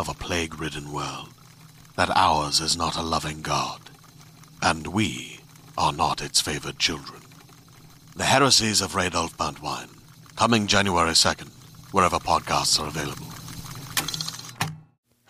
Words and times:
of 0.00 0.08
a 0.08 0.14
plague 0.14 0.58
ridden 0.58 0.90
world 0.94 1.28
that 1.94 2.08
ours 2.16 2.58
is 2.58 2.74
not 2.74 2.96
a 2.96 3.02
loving 3.02 3.42
God, 3.42 3.90
and 4.62 4.86
we 4.86 5.40
are 5.76 5.92
not 5.92 6.22
its 6.22 6.40
favored 6.40 6.78
children. 6.78 7.20
The 8.16 8.24
Heresies 8.24 8.80
of 8.80 8.94
Radolf 8.94 9.36
Burntwine, 9.36 9.90
coming 10.36 10.66
January 10.66 11.10
2nd, 11.10 11.50
wherever 11.92 12.16
podcasts 12.16 12.80
are 12.80 12.86
available. 12.86 13.26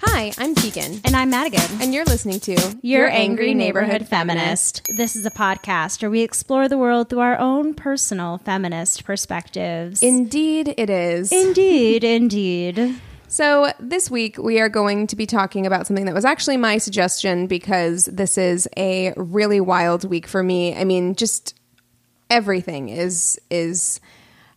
Hi, 0.02 0.30
I'm 0.38 0.54
Keegan. 0.54 1.00
And 1.04 1.16
I'm 1.16 1.30
Madigan. 1.30 1.82
And 1.82 1.92
you're 1.92 2.04
listening 2.04 2.38
to 2.41 2.78
Your 2.80 3.08
Angry 3.08 3.54
Neighborhood 3.54 4.06
Feminist. 4.06 4.82
This 4.96 5.16
is 5.16 5.26
a 5.26 5.32
podcast 5.32 6.00
where 6.00 6.10
we 6.12 6.20
explore 6.20 6.68
the 6.68 6.78
world 6.78 7.08
through 7.08 7.20
our 7.20 7.38
own 7.41 7.74
personal 7.74 8.38
feminist 8.38 9.04
perspectives. 9.04 10.00
Indeed, 10.00 10.75
it 10.78 10.91
is. 10.91 11.32
indeed, 11.32 12.04
indeed. 12.19 13.00
So, 13.30 13.72
this 13.78 14.10
week 14.10 14.38
we 14.38 14.58
are 14.58 14.68
going 14.68 15.06
to 15.06 15.14
be 15.14 15.24
talking 15.24 15.64
about 15.64 15.86
something 15.86 16.04
that 16.06 16.14
was 16.14 16.24
actually 16.24 16.56
my 16.56 16.78
suggestion 16.78 17.46
because 17.46 18.06
this 18.06 18.36
is 18.36 18.68
a 18.76 19.14
really 19.16 19.60
wild 19.60 20.02
week 20.02 20.26
for 20.26 20.42
me. 20.42 20.74
I 20.74 20.82
mean, 20.82 21.14
just 21.14 21.54
everything 22.28 22.88
is 22.88 23.40
is 23.48 24.00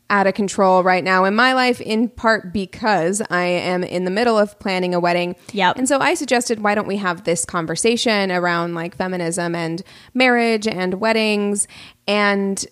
out 0.10 0.26
of 0.26 0.34
control 0.34 0.82
right 0.82 1.04
now 1.04 1.24
in 1.24 1.36
my 1.36 1.54
life 1.54 1.82
in 1.82 2.10
part 2.10 2.52
because 2.52 3.22
I 3.30 3.44
am 3.44 3.84
in 3.84 4.06
the 4.06 4.12
middle 4.12 4.40
of 4.40 4.58
planning 4.58 4.96
a 4.96 5.00
wedding. 5.00 5.36
Yep. 5.52 5.78
And 5.78 5.88
so 5.88 6.00
I 6.00 6.16
suggested 6.16 6.64
why 6.64 6.74
don't 6.74 6.88
we 6.88 6.98
have 6.98 7.26
this 7.26 7.46
conversation 7.46 8.32
around 8.32 8.74
like 8.74 8.98
feminism 8.98 9.54
and 9.54 9.84
marriage 10.16 10.68
and 10.68 10.96
weddings 10.96 11.68
and 12.08 12.66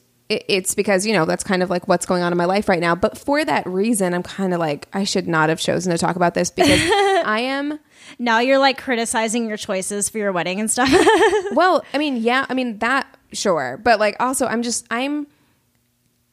it's 0.47 0.75
because 0.75 1.05
you 1.05 1.13
know 1.13 1.25
that's 1.25 1.43
kind 1.43 1.61
of 1.63 1.69
like 1.69 1.87
what's 1.87 2.05
going 2.05 2.23
on 2.23 2.31
in 2.31 2.37
my 2.37 2.45
life 2.45 2.69
right 2.69 2.79
now 2.79 2.95
but 2.95 3.17
for 3.17 3.43
that 3.43 3.65
reason 3.67 4.13
i'm 4.13 4.23
kind 4.23 4.53
of 4.53 4.59
like 4.59 4.87
i 4.93 5.03
should 5.03 5.27
not 5.27 5.49
have 5.49 5.59
chosen 5.59 5.91
to 5.91 5.97
talk 5.97 6.15
about 6.15 6.33
this 6.33 6.49
because 6.49 6.79
i 7.25 7.39
am 7.43 7.79
Now 8.19 8.39
you're 8.39 8.59
like 8.59 8.77
criticizing 8.77 9.47
your 9.47 9.57
choices 9.57 10.09
for 10.09 10.17
your 10.17 10.31
wedding 10.31 10.59
and 10.59 10.69
stuff. 10.71 10.89
well 11.53 11.83
i 11.93 11.97
mean 11.97 12.17
yeah 12.17 12.45
i 12.49 12.53
mean 12.53 12.77
that 12.79 13.07
sure 13.33 13.79
but 13.83 13.99
like 13.99 14.15
also 14.19 14.45
i'm 14.47 14.61
just 14.63 14.85
i'm 14.91 15.27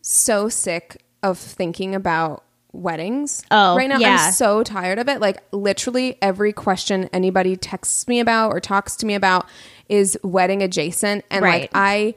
so 0.03 0.49
sick 0.49 1.03
of 1.23 1.39
thinking 1.39 1.95
about 1.95 2.45
weddings 2.73 3.43
Oh, 3.51 3.77
right 3.77 3.89
now 3.89 3.99
yeah. 3.99 4.27
i'm 4.27 4.33
so 4.33 4.63
tired 4.63 4.99
of 4.99 5.09
it 5.09 5.21
like 5.21 5.43
literally 5.53 6.17
every 6.23 6.53
question 6.53 7.09
anybody 7.13 7.57
texts 7.57 8.07
me 8.07 8.21
about 8.21 8.51
or 8.53 8.61
talks 8.61 8.95
to 8.97 9.07
me 9.07 9.15
about 9.15 9.49
is 9.89 10.19
wedding 10.23 10.63
adjacent 10.63 11.25
and 11.31 11.43
Right. 11.43 11.63
like 11.63 11.71
i 11.75 12.15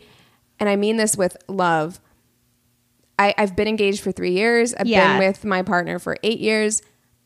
and 0.61 0.69
i 0.69 0.77
mean 0.77 0.95
this 0.95 1.17
with 1.17 1.35
love 1.49 1.99
I, 3.19 3.33
i've 3.37 3.55
been 3.55 3.67
engaged 3.67 4.01
for 4.01 4.13
three 4.13 4.31
years 4.31 4.73
i've 4.75 4.87
Yeah. 4.87 5.17
been 5.19 5.27
with 5.27 5.43
my 5.43 5.61
partner 5.63 5.99
for 5.99 6.15
eight 6.23 6.39
years 6.39 6.81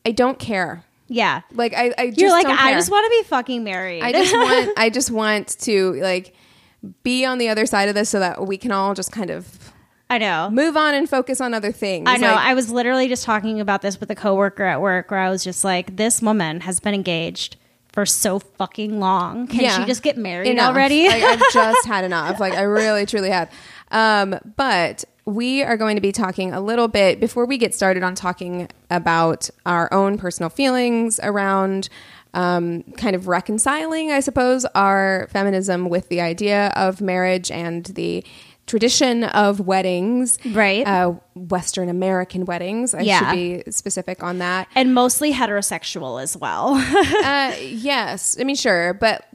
i 0.06 0.12
don't 0.12 0.40
care 0.40 0.84
yeah. 1.08 1.42
like 1.54 1.74
i, 1.76 1.94
I 1.98 2.08
just 2.08 2.20
You're 2.20 2.32
like, 2.32 2.48
I 2.48 2.56
care. 2.70 2.74
just 2.80 2.90
want 2.90 3.06
to 3.06 3.10
be 3.22 3.28
fucking 3.28 3.64
married. 3.64 4.02
I 4.02 4.12
just 4.12 4.34
want 4.34 4.72
I 4.80 4.90
just 4.90 5.12
want 5.12 5.50
to 5.60 5.94
like 6.02 6.34
be 7.04 7.26
on 7.26 7.38
the 7.38 7.50
other 7.50 7.68
side 7.68 7.90
of 7.90 7.94
this 7.96 8.10
so 8.10 8.20
that 8.20 8.48
we 8.48 8.58
can 8.58 8.72
all 8.72 8.96
just 8.96 9.12
kind 9.12 9.30
of 9.30 9.72
I 10.10 10.18
know. 10.18 10.50
move 10.52 10.76
on 10.78 10.94
and 10.96 11.08
focus 11.10 11.42
on 11.42 11.54
other 11.54 11.72
things. 11.72 12.06
I 12.08 12.18
know. 12.18 12.28
Like, 12.34 12.46
I 12.46 12.54
was 12.56 12.72
literally 12.72 13.08
just 13.08 13.24
talking 13.24 13.60
about 13.60 13.82
this 13.84 14.00
with 14.00 14.10
a 14.12 14.16
coworker 14.16 14.64
at 14.64 14.82
work 14.82 15.10
where 15.12 15.20
I 15.20 15.30
was 15.30 15.44
just 15.44 15.64
like, 15.64 15.96
this 15.98 16.22
woman 16.22 16.62
has 16.62 16.80
been 16.80 16.94
engaged 16.94 17.56
for 17.96 18.06
so 18.06 18.40
fucking 18.40 19.00
long. 19.00 19.48
Can 19.48 19.62
yeah. 19.62 19.80
she 19.80 19.86
just 19.86 20.04
get 20.04 20.18
married 20.18 20.50
Enough. 20.50 20.68
already? 20.68 21.08
like, 21.08 21.24
I've 21.24 21.42
just 21.54 21.88
had 21.88 22.04
enough. 22.04 22.40
Like 22.40 22.54
I 22.54 22.64
really 22.64 23.06
truly 23.06 23.30
have. 23.30 23.50
Um, 23.90 24.38
but 24.58 25.06
we 25.24 25.64
are 25.64 25.78
going 25.78 25.96
to 25.96 26.02
be 26.02 26.12
talking 26.12 26.54
a 26.54 26.60
little 26.60 26.90
bit 26.90 27.20
before 27.22 27.46
we 27.46 27.58
get 27.58 27.74
started 27.74 28.04
on 28.04 28.14
talking 28.14 28.70
about 28.92 29.50
our 29.66 29.92
own 29.92 30.18
personal 30.18 30.50
feelings 30.50 31.20
around 31.24 31.90
um, 32.34 32.84
kind 32.98 33.16
of 33.16 33.30
reconciling, 33.30 34.12
I 34.12 34.20
suppose, 34.20 34.66
our 34.76 35.28
feminism 35.32 35.88
with 35.88 36.10
the 36.10 36.20
idea 36.20 36.74
of 36.76 37.00
marriage 37.00 37.50
and 37.50 37.86
the 37.86 38.26
tradition 38.68 39.24
of 39.24 39.60
weddings, 39.60 40.38
Right. 40.46 40.88
Uh, 40.88 41.14
Western 41.36 41.88
American 41.90 42.46
weddings. 42.46 42.94
I 42.96 43.02
Yeah. 43.02 43.20
should 43.32 43.36
be 43.66 43.72
specific 43.72 44.24
on 44.24 44.40
that. 44.40 44.68
and 44.76 44.94
mostly 44.94 45.32
heterosexual 45.34 46.22
as 46.22 46.36
well. 46.36 46.74
Uh, 47.26 47.54
yes, 47.62 48.36
I 48.40 48.44
mean 48.44 48.56
sure, 48.56 48.94
but 48.94 49.26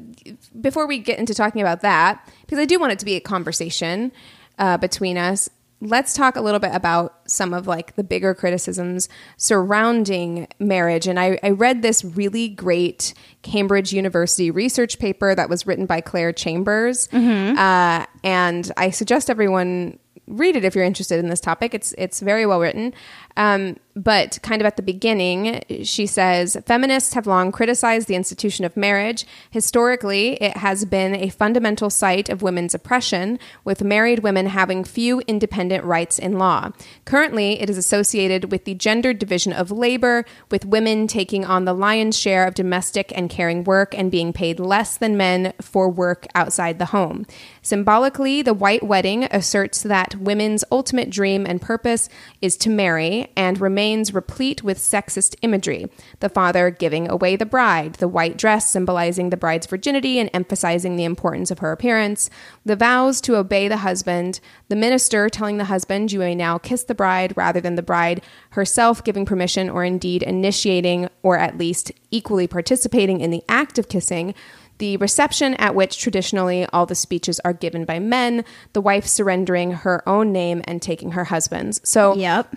before 0.60 0.86
we 0.86 0.98
get 0.98 1.18
into 1.18 1.34
talking 1.34 1.60
about 1.62 1.80
that, 1.82 2.28
because 2.42 2.58
I 2.58 2.64
do 2.64 2.78
want 2.80 2.92
it 2.92 2.98
to 3.00 3.04
be 3.04 3.14
a 3.14 3.20
conversation 3.20 4.10
uh, 4.58 4.76
between 4.78 5.16
us, 5.16 5.48
let's 5.80 6.12
talk 6.14 6.36
a 6.36 6.40
little 6.40 6.60
bit 6.60 6.74
about 6.74 7.19
some 7.30 7.54
of 7.54 7.66
like 7.66 7.94
the 7.96 8.04
bigger 8.04 8.34
criticisms 8.34 9.08
surrounding 9.36 10.48
marriage. 10.58 11.06
And 11.06 11.18
I, 11.18 11.38
I 11.42 11.50
read 11.50 11.82
this 11.82 12.04
really 12.04 12.48
great 12.48 13.14
Cambridge 13.42 13.92
University 13.92 14.50
research 14.50 14.98
paper 14.98 15.34
that 15.34 15.48
was 15.48 15.66
written 15.66 15.86
by 15.86 16.00
Clare 16.00 16.32
Chambers, 16.32 17.08
uh, 17.12 18.06
and 18.24 18.72
I 18.76 18.90
suggest 18.90 19.30
everyone 19.30 19.98
read 20.26 20.54
it 20.56 20.64
if 20.64 20.74
you're 20.74 20.84
interested 20.84 21.18
in 21.18 21.28
this 21.28 21.40
topic. 21.40 21.74
It's 21.74 21.92
it's 21.98 22.20
very 22.20 22.46
well 22.46 22.60
written. 22.60 22.94
Um, 23.40 23.78
but 23.96 24.38
kind 24.42 24.62
of 24.62 24.66
at 24.66 24.76
the 24.76 24.82
beginning, 24.82 25.62
she 25.82 26.06
says 26.06 26.56
feminists 26.66 27.14
have 27.14 27.26
long 27.26 27.50
criticized 27.50 28.06
the 28.06 28.14
institution 28.14 28.64
of 28.64 28.76
marriage. 28.76 29.26
Historically, 29.50 30.34
it 30.34 30.58
has 30.58 30.84
been 30.84 31.14
a 31.14 31.28
fundamental 31.30 31.90
site 31.90 32.28
of 32.28 32.42
women's 32.42 32.74
oppression, 32.74 33.38
with 33.64 33.82
married 33.82 34.20
women 34.20 34.46
having 34.46 34.84
few 34.84 35.20
independent 35.26 35.84
rights 35.84 36.18
in 36.18 36.38
law. 36.38 36.70
Currently, 37.04 37.60
it 37.60 37.68
is 37.68 37.76
associated 37.76 38.52
with 38.52 38.64
the 38.64 38.74
gendered 38.74 39.18
division 39.18 39.52
of 39.52 39.70
labor, 39.70 40.24
with 40.50 40.66
women 40.66 41.06
taking 41.06 41.44
on 41.44 41.64
the 41.64 41.74
lion's 41.74 42.18
share 42.18 42.46
of 42.46 42.54
domestic 42.54 43.12
and 43.16 43.28
caring 43.28 43.64
work 43.64 43.94
and 43.96 44.10
being 44.10 44.32
paid 44.32 44.60
less 44.60 44.96
than 44.96 45.16
men 45.16 45.52
for 45.60 45.88
work 45.88 46.26
outside 46.34 46.78
the 46.78 46.86
home. 46.86 47.26
Symbolically, 47.60 48.40
the 48.42 48.54
white 48.54 48.82
wedding 48.82 49.24
asserts 49.24 49.82
that 49.82 50.16
women's 50.16 50.64
ultimate 50.70 51.10
dream 51.10 51.44
and 51.44 51.60
purpose 51.60 52.08
is 52.40 52.56
to 52.58 52.70
marry, 52.70 53.29
and 53.36 53.60
remains 53.60 54.14
replete 54.14 54.62
with 54.62 54.78
sexist 54.78 55.34
imagery. 55.42 55.90
The 56.20 56.28
father 56.28 56.70
giving 56.70 57.08
away 57.08 57.36
the 57.36 57.46
bride, 57.46 57.94
the 57.94 58.08
white 58.08 58.36
dress 58.36 58.70
symbolizing 58.70 59.30
the 59.30 59.36
bride's 59.36 59.66
virginity 59.66 60.18
and 60.18 60.30
emphasizing 60.32 60.96
the 60.96 61.04
importance 61.04 61.50
of 61.50 61.60
her 61.60 61.72
appearance, 61.72 62.30
the 62.64 62.76
vows 62.76 63.20
to 63.22 63.36
obey 63.36 63.68
the 63.68 63.78
husband, 63.78 64.40
the 64.68 64.76
minister 64.76 65.28
telling 65.28 65.58
the 65.58 65.64
husband, 65.64 66.12
You 66.12 66.20
may 66.20 66.34
now 66.34 66.58
kiss 66.58 66.84
the 66.84 66.94
bride, 66.94 67.36
rather 67.36 67.60
than 67.60 67.74
the 67.74 67.82
bride 67.82 68.22
herself 68.50 69.02
giving 69.04 69.24
permission 69.26 69.70
or 69.70 69.84
indeed 69.84 70.22
initiating 70.22 71.08
or 71.22 71.38
at 71.38 71.58
least 71.58 71.92
equally 72.10 72.46
participating 72.46 73.20
in 73.20 73.30
the 73.30 73.42
act 73.48 73.78
of 73.78 73.88
kissing 73.88 74.34
the 74.80 74.96
reception 74.96 75.54
at 75.54 75.74
which 75.74 75.98
traditionally 75.98 76.66
all 76.72 76.86
the 76.86 76.94
speeches 76.94 77.38
are 77.44 77.52
given 77.52 77.84
by 77.84 78.00
men, 78.00 78.44
the 78.72 78.80
wife 78.80 79.06
surrendering 79.06 79.72
her 79.72 80.02
own 80.08 80.32
name 80.32 80.62
and 80.64 80.82
taking 80.82 81.12
her 81.12 81.24
husband's. 81.24 81.80
So, 81.88 82.16
Yep. 82.16 82.56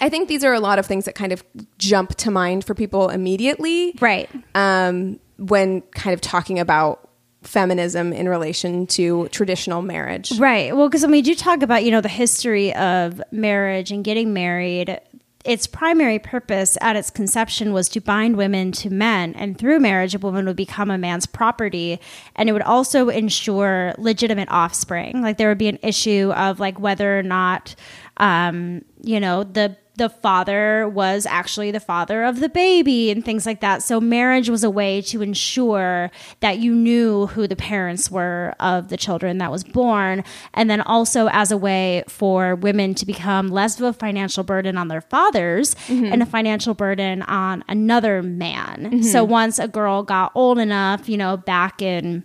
I 0.00 0.08
think 0.08 0.28
these 0.28 0.44
are 0.44 0.54
a 0.54 0.60
lot 0.60 0.78
of 0.78 0.86
things 0.86 1.04
that 1.04 1.14
kind 1.14 1.32
of 1.32 1.44
jump 1.78 2.14
to 2.16 2.30
mind 2.30 2.64
for 2.64 2.74
people 2.74 3.08
immediately. 3.08 3.94
Right. 4.00 4.30
Um, 4.54 5.20
when 5.38 5.80
kind 5.92 6.14
of 6.14 6.20
talking 6.20 6.58
about 6.58 7.08
feminism 7.42 8.12
in 8.12 8.28
relation 8.28 8.86
to 8.86 9.28
traditional 9.28 9.82
marriage. 9.82 10.38
Right. 10.38 10.76
Well, 10.76 10.88
because 10.88 11.02
when 11.02 11.12
we 11.12 11.22
do 11.22 11.34
talk 11.34 11.62
about, 11.62 11.84
you 11.84 11.90
know, 11.90 12.00
the 12.00 12.08
history 12.08 12.74
of 12.74 13.22
marriage 13.30 13.90
and 13.90 14.04
getting 14.04 14.32
married, 14.32 15.00
its 15.44 15.66
primary 15.66 16.18
purpose 16.18 16.76
at 16.82 16.96
its 16.96 17.08
conception 17.08 17.72
was 17.72 17.88
to 17.88 18.00
bind 18.00 18.36
women 18.36 18.72
to 18.72 18.90
men. 18.90 19.32
And 19.34 19.56
through 19.56 19.80
marriage, 19.80 20.14
a 20.14 20.18
woman 20.18 20.44
would 20.46 20.56
become 20.56 20.90
a 20.90 20.98
man's 20.98 21.24
property. 21.24 21.98
And 22.36 22.48
it 22.48 22.52
would 22.52 22.62
also 22.62 23.08
ensure 23.08 23.94
legitimate 23.96 24.50
offspring. 24.50 25.22
Like 25.22 25.38
there 25.38 25.48
would 25.48 25.58
be 25.58 25.68
an 25.68 25.78
issue 25.82 26.32
of 26.36 26.60
like 26.60 26.78
whether 26.78 27.18
or 27.18 27.22
not, 27.22 27.74
um, 28.18 28.84
you 29.02 29.18
know, 29.18 29.44
the 29.44 29.76
the 30.00 30.08
father 30.08 30.88
was 30.88 31.26
actually 31.26 31.70
the 31.70 31.78
father 31.78 32.24
of 32.24 32.40
the 32.40 32.48
baby 32.48 33.10
and 33.10 33.22
things 33.22 33.44
like 33.44 33.60
that. 33.60 33.82
So 33.82 34.00
marriage 34.00 34.48
was 34.48 34.64
a 34.64 34.70
way 34.70 35.02
to 35.02 35.20
ensure 35.20 36.10
that 36.40 36.58
you 36.58 36.74
knew 36.74 37.26
who 37.26 37.46
the 37.46 37.54
parents 37.54 38.10
were 38.10 38.54
of 38.60 38.88
the 38.88 38.96
children 38.96 39.36
that 39.38 39.50
was 39.50 39.62
born. 39.62 40.24
And 40.54 40.70
then 40.70 40.80
also 40.80 41.28
as 41.28 41.52
a 41.52 41.58
way 41.58 42.02
for 42.08 42.54
women 42.54 42.94
to 42.94 43.04
become 43.04 43.48
less 43.48 43.78
of 43.78 43.84
a 43.84 43.92
financial 43.92 44.42
burden 44.42 44.78
on 44.78 44.88
their 44.88 45.02
fathers 45.02 45.74
mm-hmm. 45.86 46.06
and 46.06 46.22
a 46.22 46.26
financial 46.26 46.72
burden 46.72 47.20
on 47.24 47.62
another 47.68 48.22
man. 48.22 48.84
Mm-hmm. 48.84 49.02
So 49.02 49.22
once 49.22 49.58
a 49.58 49.68
girl 49.68 50.02
got 50.02 50.32
old 50.34 50.58
enough, 50.58 51.10
you 51.10 51.18
know, 51.18 51.36
back 51.36 51.82
in 51.82 52.24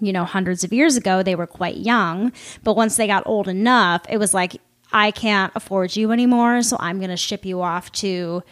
you 0.00 0.12
know, 0.12 0.24
hundreds 0.24 0.62
of 0.62 0.72
years 0.72 0.96
ago, 0.96 1.24
they 1.24 1.34
were 1.34 1.46
quite 1.46 1.76
young. 1.76 2.32
But 2.62 2.76
once 2.76 2.96
they 2.96 3.08
got 3.08 3.26
old 3.26 3.48
enough, 3.48 4.04
it 4.08 4.18
was 4.18 4.32
like, 4.32 4.60
I 4.92 5.10
can't 5.10 5.52
afford 5.54 5.96
you 5.96 6.12
anymore. 6.12 6.62
So 6.62 6.76
I'm 6.80 6.98
going 6.98 7.10
to 7.10 7.16
ship 7.16 7.44
you 7.44 7.60
off 7.62 7.92
to 7.92 8.42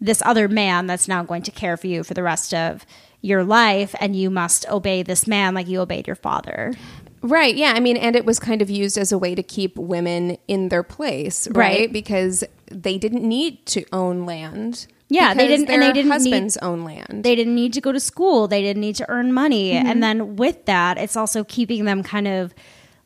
this 0.00 0.22
other 0.26 0.48
man 0.48 0.86
that's 0.86 1.08
now 1.08 1.22
going 1.22 1.42
to 1.42 1.50
care 1.50 1.76
for 1.76 1.86
you 1.86 2.02
for 2.04 2.14
the 2.14 2.22
rest 2.22 2.52
of 2.52 2.84
your 3.20 3.44
life. 3.44 3.94
And 4.00 4.14
you 4.16 4.28
must 4.30 4.68
obey 4.68 5.02
this 5.02 5.26
man 5.26 5.54
like 5.54 5.68
you 5.68 5.80
obeyed 5.80 6.06
your 6.06 6.16
father. 6.16 6.74
Right. 7.22 7.54
Yeah. 7.56 7.72
I 7.74 7.80
mean, 7.80 7.96
and 7.96 8.16
it 8.16 8.26
was 8.26 8.38
kind 8.38 8.60
of 8.60 8.68
used 8.68 8.98
as 8.98 9.12
a 9.12 9.16
way 9.18 9.34
to 9.34 9.42
keep 9.42 9.78
women 9.78 10.36
in 10.46 10.68
their 10.68 10.82
place, 10.82 11.46
right? 11.48 11.56
Right. 11.56 11.92
Because 11.92 12.44
they 12.70 12.98
didn't 12.98 13.26
need 13.26 13.64
to 13.66 13.84
own 13.92 14.26
land. 14.26 14.86
Yeah, 15.08 15.32
they 15.32 15.46
didn't- 15.46 15.70
and 15.70 15.80
they 15.82 15.86
their 15.86 15.92
didn't 15.94 16.06
need- 16.08 16.12
husbands 16.12 16.56
own 16.58 16.82
land. 16.84 17.22
They 17.24 17.34
didn't 17.34 17.54
need 17.54 17.72
to 17.74 17.80
go 17.80 17.92
to 17.92 18.00
school. 18.00 18.48
They 18.48 18.62
didn't 18.62 18.80
need 18.80 18.96
to 18.96 19.08
earn 19.08 19.32
money. 19.32 19.72
Mm-hmm. 19.72 19.86
And 19.86 20.02
then 20.02 20.36
with 20.36 20.64
that, 20.66 20.98
it's 20.98 21.16
also 21.16 21.44
keeping 21.44 21.84
them 21.84 22.02
kind 22.02 22.26
of 22.26 22.52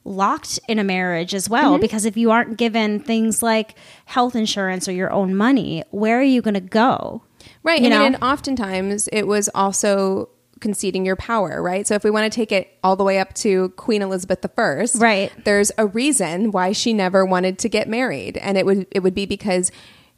locked 0.08 0.58
in 0.68 0.78
a 0.78 0.84
marriage 0.84 1.34
as 1.34 1.48
well. 1.48 1.72
Mm-hmm. 1.72 1.80
Because 1.82 2.04
if 2.04 2.16
you 2.16 2.30
aren't 2.30 2.56
given 2.56 3.00
things 3.00 3.42
like 3.42 3.74
health 4.06 4.34
insurance 4.34 4.88
or 4.88 4.92
your 4.92 5.12
own 5.12 5.34
money, 5.36 5.84
where 5.90 6.18
are 6.18 6.22
you 6.24 6.42
going 6.42 6.54
to 6.54 6.60
go? 6.60 7.22
Right. 7.62 7.80
You 7.80 7.86
I 7.86 7.90
know? 7.90 7.98
mean, 8.04 8.14
and 8.14 8.22
oftentimes 8.22 9.08
it 9.12 9.24
was 9.26 9.48
also 9.54 10.30
conceding 10.60 11.06
your 11.06 11.14
power, 11.14 11.62
right? 11.62 11.86
So 11.86 11.94
if 11.94 12.02
we 12.02 12.10
want 12.10 12.30
to 12.32 12.34
take 12.34 12.50
it 12.50 12.76
all 12.82 12.96
the 12.96 13.04
way 13.04 13.18
up 13.20 13.32
to 13.34 13.68
Queen 13.76 14.02
Elizabeth 14.02 14.44
I, 14.58 14.84
Right. 14.96 15.32
there's 15.44 15.70
a 15.78 15.86
reason 15.86 16.50
why 16.50 16.72
she 16.72 16.92
never 16.92 17.24
wanted 17.24 17.58
to 17.60 17.68
get 17.68 17.88
married. 17.88 18.36
And 18.38 18.58
it 18.58 18.66
would 18.66 18.86
it 18.90 19.02
would 19.04 19.14
be 19.14 19.24
because 19.26 19.70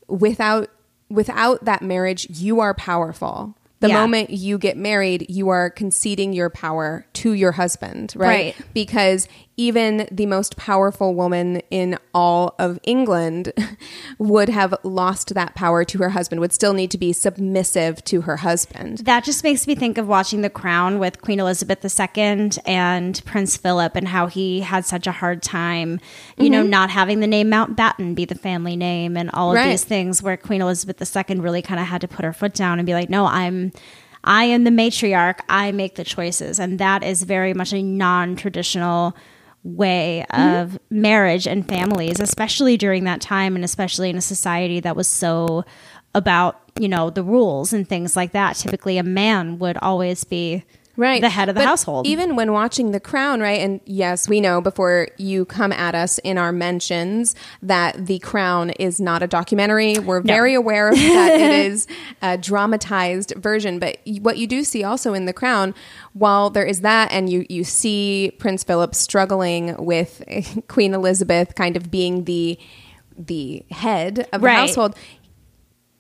without 0.09 0.69
without 1.11 1.65
that 1.65 1.83
marriage, 1.83 2.27
you 2.31 2.61
are 2.61 2.73
powerful. 2.73 3.57
The 3.81 3.89
Yeah. 3.89 4.01
moment 4.01 4.31
you 4.31 4.59
get 4.59 4.77
married, 4.77 5.27
you 5.29 5.49
are 5.49 5.71
conceding 5.71 6.33
your 6.33 6.51
power 6.51 7.07
to 7.15 7.33
your 7.33 7.53
husband, 7.53 8.13
right? 8.17 8.29
Right. 8.29 8.57
Because 8.75 9.27
even 9.61 10.09
the 10.11 10.25
most 10.25 10.57
powerful 10.57 11.15
woman 11.15 11.61
in 11.71 11.99
all 12.15 12.55
of 12.59 12.79
England 12.83 13.53
would 14.19 14.49
have 14.49 14.75
lost 14.83 15.35
that 15.35 15.55
power 15.55 15.85
to 15.85 15.99
her 15.99 16.09
husband, 16.09 16.41
would 16.41 16.55
still 16.55 16.73
need 16.73 16.91
to 16.91 16.97
be 16.97 17.13
submissive 17.13 18.03
to 18.05 18.23
her 18.23 18.39
husband. 18.39 18.99
That 18.99 19.23
just 19.23 19.45
makes 19.45 19.67
me 19.67 19.75
think 19.75 19.99
of 19.99 20.09
watching 20.09 20.41
The 20.41 20.49
Crown 20.49 20.99
with 20.99 21.21
Queen 21.21 21.39
Elizabeth 21.39 21.85
II 21.85 22.53
and 22.65 23.23
Prince 23.27 23.59
Philip 23.59 23.97
and 23.97 24.09
how 24.09 24.29
he 24.29 24.61
had 24.61 24.87
such 24.87 25.07
a 25.07 25.13
hard 25.13 25.43
time, 25.43 26.01
you 26.39 26.49
know, 26.49 26.63
mm-hmm. 26.63 26.71
not 26.71 26.89
having 26.89 27.21
the 27.21 27.27
name 27.27 27.51
Mountbatten 27.51 28.15
be 28.15 28.25
the 28.25 28.35
family 28.35 28.77
name 28.77 29.15
and 29.15 29.31
all 29.35 29.51
of 29.51 29.57
Right. 29.57 29.69
these 29.69 29.85
things 29.85 30.23
where 30.23 30.39
Queen 30.39 30.63
Elizabeth 30.63 31.15
II 31.15 31.41
really 31.41 31.61
kind 31.61 31.79
of 31.79 31.87
had 31.87 32.01
to 32.01 32.09
put 32.09 32.25
her 32.25 32.33
foot 32.33 32.55
down 32.55 32.79
and 32.79 32.87
be 32.87 32.95
like, 32.95 33.11
no, 33.11 33.27
I'm. 33.27 33.73
I 34.23 34.45
am 34.45 34.65
the 34.65 34.71
matriarch. 34.71 35.41
I 35.49 35.73
make 35.73 35.95
the 35.95 36.05
choices. 36.05 36.61
And 36.61 36.79
that 36.79 37.03
is 37.03 37.23
very 37.23 37.55
much 37.55 37.73
a 37.73 37.83
non 37.83 38.37
traditional 38.37 39.17
way 39.63 40.25
mm-hmm. 40.31 40.57
of 40.57 40.79
marriage 40.91 41.47
and 41.47 41.69
families, 41.69 42.21
especially 42.21 42.77
during 42.77 43.05
that 43.05 43.21
time 43.21 43.55
and 43.55 43.65
especially 43.65 44.11
in 44.11 44.17
a 44.17 44.23
society 44.23 44.81
that 44.81 44.97
was 44.97 45.09
so 45.09 45.65
about, 46.15 46.61
you 46.79 46.89
know, 46.89 47.11
the 47.11 47.23
rules 47.23 47.73
and 47.73 47.89
things 47.89 48.17
like 48.17 48.33
that. 48.33 48.57
Typically 48.57 48.99
a 48.99 49.03
man 49.03 49.59
would 49.59 49.77
always 49.79 50.25
be 50.25 50.65
right 51.01 51.21
the 51.23 51.29
head 51.31 51.49
of 51.49 51.55
the 51.55 51.61
But 51.61 51.67
household. 51.67 52.07
even 52.07 52.37
when 52.37 52.53
watching 52.53 52.93
the 52.93 53.01
crown 53.01 53.41
right 53.41 53.61
and 53.61 53.81
yes 53.87 54.29
we 54.29 54.41
know 54.41 54.61
before 54.61 55.09
you 55.17 55.45
come 55.47 55.73
at 55.73 55.95
us 55.95 56.19
in 56.19 56.37
our 56.39 56.53
mentions 56.53 57.35
that 57.63 58.07
the 58.07 58.19
crown 58.21 58.71
is 58.71 59.01
not 59.01 59.23
a 59.23 59.27
documentary 59.27 59.99
we're 59.99 60.21
very 60.21 60.55
aware 60.55 60.93
that 60.95 61.33
it 61.41 61.51
is 61.67 61.87
a 62.23 62.37
dramatized 62.39 63.33
version 63.37 63.79
but 63.79 63.99
what 64.21 64.37
you 64.39 64.47
do 64.47 64.63
see 64.63 64.85
also 64.85 65.15
in 65.15 65.25
the 65.25 65.33
crown 65.33 65.75
while 66.13 66.51
there 66.51 66.67
is 66.67 66.83
that 66.83 67.11
and 67.11 67.31
you 67.31 67.47
you 67.49 67.65
see 67.65 68.31
prince 68.39 68.63
philip 68.63 68.95
struggling 68.95 69.75
with 69.83 70.23
queen 70.69 70.93
elizabeth 70.95 71.55
kind 71.55 71.77
of 71.77 71.91
being 71.91 72.25
the 72.25 72.59
the 73.19 73.65
head 73.71 74.29
of 74.33 74.41
the 74.41 74.47
Right. 74.47 74.57
household 74.61 74.95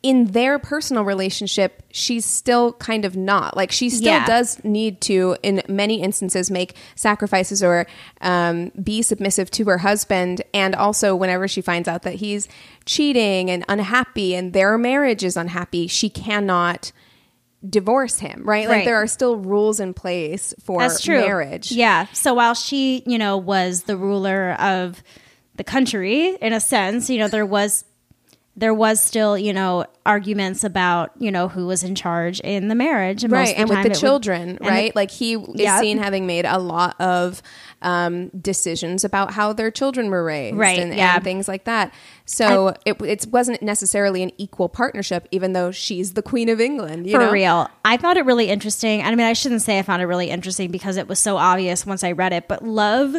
in 0.02 0.26
their 0.32 0.58
personal 0.58 1.04
relationship, 1.04 1.82
she's 1.90 2.24
still 2.24 2.72
kind 2.74 3.04
of 3.04 3.16
not. 3.16 3.54
Like 3.56 3.70
she 3.70 3.90
still 3.90 4.12
Yeah. 4.12 4.24
does 4.24 4.58
need 4.64 5.00
to, 5.02 5.36
in 5.42 5.62
many 5.68 6.00
instances, 6.02 6.50
make 6.50 6.74
sacrifices 6.94 7.62
or 7.62 7.86
um, 8.22 8.72
be 8.82 9.02
submissive 9.02 9.50
to 9.52 9.64
her 9.66 9.78
husband. 9.78 10.40
And 10.54 10.74
also, 10.74 11.14
whenever 11.14 11.46
she 11.48 11.60
finds 11.60 11.86
out 11.86 12.02
that 12.02 12.14
he's 12.14 12.48
cheating 12.86 13.50
and 13.50 13.62
unhappy 13.68 14.34
and 14.34 14.54
their 14.54 14.78
marriage 14.78 15.22
is 15.22 15.36
unhappy, 15.36 15.86
she 15.86 16.08
cannot 16.08 16.92
divorce 17.68 18.20
him. 18.20 18.42
Right? 18.44 18.66
Like 18.68 18.76
Right. 18.78 18.84
there 18.86 18.96
are 18.96 19.06
still 19.06 19.36
rules 19.36 19.80
in 19.80 19.92
place 19.92 20.54
for 20.64 20.80
That's 20.80 21.02
true. 21.02 21.20
marriage. 21.20 21.72
Yeah. 21.72 22.06
So 22.14 22.32
while 22.32 22.54
she, 22.54 23.02
you 23.04 23.18
know, 23.18 23.36
was 23.36 23.82
the 23.82 23.98
ruler 23.98 24.52
of 24.52 25.02
the 25.56 25.64
country 25.64 26.36
in 26.40 26.54
a 26.54 26.60
sense, 26.60 27.10
you 27.10 27.18
know, 27.18 27.28
there 27.28 27.44
was 27.44 27.84
there 28.60 28.74
was 28.74 29.00
still, 29.00 29.36
you 29.38 29.52
know, 29.52 29.84
arguments 30.04 30.64
about, 30.64 31.10
you 31.18 31.30
know, 31.30 31.48
who 31.48 31.66
was 31.66 31.82
in 31.82 31.94
charge 31.94 32.40
in 32.40 32.68
the 32.68 32.74
marriage. 32.74 33.24
And 33.24 33.32
right 33.32 33.54
of 33.54 33.60
and 33.60 33.68
with 33.68 33.78
the 33.78 33.84
it 33.86 33.88
would- 33.88 33.98
children 33.98 34.58
the- 34.60 34.68
right 34.68 34.94
like 34.94 35.10
he 35.10 35.34
is 35.34 35.48
Yeah. 35.54 35.80
seen 35.80 35.98
having 35.98 36.26
made 36.26 36.44
a 36.44 36.58
lot 36.58 36.94
of 37.00 37.42
um, 37.82 38.28
decisions 38.38 39.04
about 39.04 39.32
how 39.32 39.54
their 39.54 39.70
children 39.70 40.10
were 40.10 40.22
raised 40.22 40.56
Right, 40.56 40.78
and, 40.78 40.94
yeah. 40.94 41.14
and 41.14 41.24
things 41.24 41.48
like 41.48 41.64
that 41.64 41.94
so 42.26 42.74
it, 42.84 43.00
it 43.00 43.26
wasn't 43.30 43.62
necessarily 43.62 44.22
an 44.22 44.30
equal 44.36 44.68
partnership 44.68 45.26
even 45.30 45.54
though 45.54 45.70
she's 45.70 46.12
the 46.12 46.20
queen 46.22 46.50
of 46.50 46.60
england 46.60 47.06
you 47.06 47.12
for 47.14 47.20
know? 47.20 47.32
real. 47.32 47.70
I 47.84 47.96
found 47.96 48.18
it 48.18 48.26
really 48.26 48.48
interesting. 48.50 49.00
I 49.02 49.08
mean, 49.14 49.26
I 49.26 49.32
shouldn't 49.32 49.62
say 49.62 49.78
I 49.78 49.82
found 49.82 50.02
it 50.02 50.06
really 50.06 50.28
interesting 50.28 50.70
because 50.70 50.98
it 50.98 51.08
was 51.08 51.18
so 51.18 51.38
obvious 51.38 51.86
once 51.86 52.04
I 52.04 52.12
read 52.12 52.34
it, 52.34 52.46
but 52.48 52.62
love 52.62 53.16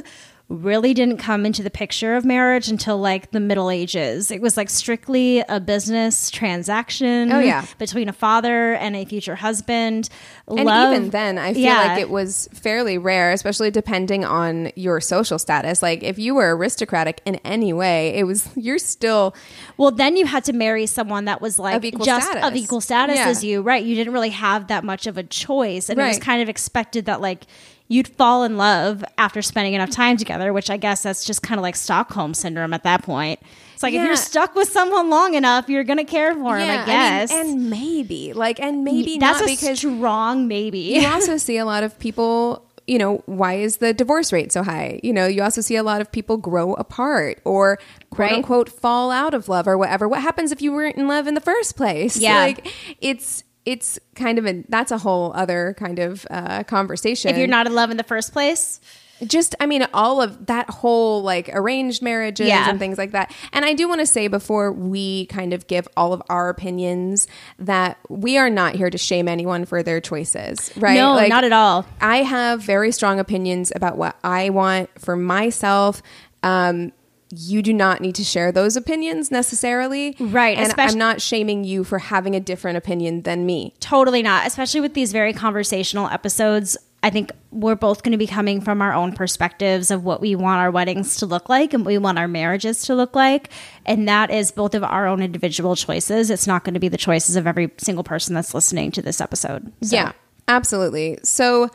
really 0.51 0.93
didn't 0.93 1.17
come 1.17 1.46
into 1.46 1.63
the 1.63 1.70
picture 1.70 2.15
of 2.15 2.25
marriage 2.25 2.67
until 2.67 2.98
like 2.98 3.31
the 3.31 3.39
Middle 3.39 3.70
Ages. 3.70 4.31
It 4.31 4.41
was 4.41 4.58
like 4.58 4.70
strictly 4.70 5.39
a 5.48 5.60
business 5.60 6.29
transaction 6.29 7.31
Oh, 7.31 7.39
yeah. 7.39 7.65
between 7.77 8.10
a 8.10 8.13
father 8.13 8.74
and 8.74 8.96
a 8.96 9.05
future 9.05 9.36
husband. 9.36 10.10
and 10.48 10.65
love, 10.65 10.93
even 10.93 11.10
then 11.12 11.38
i 11.38 11.53
feel 11.53 11.63
Yeah. 11.63 11.77
like 11.88 12.00
it 12.01 12.10
was 12.10 12.50
fairly 12.53 12.98
rare 12.98 13.31
especially 13.31 13.72
depending 13.72 14.25
on 14.25 14.70
your 14.75 15.00
social 15.00 15.39
status 15.39 15.81
like 15.81 16.03
if 16.03 16.20
you 16.20 16.36
were 16.36 16.55
aristocratic 16.58 17.22
in 17.25 17.36
any 17.46 17.72
way 17.72 18.10
it 18.15 18.25
was 18.25 18.50
you're 18.58 18.77
still 18.77 19.34
Well, 19.77 19.91
then 19.91 20.17
you 20.17 20.25
had 20.25 20.43
to 20.46 20.53
marry 20.53 20.86
someone 20.88 21.25
that 21.25 21.41
was 21.41 21.58
like 21.58 21.75
Of 21.77 21.86
equal 21.86 22.05
just 22.05 22.27
status. 22.27 22.46
of 22.50 22.55
equal 22.55 22.81
status 22.81 23.15
Yeah. 23.15 23.29
as 23.29 23.43
you, 23.43 23.62
right? 23.62 23.84
You 23.84 23.96
didn't 23.96 24.13
really 24.13 24.29
have 24.31 24.67
that 24.67 24.84
much 24.84 25.08
of 25.08 25.17
a 25.17 25.24
choice, 25.24 25.89
and 25.89 26.00
it 26.00 26.03
was 26.08 26.20
kind 26.20 26.41
of 26.41 26.50
expected 26.50 27.05
that 27.05 27.22
like 27.22 27.46
you'd 27.91 28.07
fall 28.07 28.43
in 28.43 28.57
love 28.57 29.03
after 29.17 29.41
spending 29.41 29.74
enough 29.74 29.89
time 29.89 30.17
together. 30.17 30.53
Which 30.53 30.69
I 30.69 30.77
guess 30.77 31.03
that's 31.03 31.25
just 31.25 31.41
kind 31.43 31.60
of 31.60 31.63
like 31.63 31.75
Stockholm 31.75 32.33
syndrome 32.33 32.74
at 32.74 32.83
that 32.83 33.03
point. 33.03 33.39
It's 33.74 33.83
like 33.83 33.93
if 33.93 34.03
you're 34.05 34.15
stuck 34.15 34.55
with 34.55 34.69
someone 34.69 35.10
long 35.10 35.33
enough, 35.33 35.67
you're 35.69 35.83
gonna 35.83 36.05
care 36.05 36.33
for 36.33 36.57
him. 36.57 36.69
I 36.69 36.77
mean, 36.77 36.86
guess. 36.86 37.31
and 37.31 37.69
maybe 37.69 38.33
like, 38.33 38.60
and 38.60 38.83
maybe 38.83 39.17
that's 39.17 39.39
not 39.39 39.48
because 39.48 39.79
strong 39.79 40.48
maybe. 40.48 40.79
you 40.79 41.07
also 41.07 41.38
see 41.38 41.57
a 41.57 41.65
lot 41.65 41.83
of 41.83 41.98
people 42.00 42.65
you 42.88 42.98
know 42.98 43.21
why 43.27 43.53
is 43.53 43.77
the 43.77 43.93
divorce 43.93 44.33
rate 44.33 44.51
so 44.51 44.63
high 44.63 45.00
you 45.03 45.13
know 45.13 45.27
you 45.27 45.43
also 45.43 45.62
see 45.62 45.75
a 45.75 45.83
lot 45.83 46.01
of 46.01 46.12
people 46.12 46.36
grow 46.36 46.74
apart 46.74 47.39
or 47.45 47.77
quote 48.10 48.19
Right. 48.19 48.33
unquote 48.33 48.69
fall 48.69 49.12
out 49.12 49.36
of 49.36 49.48
love 49.48 49.67
or 49.67 49.77
whatever 49.77 50.10
what 50.10 50.19
happens 50.21 50.51
if 50.51 50.63
you 50.63 50.74
weren't 50.74 50.98
in 50.98 51.07
love 51.07 51.27
in 51.27 51.36
the 51.36 51.41
first 51.41 51.77
place 51.77 52.17
Yeah. 52.17 52.38
like 52.38 52.67
it's 53.00 53.43
it's 53.65 53.99
kind 54.15 54.39
of 54.39 54.45
a 54.47 54.63
that's 54.69 54.91
a 54.91 54.97
whole 54.97 55.31
other 55.35 55.75
kind 55.77 55.99
of 55.99 56.25
uh, 56.31 56.63
conversation 56.63 57.29
if 57.31 57.37
you're 57.37 57.47
not 57.47 57.67
in 57.67 57.75
love 57.75 57.91
in 57.91 57.97
the 57.97 58.03
first 58.03 58.33
place. 58.33 58.79
just 59.27 59.53
i 59.59 59.67
mean 59.67 59.85
all 59.93 60.19
of 60.19 60.47
that 60.47 60.67
whole 60.69 61.21
like 61.21 61.47
arranged 61.53 62.01
marriages 62.01 62.47
Yeah. 62.47 62.67
and 62.67 62.79
things 62.79 62.97
like 62.97 63.11
that 63.11 63.31
and 63.53 63.63
i 63.63 63.73
do 63.73 63.87
want 63.87 64.01
to 64.01 64.07
say 64.07 64.27
before 64.27 64.71
we 64.71 65.27
kind 65.27 65.53
of 65.53 65.67
give 65.67 65.87
all 65.95 66.11
of 66.11 66.23
our 66.27 66.49
opinions 66.49 67.27
that 67.59 67.99
we 68.09 68.39
are 68.39 68.49
not 68.49 68.73
here 68.73 68.89
to 68.89 68.97
shame 68.97 69.27
anyone 69.27 69.65
for 69.65 69.83
their 69.83 70.01
choices 70.01 70.71
right 70.75 70.95
No, 70.95 71.23
not 71.27 71.43
at 71.43 71.53
all. 71.53 71.85
i 72.01 72.23
have 72.23 72.63
very 72.63 72.91
strong 72.91 73.19
opinions 73.19 73.71
about 73.75 73.95
what 73.95 74.15
i 74.23 74.49
want 74.49 74.89
for 74.99 75.15
myself 75.15 76.01
um 76.41 76.91
you 77.35 77.61
do 77.61 77.73
not 77.73 78.01
need 78.01 78.15
to 78.15 78.23
share 78.23 78.51
those 78.51 78.75
opinions 78.75 79.31
necessarily 79.31 80.15
Right, 80.19 80.57
and 80.57 80.73
i'm 80.77 80.97
not 80.97 81.21
shaming 81.21 81.63
you 81.63 81.83
for 81.83 82.00
having 82.00 82.35
a 82.35 82.39
different 82.39 82.77
opinion 82.77 83.21
than 83.23 83.45
me 83.45 83.73
Totally 83.79 84.21
not, 84.21 84.45
especially 84.47 84.81
with 84.81 84.93
these 84.93 85.11
very 85.11 85.33
conversational 85.33 86.07
episodes. 86.07 86.77
I 87.03 87.09
think 87.09 87.31
we're 87.51 87.75
both 87.75 88.03
going 88.03 88.11
to 88.11 88.17
be 88.17 88.27
coming 88.27 88.61
from 88.61 88.79
our 88.81 88.93
own 88.93 89.13
perspectives 89.13 89.89
of 89.89 90.03
what 90.03 90.21
we 90.21 90.35
want 90.35 90.59
our 90.59 90.69
weddings 90.69 91.15
to 91.17 91.25
look 91.25 91.50
like 91.50 91.73
and 91.73 91.83
what 91.83 91.89
we 91.91 91.97
want 91.97 92.19
our 92.19 92.27
marriages 92.27 92.83
to 92.83 92.95
look 92.95 93.15
like. 93.15 93.50
And 93.88 94.07
that 94.07 94.29
is 94.29 94.51
both 94.51 94.75
of 94.75 94.83
our 94.83 95.07
own 95.07 95.21
individual 95.23 95.75
choices. 95.75 96.29
It's 96.29 96.45
not 96.45 96.63
going 96.63 96.75
to 96.75 96.79
be 96.79 96.89
the 96.89 96.97
choices 96.97 97.35
of 97.35 97.47
every 97.47 97.71
single 97.77 98.03
person 98.03 98.35
that's 98.35 98.53
listening 98.53 98.91
to 98.91 99.01
this 99.01 99.19
episode. 99.19 99.71
So- 99.81 99.95
Yeah, 99.95 100.11
absolutely. 100.47 101.17
So, 101.23 101.69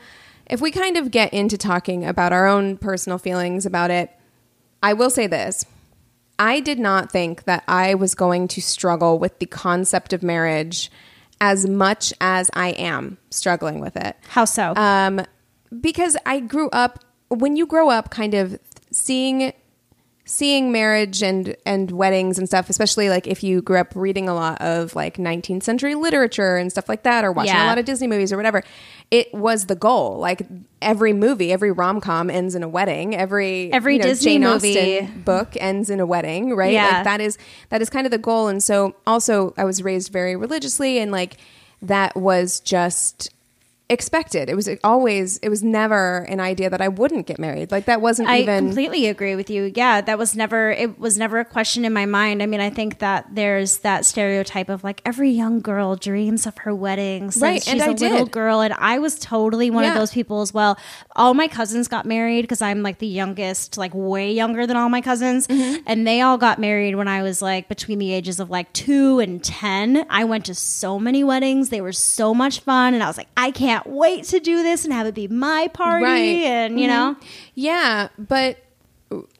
if 0.45 0.61
we 0.61 0.71
kind 0.71 0.95
of 0.95 1.11
get 1.11 1.33
into 1.33 1.57
talking 1.57 2.05
about 2.05 2.31
our 2.31 2.47
own 2.47 2.77
personal 2.77 3.17
feelings 3.17 3.65
about 3.65 3.91
it, 3.91 4.09
I 4.81 4.93
will 4.93 5.09
say 5.09 5.27
this. 5.27 5.65
I 6.39 6.59
did 6.59 6.79
not 6.79 7.11
think 7.11 7.45
that 7.45 7.63
I 7.67 7.95
was 7.95 8.13
going 8.13 8.47
to 8.49 8.61
struggle 8.61 9.17
with 9.17 9.39
the 9.39 9.47
concept 9.47 10.13
of 10.13 10.21
marriage 10.21 10.91
as 11.41 11.67
much 11.67 12.13
as 12.21 12.49
I 12.53 12.69
am 12.69 13.17
struggling 13.29 13.79
with 13.79 13.95
it. 13.95 14.15
How 14.29 14.45
so? 14.45 14.73
Um, 14.75 15.21
because 15.81 16.15
I 16.25 16.39
grew 16.39 16.69
up 16.69 17.03
when 17.29 17.55
you 17.55 17.65
grow 17.65 17.89
up 17.89 18.09
kind 18.09 18.33
of 18.33 18.59
seeing 18.91 19.53
seeing 20.29 20.71
marriage 20.73 21.23
and 21.23 21.55
and 21.65 21.89
weddings 21.91 22.37
and 22.37 22.47
stuff 22.47 22.69
especially 22.69 23.07
like 23.09 23.25
if 23.27 23.43
you 23.43 23.61
grew 23.61 23.77
up 23.79 23.93
reading 23.95 24.27
a 24.27 24.33
lot 24.33 24.59
of 24.61 24.93
like 24.93 25.15
19th 25.17 25.63
century 25.63 25.95
literature 25.95 26.57
and 26.57 26.69
stuff 26.69 26.89
like 26.89 27.03
that 27.03 27.23
or 27.23 27.31
watching 27.31 27.55
a 27.55 27.65
lot 27.65 27.77
of 27.77 27.85
disney 27.85 28.07
movies 28.07 28.33
or 28.33 28.37
whatever 28.37 28.61
it 29.09 29.33
was 29.33 29.67
the 29.67 29.75
goal 29.75 30.19
like 30.19 30.41
every 30.81 31.13
movie 31.13 31.51
every 31.53 31.71
rom-com 31.71 32.29
ends 32.29 32.55
in 32.55 32.61
a 32.61 32.67
wedding 32.67 33.15
every 33.15 33.71
Every 33.71 33.93
you 33.93 33.99
know, 33.99 34.05
Disney 34.07 34.31
Jane 34.33 34.41
movie. 34.41 34.77
Austen 34.99 35.21
book 35.21 35.53
ends 35.59 35.89
in 35.89 36.01
a 36.01 36.05
wedding 36.05 36.53
right 36.55 36.73
Yeah. 36.73 36.87
like 36.89 37.03
that 37.05 37.21
is 37.21 37.37
that 37.69 37.81
is 37.81 37.89
kind 37.89 38.05
of 38.05 38.11
the 38.11 38.17
goal 38.17 38.49
and 38.49 38.61
so 38.61 38.95
also 39.07 39.53
i 39.57 39.63
was 39.63 39.81
raised 39.81 40.11
very 40.11 40.35
religiously 40.35 40.99
and 40.99 41.09
like 41.11 41.37
that 41.81 42.15
was 42.17 42.59
just 42.59 43.29
expected 43.89 44.49
it 44.49 44.55
was 44.55 44.67
always 44.83 45.37
it 45.37 45.47
was 45.47 45.63
never 45.63 46.19
an 46.27 46.41
idea 46.41 46.69
that 46.69 46.81
i 46.81 46.87
wouldn't 46.89 47.25
get 47.25 47.39
married 47.39 47.71
like 47.71 47.85
that 47.85 48.01
wasn't 48.01 48.27
I 48.27 48.39
even 48.39 48.65
completely 48.67 49.07
agree 49.07 49.35
with 49.35 49.49
you. 49.49 49.71
Yeah, 49.73 50.01
that 50.01 50.17
was 50.17 50.35
never 50.35 50.71
it 50.71 50.99
was 50.99 51.17
never 51.17 51.39
a 51.39 51.45
question 51.45 51.85
in 51.85 51.93
my 51.93 52.05
mind. 52.05 52.43
I 52.43 52.45
mean, 52.45 52.59
I 52.59 52.69
think 52.69 52.99
that 52.99 53.25
there's 53.31 53.77
that 53.79 54.03
stereotype 54.05 54.67
of 54.69 54.83
like 54.83 55.01
every 55.05 55.29
young 55.29 55.61
girl 55.61 55.95
dreams 55.95 56.45
of 56.45 56.57
her 56.59 56.75
wedding 56.75 57.31
since 57.31 57.41
Right, 57.41 57.63
she's 57.63 57.71
and 57.73 57.81
a 57.81 57.85
I 57.85 57.87
little 57.91 58.25
did. 58.25 58.31
girl, 58.31 58.59
and 58.61 58.73
I 58.73 58.99
was 58.99 59.17
totally 59.19 59.69
one 59.69 59.85
of 59.85 59.93
those 59.93 60.11
people 60.11 60.41
as 60.41 60.53
well. 60.53 60.77
All 61.15 61.33
my 61.33 61.47
cousins 61.47 61.87
got 61.87 62.05
married 62.05 62.41
because 62.41 62.61
I'm 62.61 62.83
like 62.83 62.97
the 62.99 63.07
youngest, 63.07 63.77
like 63.77 63.91
way 63.93 64.31
younger 64.33 64.67
than 64.67 64.75
all 64.75 64.89
my 64.89 65.01
cousins, 65.01 65.47
Mm-hmm. 65.47 65.83
and 65.85 66.05
they 66.05 66.19
all 66.21 66.37
got 66.37 66.59
married 66.59 66.95
when 66.95 67.07
I 67.07 67.21
was 67.23 67.41
like 67.41 67.69
between 67.69 67.99
the 67.99 68.11
ages 68.11 68.39
of 68.39 68.49
like 68.49 68.71
two 68.73 69.19
and 69.19 69.41
ten. 69.43 70.05
I 70.09 70.25
went 70.25 70.45
to 70.45 70.55
so 70.55 70.99
many 70.99 71.23
weddings; 71.23 71.69
they 71.69 71.81
were 71.81 71.93
so 71.93 72.33
much 72.33 72.59
fun, 72.59 72.93
and 72.93 73.01
I 73.03 73.07
was 73.07 73.17
like, 73.17 73.29
I 73.37 73.51
can't 73.51 73.76
wait 73.85 74.23
to 74.25 74.39
do 74.39 74.63
this 74.63 74.83
and 74.85 74.93
have 74.93 75.07
it 75.07 75.15
be 75.15 75.27
my 75.27 75.67
party, 75.73 76.03
Right. 76.03 76.45
and 76.45 76.79
you 76.79 76.87
know. 76.87 77.15
Mm-hmm. 77.17 77.27
Yeah, 77.55 78.07
but 78.17 78.57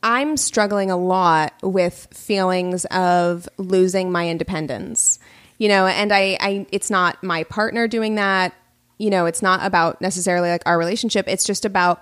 I'm 0.03 0.37
struggling 0.37 0.91
a 0.91 0.97
lot 0.97 1.53
with 1.61 2.07
feelings 2.13 2.85
of 2.85 3.49
losing 3.57 4.11
my 4.11 4.29
independence. 4.29 5.19
You 5.57 5.69
know, 5.69 5.87
and 5.87 6.13
I, 6.13 6.37
I 6.39 6.67
it's 6.71 6.89
not 6.91 7.23
my 7.23 7.43
partner 7.43 7.87
doing 7.87 8.15
that. 8.15 8.53
You 8.99 9.09
know, 9.09 9.25
it's 9.25 9.41
not 9.41 9.65
about 9.65 10.01
necessarily 10.01 10.49
like 10.49 10.63
our 10.65 10.77
relationship. 10.77 11.27
It's 11.27 11.45
just 11.45 11.65
about 11.65 12.01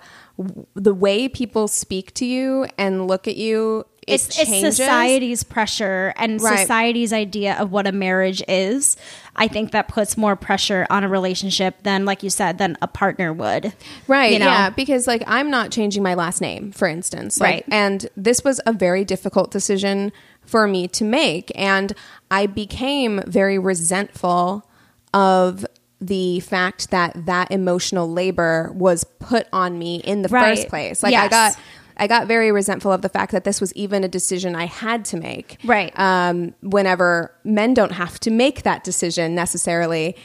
the 0.74 0.94
way 0.94 1.28
people 1.28 1.66
speak 1.68 2.12
to 2.14 2.26
you 2.26 2.66
and 2.78 3.06
look 3.06 3.26
at 3.26 3.36
you. 3.36 3.84
It 4.06 4.14
it's, 4.14 4.38
it's 4.38 4.60
society's 4.76 5.42
pressure 5.42 6.14
and 6.16 6.40
Right. 6.40 6.60
society's 6.60 7.12
idea 7.12 7.56
of 7.58 7.72
what 7.72 7.86
a 7.88 7.92
marriage 7.92 8.42
is. 8.46 8.96
I 9.34 9.48
think 9.48 9.72
that 9.72 9.88
puts 9.88 10.16
more 10.16 10.36
pressure 10.36 10.86
on 10.90 11.02
a 11.02 11.08
relationship 11.08 11.82
than, 11.82 12.04
like 12.04 12.22
you 12.22 12.30
said, 12.30 12.58
than 12.58 12.76
a 12.80 12.86
partner 12.86 13.32
would. 13.32 13.72
Right. 14.06 14.32
You 14.32 14.38
know? 14.38 14.46
Yeah. 14.46 14.70
Because 14.70 15.06
like 15.08 15.24
I'm 15.26 15.50
not 15.50 15.72
changing 15.72 16.02
my 16.04 16.14
last 16.14 16.40
name, 16.40 16.70
for 16.72 16.86
instance. 16.86 17.40
Like, 17.40 17.52
Right. 17.52 17.64
And 17.70 18.08
this 18.16 18.44
was 18.44 18.60
a 18.64 18.72
very 18.72 19.04
difficult 19.04 19.50
decision 19.50 20.12
for 20.44 20.68
me 20.68 20.86
to 20.88 21.02
make. 21.04 21.50
And 21.56 21.92
I 22.30 22.46
became 22.46 23.22
very 23.26 23.58
resentful 23.58 24.68
of 25.12 25.66
the 26.00 26.40
fact 26.40 26.90
that 26.90 27.26
that 27.26 27.50
emotional 27.50 28.10
labor 28.10 28.70
was 28.74 29.02
put 29.18 29.48
on 29.52 29.78
me 29.78 29.96
in 29.96 30.22
the 30.22 30.28
Right. 30.28 30.56
first 30.56 30.68
place. 30.68 31.02
Like 31.02 31.14
I 31.14 31.26
got 31.28 31.56
I 31.96 32.06
got 32.06 32.26
very 32.26 32.52
resentful 32.52 32.92
of 32.92 33.02
the 33.02 33.08
fact 33.08 33.32
that 33.32 33.44
this 33.44 33.60
was 33.60 33.72
even 33.74 34.04
a 34.04 34.08
decision 34.08 34.54
I 34.54 34.66
had 34.66 35.04
to 35.06 35.16
make. 35.16 35.58
Right. 35.64 35.98
Um, 35.98 36.54
whenever 36.60 37.34
men 37.44 37.74
don't 37.74 37.92
have 37.92 38.20
to 38.20 38.30
make 38.30 38.62
that 38.62 38.84
decision 38.84 39.34
necessarily, 39.34 40.16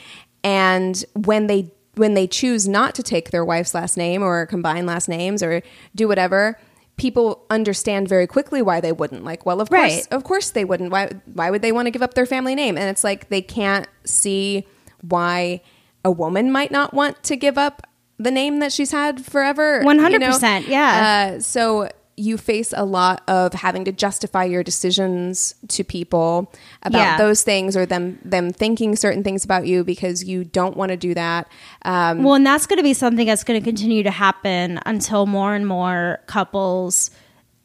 and 0.44 1.04
when 1.14 1.46
they 1.46 1.72
when 1.94 2.14
they 2.14 2.26
choose 2.26 2.66
not 2.66 2.94
to 2.94 3.02
take 3.02 3.30
their 3.30 3.44
wife's 3.44 3.74
last 3.74 3.96
name 3.96 4.22
or 4.22 4.46
combine 4.46 4.86
last 4.86 5.08
names 5.08 5.42
or 5.42 5.62
do 5.94 6.08
whatever, 6.08 6.58
people 6.96 7.44
understand 7.50 8.08
very 8.08 8.26
quickly 8.26 8.62
why 8.62 8.80
they 8.80 8.92
wouldn't. 8.92 9.24
Like, 9.24 9.44
well, 9.44 9.60
of 9.60 9.68
course, 9.68 10.06
of 10.06 10.24
course 10.24 10.50
they 10.50 10.64
wouldn't. 10.64 10.90
Why 10.90 11.10
why 11.32 11.50
would 11.50 11.62
they 11.62 11.72
want 11.72 11.86
to 11.86 11.90
give 11.90 12.02
up 12.02 12.14
their 12.14 12.26
family 12.26 12.54
name? 12.54 12.76
And 12.76 12.88
it's 12.88 13.04
like 13.04 13.28
they 13.28 13.42
can't 13.42 13.88
see 14.04 14.66
why 15.00 15.62
a 16.04 16.10
woman 16.10 16.50
might 16.50 16.70
not 16.70 16.94
want 16.94 17.22
to 17.24 17.36
give 17.36 17.58
up 17.58 17.86
the 18.22 18.30
name 18.30 18.60
that 18.60 18.72
she's 18.72 18.90
had 18.90 19.24
forever. 19.24 19.82
you 19.82 19.94
know? 20.18 20.30
100%, 20.30 20.68
yeah. 20.68 21.34
Uh, 21.36 21.40
so 21.40 21.88
you 22.16 22.36
face 22.36 22.74
a 22.76 22.84
lot 22.84 23.22
of 23.26 23.54
having 23.54 23.86
to 23.86 23.90
justify 23.92 24.44
your 24.44 24.62
decisions 24.62 25.54
to 25.66 25.82
people 25.82 26.52
about 26.82 26.98
Yeah. 26.98 27.16
those 27.16 27.42
things 27.42 27.74
or 27.74 27.86
them 27.86 28.18
them 28.22 28.52
thinking 28.52 28.96
certain 28.96 29.24
things 29.24 29.44
about 29.46 29.66
you 29.66 29.82
because 29.82 30.22
you 30.22 30.44
don't 30.44 30.76
want 30.76 30.90
to 30.90 30.96
do 30.98 31.14
that. 31.14 31.48
Um, 31.86 32.22
Well, 32.22 32.34
and 32.34 32.46
that's 32.46 32.66
going 32.66 32.76
to 32.76 32.82
be 32.82 32.92
something 32.92 33.26
that's 33.26 33.44
going 33.44 33.58
to 33.58 33.64
continue 33.64 34.02
to 34.02 34.10
happen 34.10 34.78
until 34.84 35.24
more 35.26 35.54
and 35.54 35.66
more 35.66 36.20
couples 36.26 37.10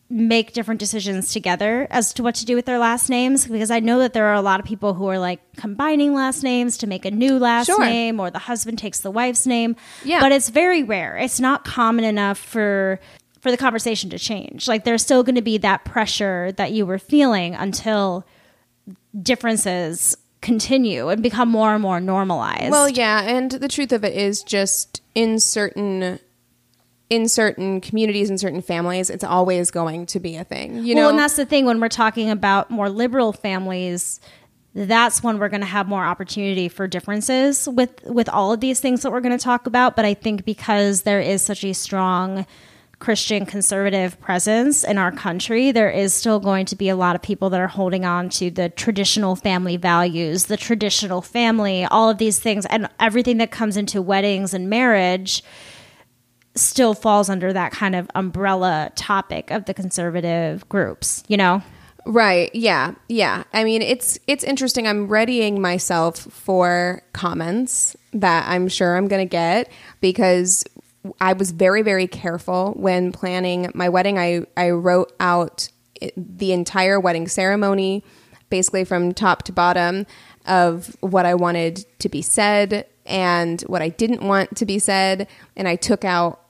make 0.09 0.53
different 0.53 0.79
decisions 0.79 1.33
together 1.33 1.85
as 1.89 2.13
to 2.13 2.23
what 2.23 2.33
to 2.35 2.45
do 2.45 2.55
with 2.55 2.65
their 2.65 2.79
last 2.79 3.09
names 3.09 3.45
because 3.45 3.69
I 3.69 3.81
know 3.81 3.99
that 3.99 4.13
there 4.13 4.27
are 4.27 4.35
a 4.35 4.41
lot 4.41 4.61
of 4.61 4.65
people 4.65 4.93
who 4.93 5.07
are 5.07 5.19
like 5.19 5.41
combining 5.57 6.13
last 6.13 6.43
names 6.43 6.77
to 6.77 6.87
make 6.87 7.03
a 7.03 7.11
new 7.11 7.37
last 7.37 7.65
Sure. 7.65 7.83
name 7.83 8.19
or 8.19 8.31
the 8.31 8.39
husband 8.39 8.79
takes 8.79 9.01
the 9.01 9.11
wife's 9.11 9.45
name. 9.45 9.75
Yeah. 10.05 10.21
But 10.21 10.31
it's 10.31 10.47
very 10.47 10.81
rare. 10.83 11.17
It's 11.17 11.41
not 11.41 11.65
common 11.65 12.05
enough 12.05 12.37
for 12.37 12.99
for 13.41 13.51
the 13.51 13.57
conversation 13.57 14.09
to 14.11 14.17
change. 14.17 14.67
Like 14.67 14.85
there's 14.85 15.01
still 15.03 15.23
going 15.23 15.35
to 15.35 15.41
be 15.41 15.57
that 15.59 15.83
pressure 15.83 16.53
that 16.53 16.71
you 16.71 16.85
were 16.85 16.99
feeling 16.99 17.53
until 17.53 18.25
differences 19.21 20.15
continue 20.41 21.09
and 21.09 21.21
become 21.23 21.49
more 21.49 21.73
and 21.73 21.81
more 21.81 21.99
normalized. 21.99 22.71
Well, 22.71 22.87
yeah, 22.89 23.21
and 23.23 23.51
the 23.51 23.67
truth 23.67 23.91
of 23.91 24.03
it 24.03 24.15
is 24.15 24.43
just 24.43 25.01
in 25.15 25.39
certain 25.39 26.19
in 27.09 27.29
certain 27.29 27.79
communities 27.79 28.29
and 28.29 28.39
certain 28.39 28.61
families, 28.61 29.09
it's 29.09 29.23
always 29.23 29.71
going 29.71 30.05
to 30.07 30.19
be 30.19 30.35
a 30.35 30.43
thing. 30.43 30.83
You 30.83 30.95
know, 30.95 31.01
well, 31.01 31.09
and 31.11 31.19
that's 31.19 31.35
the 31.35 31.45
thing 31.45 31.65
when 31.65 31.79
we're 31.79 31.89
talking 31.89 32.29
about 32.29 32.69
more 32.69 32.89
liberal 32.89 33.31
families. 33.33 34.19
That's 34.73 35.23
when 35.23 35.39
we're 35.39 35.49
going 35.49 35.61
to 35.61 35.67
have 35.67 35.87
more 35.87 36.05
opportunity 36.05 36.69
for 36.69 36.85
differences 36.85 37.67
with 37.67 38.03
with 38.03 38.29
all 38.29 38.53
of 38.53 38.59
these 38.59 38.79
things 38.79 39.01
that 39.01 39.11
we're 39.11 39.21
going 39.21 39.37
to 39.37 39.43
talk 39.43 39.65
about. 39.65 39.95
But 39.95 40.05
I 40.05 40.13
think 40.13 40.45
because 40.45 41.03
there 41.03 41.21
is 41.21 41.41
such 41.41 41.63
a 41.63 41.73
strong 41.73 42.45
Christian 42.99 43.45
conservative 43.45 44.19
presence 44.19 44.83
in 44.83 44.97
our 44.97 45.11
country, 45.11 45.71
there 45.71 45.89
is 45.89 46.13
still 46.13 46.39
going 46.39 46.65
to 46.65 46.75
be 46.75 46.89
a 46.89 46.95
lot 46.95 47.15
of 47.15 47.21
people 47.21 47.49
that 47.51 47.59
are 47.59 47.67
holding 47.67 48.05
on 48.05 48.29
to 48.29 48.49
the 48.49 48.69
traditional 48.69 49.35
family 49.35 49.77
values, 49.77 50.45
the 50.45 50.57
traditional 50.57 51.21
family, 51.21 51.85
all 51.85 52.09
of 52.09 52.17
these 52.17 52.39
things, 52.39 52.65
and 52.65 52.89
everything 52.99 53.37
that 53.37 53.51
comes 53.51 53.77
into 53.77 54.01
weddings 54.01 54.53
and 54.53 54.69
marriage 54.69 55.43
still 56.57 56.93
falls 56.93 57.29
under 57.29 57.53
that 57.53 57.71
kind 57.71 57.95
of 57.95 58.09
umbrella 58.15 58.91
topic 58.95 59.51
of 59.51 59.65
the 59.65 59.73
conservative 59.73 60.67
groups, 60.69 61.23
you 61.27 61.37
know? 61.37 61.61
Right. 62.05 62.53
Yeah. 62.55 62.93
Yeah. 63.09 63.43
I 63.53 63.65
mean, 63.65 63.81
it's 63.81 64.17
it's 64.27 64.45
interesting. 64.45 64.87
I'm 64.87 65.09
readying 65.09 65.61
myself 65.61 66.17
for 66.17 67.01
comments 67.11 67.97
that 68.13 68.47
I'm 68.47 68.69
sure 68.69 68.95
I'm 68.95 69.09
going 69.09 69.27
to 69.27 69.29
get 69.29 69.69
because 69.99 70.63
I 71.19 71.33
was 71.33 71.51
very 71.51 71.81
very 71.81 72.07
careful 72.07 72.73
when 72.77 73.11
planning 73.11 73.69
my 73.73 73.89
wedding. 73.89 74.17
I 74.17 74.45
I 74.55 74.69
wrote 74.69 75.11
out 75.19 75.67
the 76.15 76.53
entire 76.53 76.99
wedding 76.99 77.27
ceremony 77.27 78.03
basically 78.49 78.85
from 78.85 79.13
top 79.13 79.43
to 79.43 79.51
bottom 79.51 80.05
of 80.45 80.95
what 81.01 81.25
I 81.25 81.35
wanted 81.35 81.85
to 81.99 82.07
be 82.07 82.21
said 82.21 82.85
and 83.05 83.61
what 83.63 83.81
I 83.81 83.89
didn't 83.89 84.21
want 84.21 84.55
to 84.57 84.65
be 84.65 84.79
said 84.79 85.27
and 85.55 85.67
I 85.67 85.75
took 85.75 86.05
out 86.05 86.41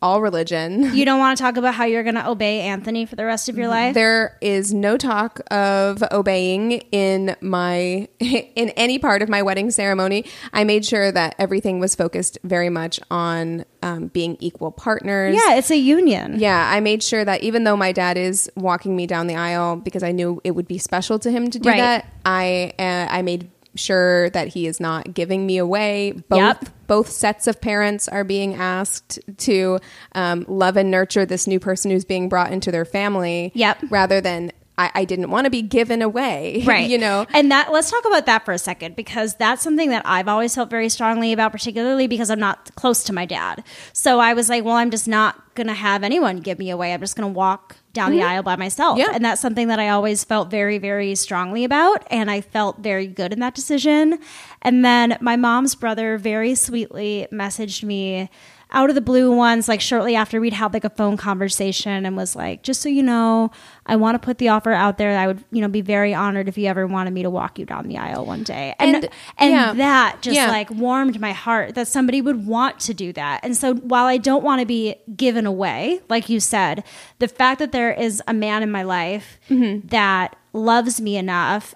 all 0.00 0.20
religion. 0.20 0.94
You 0.94 1.04
don't 1.04 1.18
want 1.18 1.36
to 1.36 1.42
talk 1.42 1.56
about 1.56 1.74
how 1.74 1.84
you're 1.84 2.02
going 2.04 2.14
to 2.14 2.28
obey 2.28 2.60
Anthony 2.60 3.06
for 3.06 3.16
the 3.16 3.24
rest 3.24 3.48
of 3.48 3.58
your 3.58 3.66
life? 3.68 3.94
There 3.94 4.38
is 4.40 4.72
no 4.72 4.96
talk 4.96 5.40
of 5.50 6.02
obeying 6.12 6.72
in 6.92 7.34
my 7.40 8.08
in 8.20 8.68
any 8.70 8.98
part 8.98 9.22
of 9.22 9.28
my 9.28 9.42
wedding 9.42 9.70
ceremony. 9.70 10.24
I 10.52 10.64
made 10.64 10.84
sure 10.84 11.10
that 11.10 11.34
everything 11.38 11.80
was 11.80 11.94
focused 11.94 12.38
very 12.44 12.70
much 12.70 13.00
on 13.10 13.64
um, 13.82 14.06
being 14.08 14.36
equal 14.40 14.70
partners. 14.70 15.34
yeah, 15.36 15.56
it's 15.56 15.70
a 15.70 15.76
union. 15.76 16.38
Yeah, 16.38 16.70
I 16.72 16.80
made 16.80 17.02
sure 17.02 17.24
that 17.24 17.42
even 17.42 17.64
though 17.64 17.76
my 17.76 17.92
dad 17.92 18.16
is 18.16 18.50
walking 18.56 18.96
me 18.96 19.06
down 19.06 19.26
the 19.26 19.36
aisle 19.36 19.76
because 19.76 20.02
I 20.02 20.12
knew 20.12 20.40
it 20.44 20.52
would 20.52 20.68
be 20.68 20.78
special 20.78 21.18
to 21.18 21.30
him 21.30 21.50
to 21.50 21.58
do 21.58 21.68
Right. 21.68 21.78
that, 21.78 22.06
I 22.24 22.72
uh, 22.78 23.08
I 23.10 23.22
made 23.22 23.50
sure 23.76 24.30
that 24.30 24.48
he 24.48 24.66
is 24.66 24.80
not 24.80 25.14
giving 25.14 25.46
me 25.46 25.58
away. 25.58 26.12
Both 26.28 26.38
Yep. 26.38 26.64
both 26.86 27.08
sets 27.10 27.46
of 27.46 27.60
parents 27.60 28.08
are 28.08 28.24
being 28.24 28.54
asked 28.54 29.18
to 29.38 29.78
um, 30.14 30.44
love 30.48 30.76
and 30.76 30.90
nurture 30.90 31.24
this 31.26 31.46
new 31.46 31.58
person 31.60 31.90
who's 31.90 32.04
being 32.04 32.28
brought 32.28 32.52
into 32.52 32.70
their 32.70 32.84
family. 32.84 33.52
Yep. 33.54 33.78
Rather 33.90 34.20
than 34.20 34.52
I, 34.76 34.90
I 34.94 35.04
didn't 35.04 35.30
want 35.30 35.44
to 35.44 35.50
be 35.50 35.62
given 35.62 36.02
away. 36.02 36.62
Right. 36.74 36.88
You 36.88 36.98
know. 36.98 37.26
And 37.34 37.50
that 37.50 37.72
let's 37.72 37.90
talk 37.90 38.04
about 38.06 38.26
that 38.26 38.44
for 38.44 38.52
a 38.52 38.58
second 38.58 38.96
because 38.96 39.34
that's 39.34 39.62
something 39.62 39.90
that 39.90 40.02
I've 40.06 40.28
always 40.28 40.54
felt 40.54 40.70
very 40.70 40.88
strongly 40.88 41.32
about, 41.32 41.52
particularly 41.52 42.06
because 42.06 42.30
I'm 42.30 42.40
not 42.40 42.74
close 42.74 43.04
to 43.04 43.12
my 43.12 43.26
dad. 43.26 43.62
So 43.92 44.18
I 44.18 44.32
was 44.32 44.48
like, 44.48 44.64
well, 44.64 44.76
I'm 44.76 44.90
just 44.90 45.06
not 45.06 45.54
gonna 45.54 45.74
have 45.74 46.02
anyone 46.02 46.38
give 46.38 46.58
me 46.58 46.70
away. 46.70 46.92
I'm 46.92 47.00
just 47.00 47.16
gonna 47.16 47.28
walk 47.28 47.76
down 47.92 48.10
the 48.10 48.18
mm-hmm. 48.18 48.28
aisle 48.28 48.42
by 48.42 48.56
myself. 48.56 48.98
Yeah. 48.98 49.10
And 49.12 49.24
that's 49.24 49.40
something 49.40 49.68
that 49.68 49.78
I 49.78 49.90
always 49.90 50.24
felt 50.24 50.50
very, 50.50 50.78
very 50.78 51.14
strongly 51.14 51.64
about. 51.64 52.04
And 52.10 52.30
I 52.30 52.40
felt 52.40 52.78
very 52.78 53.06
good 53.06 53.32
in 53.32 53.40
that 53.40 53.54
decision. 53.54 54.18
And 54.62 54.84
then 54.84 55.18
my 55.20 55.36
mom's 55.36 55.74
brother 55.74 56.18
very 56.18 56.54
sweetly 56.54 57.28
messaged 57.30 57.84
me 57.84 58.30
out 58.74 58.90
of 58.90 58.94
the 58.94 59.00
blue 59.00 59.30
once, 59.34 59.68
like 59.68 59.80
shortly 59.80 60.14
after 60.16 60.40
we'd 60.40 60.52
had 60.52 60.74
like 60.74 60.84
a 60.84 60.90
phone 60.90 61.16
conversation 61.16 62.04
and 62.04 62.16
was 62.16 62.34
like, 62.36 62.62
just 62.62 62.80
so 62.82 62.88
you 62.88 63.02
know, 63.02 63.50
I 63.86 63.96
want 63.96 64.14
to 64.14 64.18
put 64.18 64.38
the 64.38 64.48
offer 64.48 64.72
out 64.72 64.98
there. 64.98 65.16
I 65.16 65.26
would, 65.26 65.44
you 65.50 65.60
know, 65.60 65.68
be 65.68 65.80
very 65.80 66.12
honored 66.14 66.48
if 66.48 66.58
you 66.58 66.66
ever 66.66 66.86
wanted 66.86 67.12
me 67.12 67.22
to 67.22 67.30
walk 67.30 67.58
you 67.58 67.64
down 67.64 67.88
the 67.88 67.98
aisle 67.98 68.26
one 68.26 68.42
day. 68.42 68.74
And 68.78 68.96
And- 68.96 69.08
and, 69.38 69.50
yeah. 69.52 69.72
that 69.74 70.22
just 70.22 70.36
Yeah. 70.36 70.48
like 70.50 70.70
warmed 70.70 71.20
my 71.20 71.32
heart 71.32 71.74
that 71.76 71.88
somebody 71.88 72.20
would 72.20 72.46
want 72.46 72.80
to 72.80 72.94
do 72.94 73.12
that. 73.14 73.40
And 73.44 73.56
so 73.56 73.74
while 73.74 74.06
I 74.06 74.16
don't 74.18 74.42
want 74.44 74.60
to 74.60 74.66
be 74.66 74.96
given 75.16 75.46
away, 75.46 76.00
like 76.08 76.28
you 76.28 76.40
said, 76.40 76.84
the 77.20 77.28
fact 77.28 77.60
that 77.60 77.72
there 77.72 77.92
is 77.92 78.22
a 78.26 78.34
man 78.34 78.62
in 78.62 78.70
my 78.70 78.82
life 78.82 79.38
Mm-hmm. 79.48 79.88
that 79.88 80.36
loves 80.52 81.00
me 81.00 81.16
enough 81.16 81.74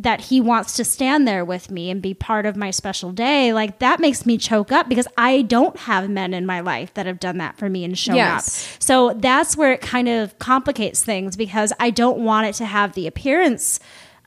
that 0.00 0.20
he 0.20 0.40
wants 0.40 0.74
to 0.76 0.84
stand 0.84 1.26
there 1.26 1.44
with 1.44 1.72
me 1.72 1.90
and 1.90 2.00
be 2.00 2.14
part 2.14 2.46
of 2.46 2.56
my 2.56 2.70
special 2.70 3.10
day, 3.10 3.52
like 3.52 3.80
that 3.80 3.98
makes 3.98 4.24
me 4.24 4.38
choke 4.38 4.70
up 4.70 4.88
because 4.88 5.08
I 5.18 5.42
don't 5.42 5.76
have 5.76 6.08
men 6.08 6.32
in 6.34 6.46
my 6.46 6.60
life 6.60 6.94
that 6.94 7.04
have 7.06 7.18
done 7.18 7.38
that 7.38 7.58
for 7.58 7.68
me 7.68 7.82
and 7.84 7.98
shown 7.98 8.14
Yes. 8.14 8.76
up. 8.76 8.82
So 8.82 9.12
that's 9.18 9.56
where 9.56 9.72
it 9.72 9.80
kind 9.80 10.08
of 10.08 10.38
complicates 10.38 11.02
things 11.02 11.36
because 11.36 11.72
I 11.80 11.90
don't 11.90 12.18
want 12.18 12.46
it 12.46 12.52
to 12.54 12.64
have 12.64 12.92
the 12.94 13.08
appearance 13.08 13.80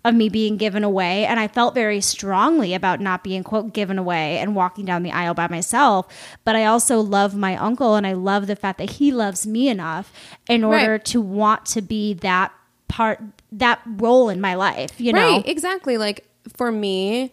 of 0.04 0.14
me 0.14 0.28
being 0.28 0.58
given 0.58 0.84
away. 0.84 1.26
And 1.26 1.40
I 1.40 1.48
felt 1.48 1.74
very 1.74 2.02
strongly 2.02 2.74
about 2.74 3.00
not 3.00 3.24
being, 3.24 3.44
quote, 3.44 3.72
given 3.72 3.98
away 3.98 4.40
and 4.40 4.56
walking 4.56 4.84
down 4.84 5.04
the 5.04 5.12
aisle 5.12 5.36
by 5.36 5.48
myself. 5.48 6.08
But 6.44 6.56
I 6.58 6.66
also 6.66 7.00
love 7.00 7.34
my 7.36 7.56
uncle 7.56 7.96
and 7.96 8.06
I 8.06 8.14
love 8.14 8.48
the 8.48 8.56
fact 8.58 8.78
that 8.80 8.90
he 8.90 9.12
loves 9.12 9.48
me 9.48 9.70
enough 9.70 10.12
in 10.50 10.64
order 10.66 10.94
Right. 10.94 11.06
to 11.06 11.22
want 11.22 11.66
to 11.68 11.82
be 11.82 12.14
that 12.16 12.52
part, 12.92 13.20
that 13.54 13.80
role 13.86 14.28
in 14.30 14.42
my 14.42 14.56
life, 14.56 14.92
you 15.00 15.14
know? 15.14 15.38
Right, 15.38 15.48
exactly. 15.48 15.98
Like 15.98 16.28
for 16.58 16.72
me, 16.72 17.32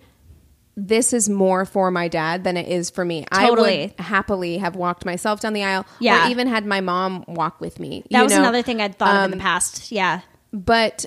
this 0.76 1.12
is 1.12 1.28
more 1.28 1.64
for 1.64 1.90
my 1.90 2.06
dad 2.06 2.44
than 2.44 2.56
it 2.56 2.68
is 2.68 2.88
for 2.88 3.04
me. 3.04 3.26
I 3.32 3.50
would 3.50 3.94
happily 3.98 4.58
have 4.58 4.76
walked 4.76 5.04
myself 5.04 5.40
down 5.40 5.52
the 5.52 5.64
aisle, 5.64 5.84
Yeah. 5.98 6.26
or 6.26 6.30
even 6.30 6.46
had 6.46 6.64
my 6.64 6.80
mom 6.80 7.24
walk 7.26 7.60
with 7.60 7.80
me. 7.80 8.04
That 8.12 8.22
was 8.22 8.32
know? 8.32 8.38
another 8.38 8.62
thing 8.62 8.80
I'd 8.80 8.96
thought 8.96 9.16
of 9.16 9.16
in 9.16 9.24
Um, 9.24 9.30
the 9.32 9.42
past. 9.42 9.90
Yeah. 9.90 10.20
but 10.52 11.04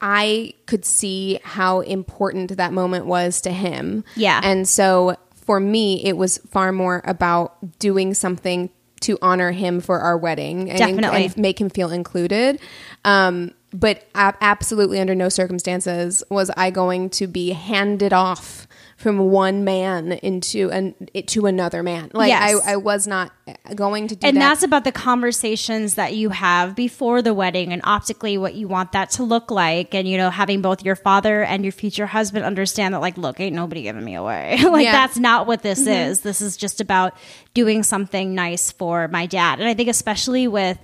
I 0.00 0.52
could 0.66 0.84
see 0.84 1.38
how 1.44 1.80
important 1.80 2.56
that 2.56 2.72
moment 2.72 3.06
was 3.06 3.40
to 3.42 3.50
him. 3.52 4.04
Yeah. 4.16 4.40
And 4.42 4.68
so 4.68 5.16
for 5.46 5.60
me, 5.60 6.04
it 6.04 6.16
was 6.16 6.38
far 6.50 6.72
more 6.72 7.00
about 7.04 7.78
doing 7.78 8.12
something 8.14 8.68
to 9.00 9.16
honor 9.22 9.52
him 9.52 9.80
for 9.80 10.00
our 10.00 10.16
wedding 10.18 10.68
and, 10.70 10.78
Definitely. 10.78 11.24
and 11.26 11.36
make 11.36 11.60
him 11.60 11.70
feel 11.70 11.90
included. 11.90 12.58
Um, 13.04 13.52
but 13.74 14.06
ab- 14.14 14.36
absolutely 14.40 15.00
under 15.00 15.16
no 15.16 15.28
circumstances 15.28 16.22
was 16.30 16.48
I 16.56 16.70
going 16.70 17.10
to 17.10 17.26
be 17.26 17.50
handed 17.50 18.12
off 18.12 18.68
from 18.96 19.18
one 19.18 19.64
man 19.64 20.12
into 20.12 20.70
an 20.70 20.94
it, 21.12 21.26
to 21.28 21.46
another 21.46 21.82
man. 21.82 22.08
Like 22.14 22.28
Yes. 22.28 22.62
I, 22.64 22.74
I 22.74 22.76
was 22.76 23.08
not 23.08 23.32
going 23.74 24.06
to 24.08 24.14
do 24.14 24.20
that. 24.20 24.28
and 24.28 24.36
that. 24.36 24.40
that's 24.40 24.62
about 24.62 24.84
the 24.84 24.92
conversations 24.92 25.96
that 25.96 26.14
you 26.14 26.30
have 26.30 26.76
before 26.76 27.20
the 27.20 27.34
wedding 27.34 27.72
and 27.72 27.82
optically 27.84 28.38
what 28.38 28.54
you 28.54 28.68
want 28.68 28.92
that 28.92 29.10
to 29.10 29.24
look 29.24 29.50
like 29.50 29.92
and 29.92 30.06
you 30.08 30.16
know 30.16 30.30
having 30.30 30.62
both 30.62 30.84
your 30.84 30.94
father 30.94 31.42
and 31.42 31.64
your 31.64 31.72
future 31.72 32.06
husband 32.06 32.44
understand 32.44 32.94
that 32.94 33.00
like 33.00 33.18
look 33.18 33.40
ain't 33.40 33.56
nobody 33.56 33.82
giving 33.82 34.04
me 34.04 34.14
away 34.14 34.56
like 34.62 34.84
Yeah. 34.84 34.92
that's 34.92 35.18
not 35.18 35.48
what 35.48 35.62
this 35.62 35.80
mm-hmm. 35.80 36.10
is 36.10 36.20
this 36.20 36.40
is 36.40 36.56
just 36.56 36.80
about 36.80 37.14
doing 37.52 37.82
something 37.82 38.34
nice 38.34 38.70
for 38.70 39.08
my 39.08 39.26
dad 39.26 39.58
and 39.58 39.68
i 39.68 39.74
think 39.74 39.88
especially 39.88 40.46
with 40.46 40.78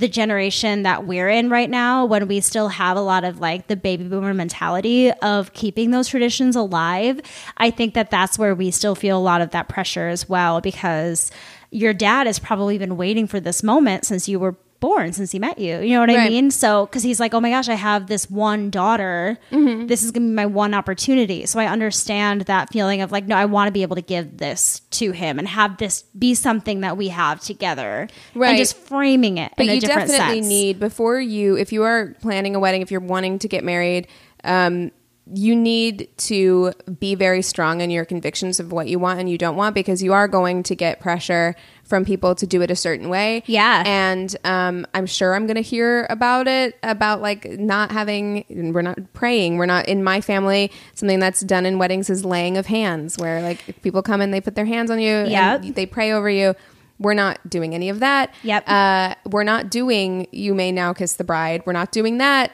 the 0.00 0.08
generation 0.08 0.82
that 0.82 1.06
we're 1.06 1.28
in 1.28 1.50
right 1.50 1.68
now 1.68 2.06
when 2.06 2.26
we 2.26 2.40
still 2.40 2.68
have 2.68 2.96
a 2.96 3.00
lot 3.00 3.22
of 3.22 3.38
like 3.38 3.66
the 3.66 3.76
baby 3.76 4.02
boomer 4.02 4.32
mentality 4.32 5.12
of 5.12 5.52
keeping 5.52 5.90
those 5.90 6.08
traditions 6.08 6.56
alive 6.56 7.20
i 7.58 7.70
think 7.70 7.92
that 7.92 8.10
that's 8.10 8.38
where 8.38 8.54
we 8.54 8.70
still 8.70 8.94
feel 8.94 9.18
a 9.18 9.20
lot 9.20 9.42
of 9.42 9.50
that 9.50 9.68
pressure 9.68 10.08
as 10.08 10.26
well 10.26 10.62
because 10.62 11.30
your 11.70 11.92
dad 11.92 12.26
has 12.26 12.38
probably 12.38 12.78
been 12.78 12.96
waiting 12.96 13.26
for 13.26 13.40
this 13.40 13.62
moment 13.62 14.06
since 14.06 14.26
you 14.26 14.40
were 14.40 14.56
born 14.80 15.12
since 15.12 15.30
he 15.30 15.38
met 15.38 15.58
you 15.58 15.78
you 15.80 15.92
know 15.94 16.00
what 16.00 16.10
i 16.10 16.28
mean 16.28 16.50
so 16.50 16.86
because 16.86 17.02
he's 17.02 17.20
like 17.20 17.34
oh 17.34 17.40
my 17.40 17.50
gosh 17.50 17.68
i 17.68 17.74
have 17.74 18.06
this 18.06 18.30
one 18.30 18.70
daughter 18.70 19.38
Mm-hmm. 19.52 19.86
this 19.86 20.02
is 20.02 20.10
gonna 20.10 20.26
be 20.26 20.32
my 20.32 20.46
one 20.46 20.72
opportunity 20.74 21.44
so 21.46 21.60
i 21.60 21.66
understand 21.66 22.42
that 22.42 22.72
feeling 22.72 23.02
of 23.02 23.12
like 23.12 23.26
no 23.26 23.36
i 23.36 23.44
want 23.44 23.68
to 23.68 23.72
be 23.72 23.82
able 23.82 23.96
to 23.96 24.02
give 24.02 24.38
this 24.38 24.80
to 24.92 25.12
him 25.12 25.38
and 25.38 25.46
have 25.46 25.76
this 25.76 26.02
be 26.18 26.34
something 26.34 26.80
that 26.80 26.96
we 26.96 27.08
have 27.08 27.40
together 27.40 28.08
Right. 28.34 28.50
and 28.50 28.58
just 28.58 28.76
framing 28.76 29.36
it 29.38 29.52
but 29.56 29.64
in 29.64 29.70
a 29.70 29.74
you 29.74 29.80
definitely 29.82 30.16
sense. 30.16 30.46
need 30.46 30.80
before 30.80 31.20
you 31.20 31.56
if 31.56 31.72
you 31.72 31.82
are 31.82 32.16
planning 32.22 32.56
a 32.56 32.58
wedding 32.60 32.80
if 32.82 32.90
you're 32.90 33.00
wanting 33.00 33.38
to 33.40 33.48
get 33.48 33.62
married 33.64 34.08
um, 34.44 34.90
you 35.32 35.54
need 35.54 36.08
to 36.16 36.72
be 36.98 37.14
very 37.14 37.40
strong 37.42 37.80
in 37.82 37.90
your 37.90 38.04
convictions 38.04 38.58
of 38.58 38.72
what 38.72 38.88
you 38.88 38.98
want 38.98 39.20
and 39.20 39.30
you 39.30 39.38
don't 39.38 39.54
want 39.54 39.74
because 39.76 40.02
you 40.02 40.12
are 40.12 40.26
going 40.26 40.64
to 40.64 40.74
get 40.74 40.98
pressure 40.98 41.54
from 41.90 42.04
people 42.04 42.34
to 42.36 42.46
do 42.46 42.62
it 42.62 42.70
a 42.70 42.76
certain 42.76 43.08
way 43.10 43.42
Yeah. 43.46 43.82
and 43.84 44.34
um, 44.44 44.86
i'm 44.94 45.06
sure 45.06 45.34
i'm 45.34 45.46
going 45.46 45.56
to 45.56 45.60
hear 45.60 46.06
about 46.08 46.46
it 46.48 46.78
about 46.84 47.20
like 47.20 47.44
not 47.58 47.90
having 47.90 48.44
we're 48.72 48.80
not 48.80 49.12
praying 49.12 49.58
we're 49.58 49.66
not 49.66 49.88
in 49.88 50.02
my 50.04 50.20
family 50.20 50.70
something 50.94 51.18
that's 51.18 51.40
done 51.40 51.66
in 51.66 51.78
weddings 51.78 52.08
is 52.08 52.24
laying 52.24 52.56
of 52.56 52.66
hands 52.66 53.18
where 53.18 53.42
like 53.42 53.82
people 53.82 54.02
come 54.02 54.20
and 54.20 54.32
they 54.32 54.40
put 54.40 54.54
their 54.54 54.64
hands 54.66 54.90
on 54.90 55.00
you 55.00 55.10
Yep. 55.26 55.62
and 55.64 55.74
they 55.74 55.84
pray 55.84 56.12
over 56.12 56.30
you 56.30 56.54
we're 57.00 57.14
not 57.14 57.40
doing 57.48 57.74
any 57.74 57.88
of 57.88 57.98
that 58.00 58.32
Yep. 58.44 58.64
uh, 58.68 59.14
we're 59.26 59.42
not 59.42 59.70
doing 59.70 60.28
you 60.30 60.54
may 60.54 60.70
now 60.70 60.92
kiss 60.92 61.14
the 61.14 61.24
bride 61.24 61.62
we're 61.66 61.72
not 61.72 61.90
doing 61.90 62.18
that 62.18 62.52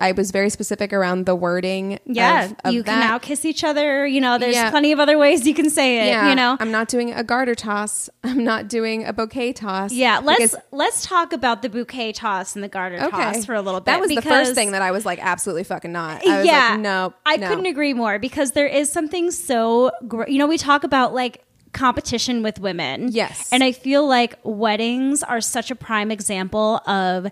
i 0.00 0.12
was 0.12 0.30
very 0.30 0.48
specific 0.48 0.92
around 0.92 1.26
the 1.26 1.34
wording 1.34 1.98
yeah 2.06 2.44
of, 2.46 2.56
of 2.64 2.72
you 2.74 2.82
can 2.82 3.00
that. 3.00 3.06
now 3.06 3.18
kiss 3.18 3.44
each 3.44 3.64
other 3.64 4.06
you 4.06 4.20
know 4.20 4.38
there's 4.38 4.54
Yeah. 4.54 4.70
plenty 4.70 4.92
of 4.92 5.00
other 5.00 5.18
ways 5.18 5.46
you 5.46 5.52
can 5.54 5.68
say 5.68 5.98
it 5.98 6.06
yeah 6.06 6.30
you 6.30 6.34
know 6.34 6.56
i'm 6.60 6.70
not 6.70 6.88
doing 6.88 7.12
a 7.12 7.22
garter 7.24 7.54
toss 7.54 8.08
i'm 8.24 8.42
not 8.44 8.68
doing 8.68 9.04
a 9.04 9.12
bouquet 9.12 9.52
toss 9.52 9.92
yeah 9.92 10.20
let's 10.22 10.54
let's 10.70 11.04
talk 11.04 11.32
about 11.32 11.62
the 11.62 11.68
bouquet 11.68 12.12
toss 12.12 12.54
and 12.54 12.62
the 12.64 12.68
garter 12.68 12.98
toss 13.10 13.44
for 13.44 13.54
a 13.54 13.60
little 13.60 13.80
bit 13.80 13.86
that 13.86 14.00
was 14.00 14.08
the 14.10 14.22
first 14.22 14.54
thing 14.54 14.70
that 14.72 14.82
i 14.82 14.90
was 14.90 15.04
like 15.04 15.18
absolutely 15.20 15.64
fucking 15.64 15.92
not 15.92 16.24
I 16.26 16.38
was 16.38 16.46
yeah, 16.46 16.70
like, 16.70 16.80
no 16.80 17.14
I 17.26 17.36
no. 17.36 17.48
couldn't 17.48 17.66
agree 17.66 17.94
more 17.94 18.18
because 18.18 18.52
there 18.52 18.66
is 18.66 18.90
something 18.90 19.30
so 19.30 19.90
great. 20.06 20.28
You 20.30 20.38
know, 20.38 20.46
we 20.46 20.58
talk 20.58 20.84
about 20.84 21.14
like 21.14 21.42
competition 21.78 22.42
with 22.42 22.58
women. 22.58 23.08
Yes. 23.12 23.52
And 23.52 23.62
I 23.62 23.72
feel 23.72 24.06
like 24.06 24.34
weddings 24.42 25.22
are 25.22 25.40
such 25.40 25.70
a 25.70 25.76
prime 25.76 26.10
example 26.10 26.80
of 26.86 27.28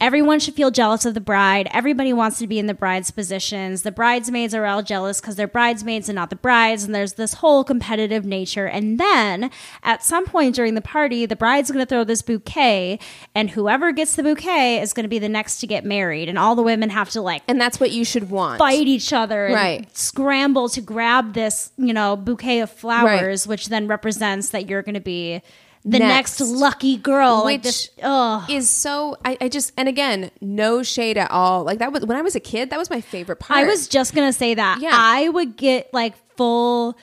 everyone 0.00 0.40
should 0.40 0.54
feel 0.54 0.70
jealous 0.70 1.04
of 1.04 1.14
the 1.14 1.20
bride. 1.20 1.68
Everybody 1.72 2.12
wants 2.12 2.38
to 2.38 2.46
be 2.46 2.58
in 2.58 2.66
the 2.66 2.74
bride's 2.74 3.10
positions. 3.10 3.82
The 3.82 3.92
bridesmaids 3.92 4.54
are 4.54 4.64
all 4.66 4.82
jealous 4.82 5.20
because 5.20 5.36
they're 5.36 5.46
bridesmaids 5.46 6.08
and 6.08 6.16
not 6.16 6.30
the 6.30 6.36
brides. 6.36 6.84
And 6.84 6.94
there's 6.94 7.14
this 7.14 7.34
whole 7.34 7.64
competitive 7.64 8.24
nature. 8.24 8.66
And 8.66 8.98
then 8.98 9.50
at 9.82 10.02
some 10.02 10.24
point 10.24 10.54
during 10.54 10.74
the 10.74 10.80
party, 10.80 11.26
the 11.26 11.36
bride's 11.36 11.70
going 11.70 11.84
to 11.84 11.88
throw 11.88 12.04
this 12.04 12.22
bouquet, 12.22 12.98
and 13.34 13.50
whoever 13.50 13.92
gets 13.92 14.16
the 14.16 14.22
bouquet 14.22 14.80
is 14.80 14.92
going 14.92 15.04
to 15.04 15.08
be 15.08 15.18
the 15.18 15.28
next 15.28 15.60
to 15.60 15.66
get 15.66 15.84
married. 15.84 16.28
And 16.28 16.38
all 16.38 16.54
the 16.54 16.62
women 16.62 16.90
have 16.90 17.10
to 17.10 17.20
like 17.20 17.42
And 17.46 17.60
that's 17.60 17.78
what 17.78 17.90
you 17.90 18.04
should 18.04 18.30
want. 18.30 18.58
fight 18.58 18.86
each 18.86 19.12
other 19.12 19.46
and 19.46 19.54
Right. 19.54 19.96
scramble 19.96 20.68
to 20.70 20.80
grab 20.80 21.34
this, 21.34 21.70
you 21.76 21.92
know, 21.92 22.16
bouquet 22.16 22.60
of 22.60 22.70
flowers, 22.70 23.46
which 23.46 23.68
then 23.68 23.86
represents 23.86 24.48
that 24.50 24.68
you're 24.68 24.82
going 24.82 24.94
to 24.94 25.00
be 25.00 25.42
the 25.84 25.98
next, 25.98 26.40
Next. 26.40 26.50
lucky 26.50 26.96
girl. 26.98 27.42
like 27.44 27.60
Which 27.60 27.62
this, 27.64 27.90
oh, 28.02 28.46
is 28.50 28.68
so 28.68 29.16
I, 29.24 29.38
I 29.40 29.48
just 29.48 29.72
and 29.78 29.88
again 29.88 30.30
no 30.40 30.82
shade 30.82 31.16
at 31.16 31.30
all 31.30 31.64
like 31.64 31.78
that 31.78 31.90
was 31.90 32.04
when 32.04 32.18
i 32.18 32.22
was 32.22 32.34
a 32.36 32.40
kid 32.40 32.68
that 32.68 32.78
was 32.78 32.90
my 32.90 33.00
favorite 33.00 33.36
part 33.40 33.60
I 33.60 33.66
was 33.66 33.88
just 33.88 34.12
to 34.14 34.32
say 34.32 34.54
that. 34.54 34.80
Yeah. 34.82 34.90
I 34.92 35.28
would 35.28 35.56
get 35.56 35.92
like 35.94 36.14
full 36.36 36.96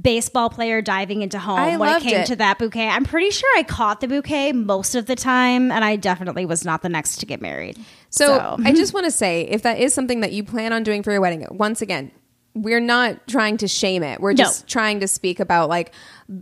baseball 0.00 0.48
player 0.48 0.80
diving 0.80 1.20
into 1.20 1.38
home 1.38 1.58
I 1.58 1.76
when 1.76 1.96
it 1.96 2.02
came 2.02 2.20
it. 2.20 2.26
to 2.28 2.36
that 2.36 2.58
bouquet. 2.58 2.88
I'm 2.88 3.04
pretty 3.04 3.30
sure 3.30 3.48
I 3.58 3.62
caught 3.62 4.00
the 4.00 4.08
bouquet 4.08 4.52
most 4.52 4.94
of 4.94 5.04
the 5.04 5.14
time, 5.14 5.70
and 5.70 5.84
I 5.84 5.96
definitely 5.96 6.46
was 6.46 6.64
not 6.64 6.80
the 6.80 6.88
next 6.88 7.18
to 7.18 7.26
get 7.26 7.42
married. 7.42 7.78
So, 8.08 8.56
I 8.64 8.72
just 8.72 8.94
want 8.94 9.04
to 9.04 9.10
say, 9.10 9.42
if 9.42 9.62
that 9.62 9.78
is 9.78 9.92
something 9.92 10.20
that 10.20 10.32
you 10.32 10.44
plan 10.44 10.72
on 10.72 10.82
doing 10.82 11.02
for 11.02 11.12
your 11.12 11.20
wedding, 11.20 11.46
once 11.50 11.82
again, 11.82 12.10
we're 12.54 12.80
not 12.80 13.26
trying 13.28 13.56
to 13.58 13.68
shame 13.68 14.02
it. 14.02 14.20
We're 14.20 14.32
No. 14.32 14.36
just 14.44 14.66
trying 14.66 15.00
to 15.00 15.08
speak 15.08 15.40
about 15.40 15.68
like 15.68 15.92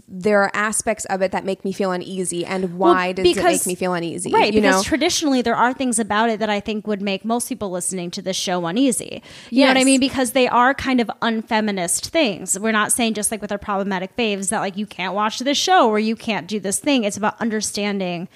there 0.09 0.43
are 0.43 0.51
aspects 0.55 1.05
of 1.07 1.23
it 1.23 1.33
that 1.33 1.45
make 1.45 1.65
me 1.65 1.73
feel 1.73 1.91
uneasy, 1.93 2.45
and 2.45 2.79
why 2.79 3.07
Well, 3.09 3.15
does 3.25 3.37
it 3.37 3.43
make 3.43 3.67
me 3.67 3.75
feel 3.75 3.95
uneasy? 3.95 4.31
Right, 4.33 4.53
you 4.55 4.61
because 4.61 4.77
know, 4.77 4.83
traditionally 4.83 5.43
there 5.43 5.57
are 5.57 5.73
things 5.73 5.99
about 5.99 6.31
it 6.31 6.39
that 6.41 6.51
I 6.51 6.61
think 6.61 6.87
would 6.87 7.03
make 7.03 7.25
most 7.25 7.49
people 7.49 7.71
listening 7.71 8.11
to 8.13 8.23
this 8.23 8.37
show 8.37 8.65
uneasy. 8.67 9.23
You 9.51 9.65
know 9.65 9.71
what 9.71 9.77
I 9.79 9.85
mean? 9.85 10.01
Because 10.01 10.33
they 10.33 10.47
are 10.49 10.75
kind 10.75 11.01
of 11.01 11.11
unfeminist 11.23 12.09
things. 12.11 12.59
We're 12.59 12.73
not 12.73 12.93
saying 12.93 13.15
just 13.15 13.31
like 13.31 13.41
with 13.43 13.51
our 13.53 13.59
problematic 13.59 14.17
faves 14.17 14.51
that 14.51 14.61
like 14.61 14.77
you 14.77 14.87
can't 14.87 15.15
watch 15.15 15.39
this 15.41 15.59
show 15.59 15.89
or 15.89 15.99
you 15.99 16.17
can't 16.17 16.47
do 16.47 16.61
this 16.61 16.79
thing. 16.79 17.05
It's 17.05 17.17
about 17.17 17.41
understanding, 17.41 18.29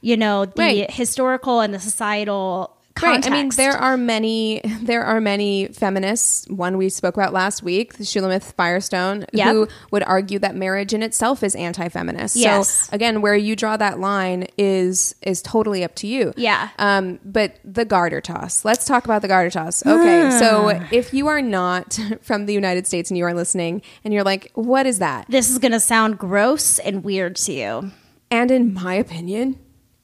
you 0.00 0.16
know, 0.16 0.46
the 0.46 0.52
Right. 0.62 0.90
historical 0.90 1.60
and 1.60 1.74
the 1.74 1.80
societal 1.80 2.76
Right. 3.00 3.24
I 3.26 3.30
mean, 3.30 3.48
there 3.56 3.72
are 3.72 3.96
many. 3.96 4.60
There 4.82 5.04
are 5.04 5.20
many 5.20 5.68
feminists. 5.68 6.46
One 6.48 6.76
we 6.76 6.88
spoke 6.88 7.16
about 7.16 7.32
last 7.32 7.62
week, 7.62 7.94
Shulamith 7.98 8.52
Firestone, 8.54 9.24
Yep. 9.32 9.48
who 9.52 9.68
would 9.92 10.02
argue 10.02 10.38
that 10.40 10.56
marriage 10.56 10.92
in 10.92 11.02
itself 11.04 11.42
is 11.44 11.54
anti-feminist. 11.54 12.34
Yes. 12.36 12.68
So 12.68 12.94
again, 12.94 13.22
where 13.22 13.36
you 13.36 13.54
draw 13.54 13.76
that 13.76 14.00
line 14.00 14.48
is 14.58 15.14
is 15.22 15.40
totally 15.40 15.84
up 15.84 15.94
to 15.96 16.06
you. 16.06 16.32
Yeah. 16.36 16.68
Um. 16.78 17.20
But 17.24 17.58
the 17.64 17.84
garter 17.84 18.20
toss. 18.20 18.64
Let's 18.64 18.84
talk 18.84 19.04
about 19.04 19.22
the 19.22 19.28
garter 19.28 19.50
toss. 19.50 19.86
Okay. 19.86 20.30
so 20.38 20.70
Hmm. 20.74 20.84
if 20.92 21.14
you 21.14 21.28
are 21.28 21.40
not 21.42 21.98
from 22.22 22.46
the 22.46 22.52
United 22.52 22.86
States 22.86 23.10
and 23.10 23.16
you 23.16 23.24
are 23.24 23.34
listening, 23.34 23.82
and 24.04 24.12
you're 24.12 24.24
like, 24.24 24.50
"What 24.54 24.86
is 24.86 24.98
that?" 24.98 25.26
this 25.28 25.48
is 25.48 25.58
going 25.58 25.72
to 25.72 25.80
sound 25.80 26.18
gross 26.18 26.78
and 26.80 27.04
weird 27.04 27.36
to 27.36 27.52
you. 27.52 27.90
And 28.30 28.50
in 28.50 28.74
my 28.74 28.94
opinion, 28.94 29.58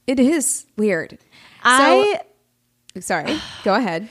it 0.07 0.21
is 0.21 0.67
weird. 0.77 1.19
I 1.65 2.13
So, 2.15 2.21
sorry. 3.01 3.41
Go 3.65 3.75
ahead. 3.75 4.09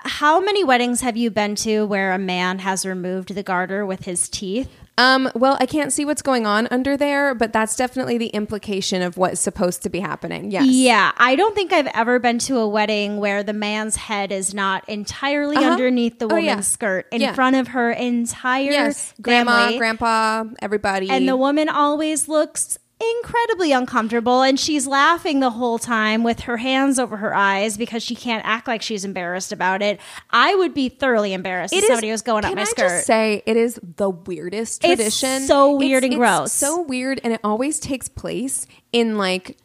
how 0.00 0.38
many 0.40 0.62
weddings 0.62 1.00
have 1.00 1.16
you 1.16 1.28
been 1.30 1.54
to 1.56 1.84
where 1.84 2.12
a 2.12 2.18
man 2.18 2.60
has 2.60 2.86
removed 2.86 3.34
the 3.34 3.42
garter 3.42 3.84
with 3.84 4.04
his 4.04 4.28
teeth? 4.28 4.70
Um, 4.96 5.30
well, 5.34 5.56
I 5.60 5.66
can't 5.66 5.92
see 5.92 6.04
what's 6.04 6.22
going 6.22 6.44
on 6.46 6.66
under 6.72 6.96
there, 6.96 7.32
but 7.34 7.52
that's 7.52 7.76
definitely 7.76 8.18
the 8.18 8.28
implication 8.28 9.00
of 9.02 9.16
what's 9.16 9.40
supposed 9.40 9.82
to 9.84 9.88
be 9.90 10.00
happening. 10.00 10.50
Yes. 10.50 10.66
Yeah, 10.66 11.12
I 11.16 11.36
don't 11.36 11.54
think 11.54 11.72
I've 11.72 11.86
ever 11.94 12.18
been 12.18 12.38
to 12.40 12.58
a 12.58 12.68
wedding 12.68 13.18
where 13.18 13.42
the 13.44 13.52
man's 13.52 13.94
head 13.96 14.32
is 14.32 14.52
not 14.54 14.88
entirely 14.88 15.56
Uh-huh. 15.56 15.70
underneath 15.70 16.18
the 16.18 16.24
Oh, 16.24 16.28
woman's 16.28 16.46
yeah. 16.46 16.60
skirt 16.60 17.06
in 17.12 17.20
Yeah. 17.20 17.32
front 17.34 17.54
of 17.56 17.68
her 17.68 17.90
entire 17.92 18.70
Yes. 18.72 19.14
Grandma, 19.22 19.62
family. 19.64 19.78
grandpa, 19.78 20.44
everybody. 20.60 21.10
and 21.10 21.28
the 21.28 21.36
woman 21.36 21.68
always 21.68 22.26
looks 22.28 22.76
incredibly 23.00 23.72
uncomfortable 23.72 24.42
and 24.42 24.58
she's 24.58 24.86
laughing 24.86 25.40
the 25.40 25.50
whole 25.50 25.78
time 25.78 26.24
with 26.24 26.40
her 26.40 26.56
hands 26.56 26.98
over 26.98 27.16
her 27.18 27.34
eyes 27.34 27.76
because 27.76 28.02
she 28.02 28.14
can't 28.14 28.44
act 28.44 28.66
like 28.66 28.82
she's 28.82 29.04
embarrassed 29.04 29.52
about 29.52 29.82
it. 29.82 30.00
I 30.30 30.54
would 30.54 30.74
be 30.74 30.88
thoroughly 30.88 31.32
embarrassed 31.32 31.72
if 31.72 31.78
It 31.78 31.82
is- 31.84 31.88
somebody 31.88 32.10
was 32.10 32.22
going 32.22 32.44
up 32.44 32.54
my 32.54 32.62
I 32.62 32.64
skirt. 32.64 32.88
Just 32.88 33.06
say 33.06 33.42
it 33.46 33.56
is 33.56 33.78
the 33.96 34.10
weirdest 34.10 34.84
It's 34.84 34.96
tradition. 34.96 35.42
so 35.42 35.76
weird 35.76 36.02
and 36.04 36.12
it's 36.14 36.18
gross. 36.18 36.52
So 36.52 36.80
weird, 36.82 37.20
and 37.22 37.32
it 37.32 37.40
always 37.44 37.78
takes 37.78 38.08
place 38.08 38.66
in 38.92 39.16
like 39.16 39.56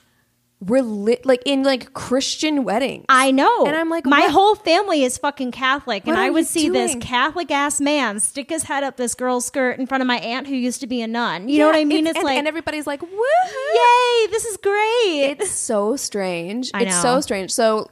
reli- 0.66 1.26
like 1.26 1.42
in 1.46 1.64
like 1.64 1.94
Christian 1.94 2.64
weddings. 2.64 3.06
I 3.10 3.32
know. 3.32 3.66
And 3.66 3.76
I'm 3.76 3.90
like, 3.90 4.06
my 4.06 4.22
what? 4.22 4.32
whole 4.32 4.56
family 4.56 5.04
is 5.04 5.18
fucking 5.18 5.52
Catholic. 5.52 6.04
And 6.06 6.16
What 6.16 6.20
are 6.22 6.26
I 6.26 6.30
would 6.30 6.46
see 6.46 6.70
this? 6.70 6.96
Catholic 7.02 7.52
ass 7.52 7.82
man 7.82 8.20
stick 8.20 8.50
his 8.50 8.64
head 8.64 8.84
up 8.84 8.98
this 8.98 9.16
girl's 9.16 9.46
skirt 9.46 9.80
in 9.80 9.88
front 9.88 10.02
of 10.02 10.08
my 10.08 10.18
aunt 10.18 10.48
who 10.48 10.56
used 10.56 10.82
to 10.82 10.88
be 10.88 11.02
a 11.02 11.08
nun. 11.08 11.50
You 11.50 11.60
know 11.60 11.68
what 11.68 11.76
I 11.76 11.86
mean? 11.86 12.08
It's, 12.08 12.18
and, 12.18 12.26
like, 12.26 12.38
and 12.38 12.48
everybody's 12.48 12.88
like, 12.88 13.02
"Woo!" 13.02 13.10
yay, 13.10 14.28
this 14.32 14.46
is 14.46 14.58
great. 14.58 15.38
It's 15.40 15.52
so 15.52 15.96
strange. 15.96 16.72
I 16.74 16.84
It's 16.84 16.96
know. 16.96 17.02
so 17.02 17.22
strange. 17.22 17.52
So 17.52 17.90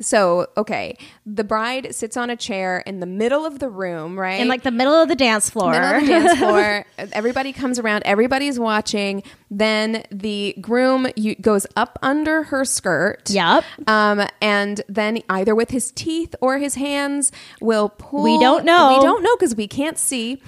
so 0.00 0.46
okay, 0.56 0.96
the 1.26 1.44
bride 1.44 1.94
sits 1.94 2.16
on 2.16 2.30
a 2.30 2.36
chair 2.36 2.82
in 2.86 3.00
the 3.00 3.06
middle 3.06 3.44
of 3.44 3.58
the 3.58 3.68
room, 3.68 4.18
right? 4.18 4.40
in 4.40 4.48
like 4.48 4.62
the 4.62 4.70
middle 4.70 4.94
of 4.94 5.08
the 5.08 5.14
dance 5.14 5.50
floor. 5.50 5.72
middle 5.72 5.96
of 5.96 6.00
the 6.02 6.06
dance 6.06 6.38
floor. 6.38 6.86
Everybody 7.12 7.52
comes 7.52 7.78
around. 7.78 8.02
Everybody's 8.04 8.58
watching. 8.58 9.22
Then 9.50 10.04
the 10.10 10.54
groom 10.60 11.06
you, 11.16 11.34
goes 11.36 11.66
up 11.76 11.98
under 12.02 12.44
her 12.44 12.64
skirt. 12.64 13.30
Yep. 13.30 13.64
Um, 13.86 14.26
and 14.40 14.82
then 14.88 15.22
either 15.28 15.54
with 15.54 15.70
his 15.70 15.90
teeth 15.92 16.34
or 16.40 16.58
his 16.58 16.74
hands 16.74 17.32
will 17.60 17.88
pull. 17.88 18.24
We 18.24 18.38
don't 18.38 18.64
know. 18.64 18.96
We 18.98 19.04
don't 19.04 19.22
know 19.22 19.36
because 19.36 19.54
we 19.54 19.68
can't 19.68 19.98
see. 19.98 20.42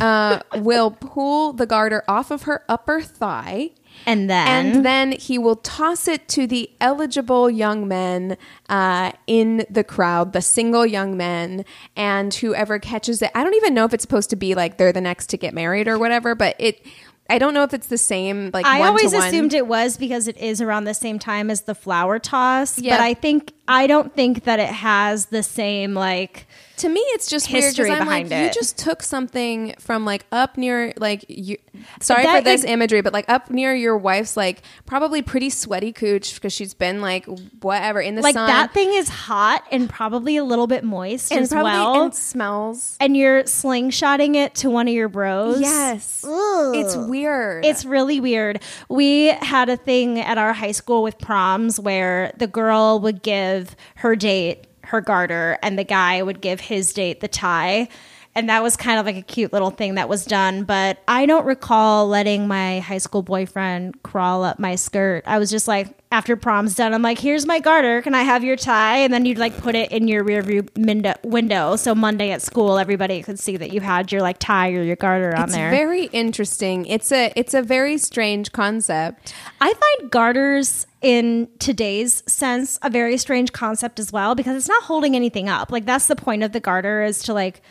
Uh, 0.00 0.40
will 0.56 0.90
pull 0.90 1.52
the 1.52 1.66
garter 1.66 2.02
off 2.08 2.30
of 2.30 2.42
her 2.42 2.64
upper 2.68 3.02
thigh. 3.02 3.70
And 4.06 4.28
then, 4.28 4.48
And 4.48 4.84
then 4.84 5.12
he 5.12 5.38
will 5.38 5.56
toss 5.56 6.08
it 6.08 6.28
to 6.28 6.46
the 6.46 6.70
eligible 6.80 7.50
young 7.50 7.86
men 7.88 8.36
uh, 8.68 9.12
in 9.26 9.64
the 9.70 9.84
crowd, 9.84 10.32
the 10.32 10.42
single 10.42 10.86
young 10.86 11.16
men, 11.16 11.64
and 11.96 12.32
whoever 12.34 12.78
catches 12.78 13.22
it. 13.22 13.30
I 13.34 13.44
don't 13.44 13.54
even 13.54 13.74
know 13.74 13.84
if 13.84 13.94
it's 13.94 14.02
supposed 14.02 14.30
to 14.30 14.36
be 14.36 14.54
like 14.54 14.76
they're 14.76 14.92
the 14.92 15.00
next 15.00 15.28
to 15.30 15.36
get 15.36 15.54
married 15.54 15.88
or 15.88 15.98
whatever, 15.98 16.34
but 16.34 16.56
it. 16.58 16.84
I 17.30 17.38
don't 17.38 17.54
know 17.54 17.62
if 17.62 17.72
it's 17.72 17.86
the 17.86 17.98
same. 17.98 18.50
Like 18.52 18.66
I 18.66 18.82
always 18.82 19.14
one. 19.14 19.26
assumed 19.26 19.54
it 19.54 19.66
was 19.66 19.96
because 19.96 20.28
it 20.28 20.36
is 20.36 20.60
around 20.60 20.84
the 20.84 20.92
same 20.92 21.18
time 21.18 21.50
as 21.50 21.62
the 21.62 21.74
flower 21.74 22.18
toss. 22.18 22.78
Yeah. 22.78 22.96
But 22.96 23.04
I 23.04 23.14
think 23.14 23.52
I 23.68 23.86
don't 23.86 24.12
think 24.14 24.44
that 24.44 24.58
it 24.58 24.68
has 24.68 25.26
the 25.26 25.42
same 25.42 25.94
like 25.94 26.46
To 26.78 26.88
me, 26.88 27.00
it's 27.00 27.28
just 27.28 27.46
history 27.46 27.88
weird 27.90 28.00
behind 28.00 28.30
like, 28.30 28.42
you 28.44 28.50
just 28.52 28.78
took 28.78 29.02
something 29.02 29.74
from 29.78 30.04
like 30.04 30.24
up 30.32 30.56
near 30.56 30.92
like 30.96 31.24
you. 31.28 31.56
Sorry 32.00 32.22
That 32.24 32.38
for 32.38 32.44
this 32.44 32.60
is- 32.60 32.64
imagery, 32.64 33.02
but 33.02 33.12
like 33.12 33.28
up 33.28 33.50
near 33.50 33.74
your 33.74 33.96
wife's 33.96 34.36
like 34.36 34.62
probably 34.86 35.22
pretty 35.22 35.50
sweaty 35.50 35.92
cooch 35.92 36.34
because 36.34 36.52
she's 36.52 36.74
been 36.74 37.00
like 37.00 37.26
whatever 37.60 38.00
in 38.00 38.14
the 38.16 38.22
like 38.22 38.34
sun 38.34 38.46
that 38.46 38.72
thing 38.72 38.92
is 38.92 39.08
hot 39.08 39.64
and 39.70 39.88
probably 39.88 40.36
a 40.36 40.44
little 40.44 40.66
bit 40.66 40.82
moist 40.84 41.30
and 41.30 41.42
as 41.42 41.50
probably 41.50 41.70
well. 41.72 42.04
and 42.04 42.14
smells. 42.14 42.96
and 43.00 43.16
you're 43.16 43.42
slingshotting 43.44 44.34
it 44.34 44.54
to 44.56 44.70
one 44.70 44.88
of 44.88 44.94
your 44.94 45.08
bros. 45.08 45.60
Yes. 45.60 46.24
Ugh. 46.26 46.74
It's 46.76 46.96
weird. 46.96 47.64
It's 47.64 47.84
really 47.84 48.20
weird. 48.20 48.60
We 48.88 49.26
had 49.28 49.68
a 49.68 49.76
thing 49.76 50.18
at 50.20 50.38
our 50.38 50.52
high 50.52 50.72
school 50.72 51.02
with 51.02 51.18
proms 51.18 51.78
where 51.78 52.32
the 52.38 52.46
girl 52.46 52.98
would 53.00 53.22
give 53.22 53.76
her 53.96 54.16
date 54.16 54.66
her 54.92 55.00
garter 55.00 55.58
and 55.62 55.78
the 55.78 55.84
guy 55.84 56.22
would 56.22 56.42
give 56.42 56.60
his 56.60 56.92
date 56.92 57.20
the 57.20 57.28
tie. 57.28 57.88
And 58.34 58.48
that 58.48 58.62
was 58.62 58.76
kind 58.76 58.98
of 58.98 59.04
like 59.04 59.16
a 59.16 59.22
cute 59.22 59.52
little 59.52 59.70
thing 59.70 59.96
that 59.96 60.08
was 60.08 60.24
done. 60.24 60.64
But 60.64 60.98
I 61.06 61.26
don't 61.26 61.44
recall 61.44 62.08
letting 62.08 62.48
my 62.48 62.80
high 62.80 62.98
school 62.98 63.22
boyfriend 63.22 64.02
crawl 64.02 64.42
up 64.42 64.58
my 64.58 64.74
skirt. 64.74 65.24
I 65.26 65.38
was 65.38 65.50
just 65.50 65.68
like, 65.68 65.94
after 66.12 66.36
prom's 66.36 66.74
done, 66.74 66.92
I'm 66.92 67.02
like, 67.02 67.18
here's 67.18 67.46
my 67.46 67.58
garter. 67.58 68.02
Can 68.02 68.14
I 68.14 68.22
have 68.22 68.44
your 68.44 68.56
tie? 68.56 68.98
And 68.98 69.12
then 69.12 69.24
you'd 69.24 69.38
like 69.38 69.56
put 69.56 69.74
it 69.74 69.90
in 69.90 70.08
your 70.08 70.22
rear 70.22 70.42
view 70.42 70.66
window, 70.76 71.14
window. 71.24 71.76
So 71.76 71.94
Monday 71.94 72.30
at 72.30 72.42
school, 72.42 72.78
everybody 72.78 73.22
could 73.22 73.38
see 73.38 73.56
that 73.56 73.72
you 73.72 73.80
had 73.80 74.12
your 74.12 74.20
like 74.20 74.38
tie 74.38 74.70
or 74.72 74.82
your 74.82 74.96
garter 74.96 75.34
on 75.34 75.44
it's 75.44 75.54
there. 75.54 75.70
very 75.70 76.04
interesting. 76.06 76.84
It's 76.86 77.10
a 77.12 77.32
it's 77.34 77.54
a 77.54 77.62
very 77.62 77.96
strange 77.96 78.52
concept. 78.52 79.34
I 79.60 79.72
find 79.72 80.10
garters 80.10 80.86
in 81.00 81.48
today's 81.58 82.22
sense 82.26 82.78
a 82.82 82.90
very 82.90 83.16
strange 83.16 83.52
concept 83.52 83.98
as 83.98 84.12
well 84.12 84.34
because 84.34 84.56
it's 84.56 84.68
not 84.68 84.84
holding 84.84 85.16
anything 85.16 85.48
up. 85.48 85.72
Like 85.72 85.86
that's 85.86 86.08
the 86.08 86.16
point 86.16 86.42
of 86.42 86.52
the 86.52 86.60
garter 86.60 87.02
is 87.02 87.22
to 87.24 87.32
like 87.32 87.62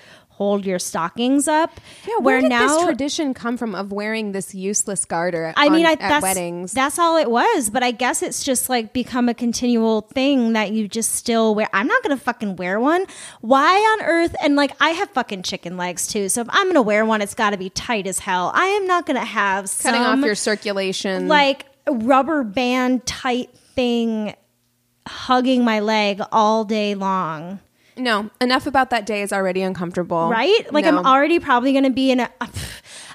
hold 0.42 0.66
your 0.66 0.80
stockings 0.80 1.48
up. 1.48 1.80
Yeah, 2.08 2.18
where, 2.18 2.42
did 2.42 2.52
this 2.52 2.84
tradition 2.84 3.36
come 3.36 3.58
from 3.58 3.76
of 3.76 3.92
wearing 3.92 4.32
this 4.32 4.56
useless 4.56 5.06
garter? 5.06 5.54
I 5.56 5.70
mean, 5.70 5.86
on- 5.86 5.98
I, 6.02 6.04
at 6.04 6.24
weddings. 6.24 6.72
That's 6.72 6.98
all 6.98 7.16
it 7.18 7.30
was, 7.30 7.70
but 7.70 7.84
I 7.84 7.92
guess 7.92 8.24
it's 8.24 8.44
just 8.44 8.68
like 8.68 8.92
become 8.92 9.30
a 9.30 9.36
continual 9.36 10.02
thing 10.02 10.54
that 10.54 10.72
you 10.72 10.88
just 10.88 11.12
still 11.12 11.54
wear. 11.54 11.70
I'm 11.74 11.86
not 11.86 12.02
gonna 12.02 12.18
fucking 12.18 12.56
wear 12.56 12.80
one. 12.80 13.06
Why 13.42 13.76
on 13.76 14.02
earth? 14.04 14.36
And 14.42 14.56
like, 14.56 14.72
I 14.82 14.90
have 14.90 15.12
fucking 15.12 15.44
chicken 15.44 15.78
legs 15.78 16.08
too, 16.08 16.28
so 16.28 16.42
if 16.42 16.48
I'm 16.50 16.66
gonna 16.70 16.82
wear 16.82 17.06
one, 17.06 17.22
it's 17.22 17.36
got 17.36 17.52
to 17.52 17.58
be 17.58 17.70
tight 17.70 18.08
as 18.08 18.18
hell. 18.18 18.52
I 18.56 18.66
am 18.66 18.88
not 18.88 19.06
gonna 19.06 19.24
have 19.24 19.66
cutting 19.66 20.02
some, 20.02 20.20
off 20.20 20.26
your 20.26 20.34
circulation. 20.34 21.28
like 21.28 21.68
rubber 21.88 22.44
band 22.44 23.06
tight 23.06 23.52
thing 23.76 24.34
hugging 25.08 25.64
my 25.64 25.82
leg 25.82 26.20
all 26.32 26.66
day 26.66 26.96
long. 26.96 27.60
No, 27.98 28.30
enough 28.40 28.68
about 28.68 28.90
that 28.92 29.06
day 29.06 29.22
is 29.22 29.32
already 29.34 29.62
uncomfortable. 29.62 30.30
Right? 30.30 30.72
Like 30.72 30.86
No. 30.86 30.98
I'm 31.00 31.06
already 31.06 31.40
probably 31.40 31.72
going 31.74 31.84
to 31.84 31.90
be 31.90 32.12
in 32.12 32.20
a 32.22 32.30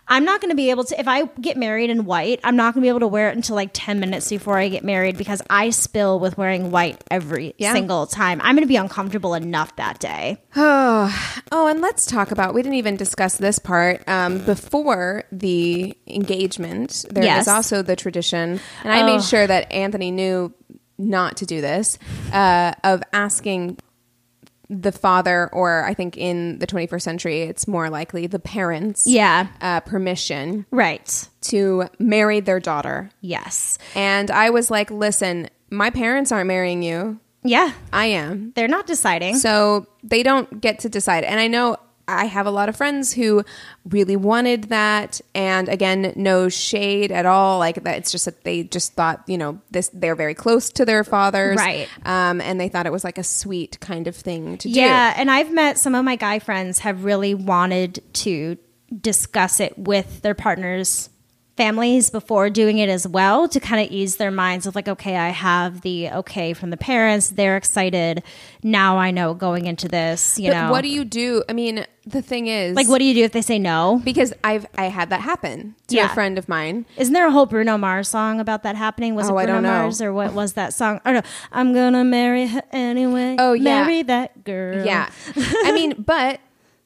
I'm 0.08 0.24
not 0.24 0.40
going 0.40 0.50
to 0.50 0.56
be 0.56 0.70
able 0.70 0.84
to 0.84 1.00
if 1.00 1.08
I 1.08 1.24
get 1.40 1.56
married 1.56 1.90
in 1.90 2.04
white, 2.04 2.38
I'm 2.44 2.54
not 2.54 2.74
going 2.74 2.82
to 2.82 2.84
be 2.84 2.88
able 2.90 3.00
to 3.00 3.08
wear 3.08 3.28
it 3.28 3.34
until 3.36 3.56
like 3.56 3.70
10 3.72 3.98
minutes 3.98 4.28
before 4.30 4.56
I 4.56 4.68
get 4.68 4.84
married 4.84 5.18
because 5.18 5.42
I 5.50 5.70
spill 5.70 6.20
with 6.20 6.38
wearing 6.38 6.70
white 6.70 7.02
every 7.10 7.54
Yeah. 7.58 7.72
single 7.72 8.06
time. 8.06 8.40
I'm 8.44 8.54
going 8.54 8.62
to 8.62 8.68
be 8.68 8.76
uncomfortable 8.76 9.34
enough 9.34 9.74
that 9.76 9.98
day. 9.98 10.40
Oh, 10.54 11.40
oh, 11.52 11.66
and 11.66 11.80
let's 11.80 12.06
talk 12.06 12.30
about. 12.30 12.54
We 12.54 12.62
didn't 12.62 12.76
even 12.78 12.96
discuss 12.96 13.36
this 13.36 13.58
part. 13.58 14.08
Um, 14.08 14.38
before 14.44 15.24
the 15.32 15.96
engagement, 16.06 17.04
there 17.10 17.24
is 17.24 17.26
Yes. 17.26 17.48
also 17.48 17.82
the 17.82 17.96
tradition, 17.96 18.60
and 18.84 18.92
I 18.92 19.02
Oh. 19.02 19.06
made 19.06 19.24
sure 19.24 19.44
that 19.46 19.72
Anthony 19.72 20.12
knew 20.12 20.52
not 20.98 21.36
to 21.38 21.46
do 21.46 21.60
this 21.60 21.98
uh, 22.32 22.72
of 22.84 23.02
asking 23.12 23.78
the 24.68 24.92
father, 24.92 25.48
or 25.52 25.84
I 25.84 25.94
think 25.94 26.16
in 26.16 26.58
the 26.58 26.66
21st 26.66 27.02
century, 27.02 27.42
it's 27.42 27.68
more 27.68 27.88
likely 27.90 28.26
the 28.26 28.38
parents, 28.38 29.06
Yeah. 29.06 29.46
uh, 29.60 29.80
permission 29.80 30.66
Right. 30.70 31.28
to 31.42 31.84
marry 31.98 32.40
their 32.40 32.58
daughter. 32.60 33.10
Yes. 33.20 33.78
And 33.94 34.30
I 34.30 34.50
was 34.50 34.70
like, 34.70 34.90
listen, 34.90 35.48
my 35.70 35.90
parents 35.90 36.32
aren't 36.32 36.48
marrying 36.48 36.82
you. 36.82 37.18
Yeah. 37.44 37.70
I 37.92 38.06
am. 38.06 38.52
They're 38.56 38.66
not 38.66 38.86
deciding. 38.88 39.36
So 39.36 39.86
they 40.02 40.24
don't 40.24 40.60
get 40.60 40.80
to 40.80 40.88
decide. 40.88 41.22
And 41.22 41.38
I 41.38 41.46
know 41.46 41.76
I 42.08 42.26
have 42.26 42.46
a 42.46 42.50
lot 42.50 42.68
of 42.68 42.76
friends 42.76 43.12
who 43.12 43.42
really 43.84 44.16
wanted 44.16 44.64
that. 44.64 45.20
And 45.34 45.68
again, 45.68 46.12
no 46.14 46.48
shade 46.48 47.10
at 47.10 47.26
all. 47.26 47.58
Like 47.58 47.82
that, 47.82 47.98
it's 47.98 48.12
just 48.12 48.26
that 48.26 48.44
they 48.44 48.62
just 48.64 48.92
thought, 48.94 49.24
you 49.26 49.36
know, 49.36 49.60
this 49.70 49.90
they're 49.92 50.14
very 50.14 50.34
close 50.34 50.70
to 50.70 50.84
their 50.84 51.02
fathers, 51.04 51.56
Right. 51.56 51.88
Um, 52.04 52.40
and 52.40 52.60
they 52.60 52.68
thought 52.68 52.86
it 52.86 52.92
was 52.92 53.04
like 53.04 53.18
a 53.18 53.24
sweet 53.24 53.80
kind 53.80 54.06
of 54.06 54.14
thing 54.14 54.56
to 54.58 54.68
do. 54.68 54.74
Yeah, 54.74 55.14
and 55.16 55.30
I've 55.30 55.52
met 55.52 55.78
some 55.78 55.94
of 55.94 56.04
my 56.04 56.16
guy 56.16 56.38
friends 56.38 56.80
have 56.80 57.04
really 57.04 57.34
wanted 57.34 58.02
to 58.14 58.56
discuss 59.00 59.58
it 59.58 59.76
with 59.76 60.22
their 60.22 60.34
partners' 60.34 61.10
families 61.56 62.10
before 62.10 62.50
doing 62.50 62.78
it 62.78 62.88
as 62.88 63.08
well 63.08 63.48
to 63.48 63.58
kind 63.58 63.84
of 63.84 63.90
ease 63.90 64.16
their 64.16 64.30
minds 64.30 64.66
of 64.66 64.74
like, 64.74 64.88
okay, 64.88 65.16
I 65.16 65.30
have 65.30 65.80
the 65.80 66.10
okay 66.10 66.52
from 66.52 66.70
the 66.70 66.76
parents, 66.76 67.30
they're 67.30 67.56
excited. 67.56 68.22
Now 68.62 68.98
I 68.98 69.10
know 69.10 69.34
going 69.34 69.66
into 69.66 69.88
this, 69.88 70.38
you 70.38 70.50
do. 70.50 70.54
know. 70.54 70.70
What 70.70 70.82
do 70.82 70.88
you 70.88 71.04
do? 71.04 71.42
I 71.48 71.54
mean, 71.54 71.86
the 72.06 72.22
thing 72.22 72.46
is, 72.46 72.76
like 72.76 72.88
what 72.88 72.98
do 72.98 73.04
you 73.04 73.14
do 73.14 73.24
if 73.24 73.32
they 73.32 73.42
say 73.42 73.58
no? 73.58 74.00
Because 74.04 74.32
I've 74.44 74.64
I 74.78 74.84
had 74.84 75.10
that 75.10 75.22
happen 75.22 75.74
to 75.88 75.96
Yeah. 75.96 76.06
a 76.10 76.14
friend 76.14 76.38
of 76.38 76.48
mine. 76.48 76.86
Isn't 76.96 77.12
there 77.12 77.26
a 77.26 77.32
whole 77.32 77.46
Bruno 77.46 77.76
Mars 77.76 78.08
song 78.08 78.38
about 78.38 78.62
that 78.62 78.76
happening? 78.76 79.14
Was 79.16 79.28
Oh, 79.28 79.36
it 79.38 79.42
I 79.42 79.44
Bruno 79.46 79.54
don't 79.56 79.62
know. 79.64 79.82
Mars 79.82 80.00
or 80.00 80.12
what 80.12 80.32
was 80.32 80.52
that 80.52 80.72
song? 80.72 81.00
Oh 81.04 81.12
no, 81.12 81.22
I'm 81.50 81.72
gonna 81.74 82.04
marry 82.04 82.46
her 82.46 82.62
anyway. 82.72 83.36
Oh, 83.38 83.54
yeah. 83.54 83.82
marry 83.82 84.02
that 84.04 84.44
girl. 84.44 84.84
Yeah, 84.86 85.10
I 85.36 85.72
mean, 85.72 85.94
but 86.06 86.40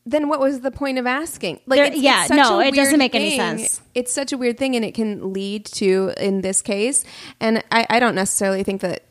then 0.06 0.28
what 0.28 0.40
was 0.40 0.60
the 0.60 0.70
point 0.70 0.98
of 0.98 1.06
asking? 1.06 1.60
Like, 1.66 1.78
There- 1.92 1.94
yeah, 1.94 2.26
no, 2.30 2.58
it 2.60 2.74
doesn't 2.74 2.92
weird 2.92 2.98
make 2.98 3.14
any 3.14 3.30
thing. 3.36 3.58
sense. 3.58 3.82
It's 3.94 4.10
such 4.12 4.32
a 4.32 4.38
weird 4.38 4.56
thing, 4.56 4.74
and 4.74 4.82
it 4.84 4.94
can 4.94 5.34
lead 5.34 5.66
to, 5.66 6.12
in 6.18 6.40
this 6.40 6.62
case, 6.62 7.04
and 7.38 7.62
I, 7.70 7.86
I 7.90 8.00
don't 8.00 8.14
necessarily 8.14 8.62
think 8.62 8.80
that 8.80 9.04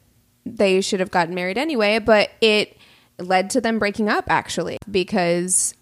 they 0.46 0.82
should 0.82 1.00
have 1.00 1.12
gotten 1.12 1.36
married 1.36 1.60
anyway, 1.60 2.00
but 2.00 2.32
it 2.42 2.76
led 3.20 3.52
to 3.52 3.62
them 3.62 3.78
breaking 3.78 4.10
up 4.10 4.26
actually 4.30 4.78
because 4.90 5.76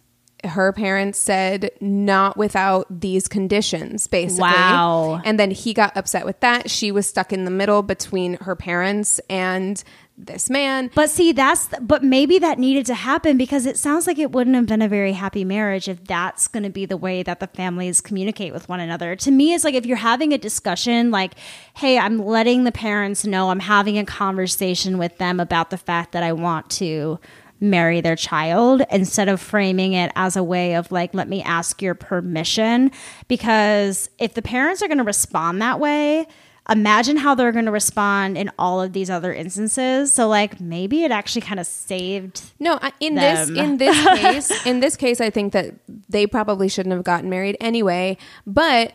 her 0.43 0.71
parents 0.71 1.17
said 1.17 1.71
not 1.82 2.38
without 2.38 2.86
these 3.02 3.28
conditions 3.28 4.06
basically 4.08 4.43
Wow. 4.43 5.19
and 5.26 5.39
then 5.39 5.50
he 5.52 5.73
got 5.73 5.97
upset 5.97 6.26
with 6.26 6.39
that 6.41 6.69
she 6.69 6.91
was 6.91 7.08
stuck 7.08 7.34
in 7.34 7.43
the 7.45 7.52
middle 7.52 7.82
between 7.82 8.36
her 8.41 8.56
parents 8.56 9.19
and 9.30 9.84
this 10.19 10.50
man 10.50 10.89
But 10.95 11.12
see, 11.12 11.32
that's 11.32 11.69
but 11.80 12.04
maybe 12.04 12.39
that 12.39 12.58
needed 12.58 12.88
to 12.88 12.95
happen 12.95 13.38
because 13.38 13.67
it 13.67 13.78
sounds 13.78 14.08
like 14.08 14.17
it 14.17 14.32
wouldn't 14.32 14.56
have 14.56 14.65
been 14.65 14.82
a 14.82 14.88
very 14.88 15.13
happy 15.13 15.43
marriage 15.45 15.88
if 15.88 16.04
that's 16.06 16.47
going 16.47 16.63
to 16.63 16.71
be 16.71 16.86
the 16.88 16.97
way 16.97 17.21
that 17.21 17.39
the 17.39 17.45
families 17.45 18.02
communicate 18.02 18.52
with 18.52 18.67
one 18.67 18.80
another. 18.80 19.15
To 19.15 19.30
me, 19.30 19.54
it's 19.54 19.63
like 19.63 19.76
if 19.76 19.86
you're 19.86 19.95
having 19.97 20.34
a 20.34 20.39
discussion, 20.39 21.12
like, 21.12 21.34
"Hey, 21.76 22.00
I'm 22.00 22.17
letting 22.17 22.63
the 22.63 22.71
parents 22.71 23.26
know 23.28 23.52
I'm 23.52 23.60
having 23.60 24.00
a 24.00 24.06
conversation 24.06 24.97
with 24.97 25.19
them 25.19 25.39
about 25.39 25.69
the 25.69 25.78
fact 25.78 26.13
that 26.13 26.23
I 26.23 26.34
want 26.34 26.71
to." 26.71 27.19
Marry 27.59 28.01
their 28.01 28.15
child 28.15 28.83
instead 28.91 29.27
of 29.27 29.41
framing 29.41 29.93
it 29.93 30.11
as 30.15 30.35
a 30.35 30.43
way 30.43 30.75
of 30.75 30.91
like 30.91 31.13
let 31.13 31.27
me 31.27 31.41
ask 31.43 31.81
your 31.81 31.95
permission 31.95 32.91
because 33.27 34.09
if 34.19 34.33
the 34.33 34.41
parents 34.41 34.81
are 34.81 34.87
going 34.87 34.97
to 34.97 35.03
respond 35.03 35.61
that 35.61 35.79
way 35.79 36.27
imagine 36.69 37.17
how 37.17 37.35
they're 37.35 37.51
going 37.51 37.65
to 37.65 37.71
respond 37.71 38.37
in 38.37 38.51
all 38.59 38.81
of 38.81 38.93
these 38.93 39.09
other 39.09 39.33
instances. 39.33 40.11
So 40.11 40.27
like 40.27 40.59
maybe 40.59 41.03
it 41.03 41.11
actually 41.11 41.41
kind 41.41 41.59
of 41.59 41.67
saved. 41.67 42.41
No, 42.59 42.79
in 42.99 43.15
them. 43.15 43.53
this 43.53 43.57
in 43.57 43.77
this 43.77 44.05
case, 44.19 44.51
in 44.65 44.79
this 44.79 44.97
case, 44.97 45.21
I 45.21 45.29
think 45.29 45.53
that 45.53 45.75
they 46.09 46.27
probably 46.27 46.69
shouldn't 46.69 46.93
have 46.93 47.03
gotten 47.03 47.29
married 47.29 47.57
anyway. 47.59 48.17
But 48.45 48.93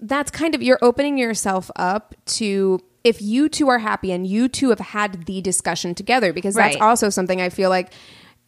that's 0.00 0.30
kind 0.30 0.54
of 0.54 0.62
you're 0.62 0.78
opening 0.82 1.18
yourself 1.18 1.70
up 1.76 2.14
to 2.24 2.80
if 3.04 3.22
you 3.22 3.48
two 3.48 3.68
are 3.68 3.78
happy 3.78 4.12
and 4.12 4.26
you 4.26 4.48
two 4.48 4.70
have 4.70 4.80
had 4.80 5.24
the 5.26 5.40
discussion 5.40 5.94
together 5.94 6.32
because 6.32 6.54
that's 6.54 6.74
Right. 6.76 6.82
also 6.82 7.08
something 7.08 7.40
I 7.40 7.48
feel 7.48 7.70
like 7.70 7.92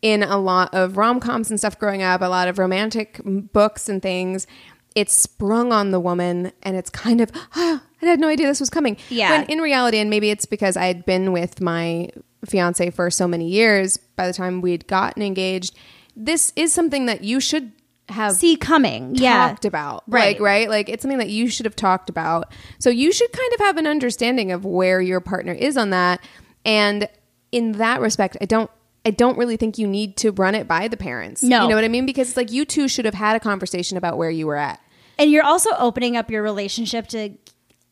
in 0.03 0.23
a 0.23 0.37
lot 0.39 0.75
of 0.75 0.97
rom 0.97 1.21
coms 1.21 1.49
and 1.51 1.59
stuff 1.59 1.79
growing 1.79 2.03
up, 2.03 2.21
a 2.23 2.27
lot 2.27 2.49
of 2.49 2.59
romantic 2.59 3.21
books 3.25 3.89
and 3.89 4.03
things. 4.03 4.47
It's 4.95 5.15
sprung 5.15 5.73
on 5.73 5.91
the 5.91 6.01
woman, 6.01 6.53
and 6.63 6.77
it's 6.77 6.91
kind 6.91 7.21
of, 7.23 7.31
ah, 7.57 7.83
I 8.03 8.07
had 8.07 8.21
no 8.21 8.29
idea 8.29 8.47
this 8.47 8.61
was 8.61 8.69
coming. 8.69 8.97
Yeah. 9.09 9.31
When 9.31 9.45
in 9.45 9.61
reality, 9.61 9.99
and 9.99 10.11
maybe 10.11 10.29
it's 10.31 10.45
because 10.45 10.77
I 10.77 10.85
had 10.87 11.07
been 11.07 11.33
with 11.33 11.61
my 11.63 12.11
fiance 12.45 12.91
for 12.91 13.11
so 13.11 13.27
many 13.27 13.49
years, 13.49 13.97
by 13.97 14.27
the 14.27 14.33
time 14.35 14.61
we'd 14.61 14.87
gotten 14.89 15.23
engaged, 15.23 15.75
this 16.15 16.53
is 16.57 16.73
something 16.75 17.07
that 17.07 17.25
you 17.25 17.41
should 17.41 17.73
have 18.09 18.35
See 18.35 18.57
coming. 18.57 19.15
Yeah. 19.15 19.49
talked 19.49 19.65
about. 19.65 20.05
Right. 20.07 20.37
Like, 20.37 20.41
right? 20.41 20.69
Like 20.69 20.89
it's 20.89 21.03
something 21.03 21.19
that 21.19 21.31
you 21.31 21.49
should 21.49 21.67
have 21.67 21.77
talked 21.77 22.11
about. 22.11 22.53
So 22.79 22.91
you 22.91 23.13
should 23.13 23.33
kind 23.33 23.53
of 23.55 23.61
have 23.61 23.77
an 23.77 23.87
understanding 23.87 24.53
of 24.53 24.65
where 24.65 25.01
your 25.01 25.21
partner 25.21 25.53
is 25.53 25.77
on 25.77 25.91
that. 25.91 26.21
And 26.65 27.09
in 27.51 27.73
that 27.73 28.01
respect, 28.01 28.37
I 28.41 28.47
don't 28.47 28.71
I 29.05 29.11
don't 29.11 29.37
really 29.37 29.57
think 29.57 29.79
you 29.79 29.87
need 29.87 30.17
to 30.19 30.31
run 30.31 30.55
it 30.55 30.69
by 30.69 30.89
the 30.89 30.97
parents. 30.97 31.43
No. 31.43 31.63
You 31.63 31.69
know 31.71 31.75
what 31.75 31.85
I 31.85 31.89
mean? 31.89 32.07
Because 32.07 32.29
it's 32.29 32.37
like 32.37 32.53
you 32.53 32.65
two 32.65 32.87
should 32.87 33.05
have 33.05 33.15
had 33.15 33.35
a 33.35 33.41
conversation 33.41 33.97
about 33.97 34.17
where 34.17 34.31
you 34.31 34.47
were 34.47 34.57
at. 34.57 34.81
And 35.19 35.31
you're 35.31 35.45
also 35.45 35.71
opening 35.77 36.17
up 36.17 36.31
your 36.31 36.43
relationship 36.43 37.09
to 37.09 37.31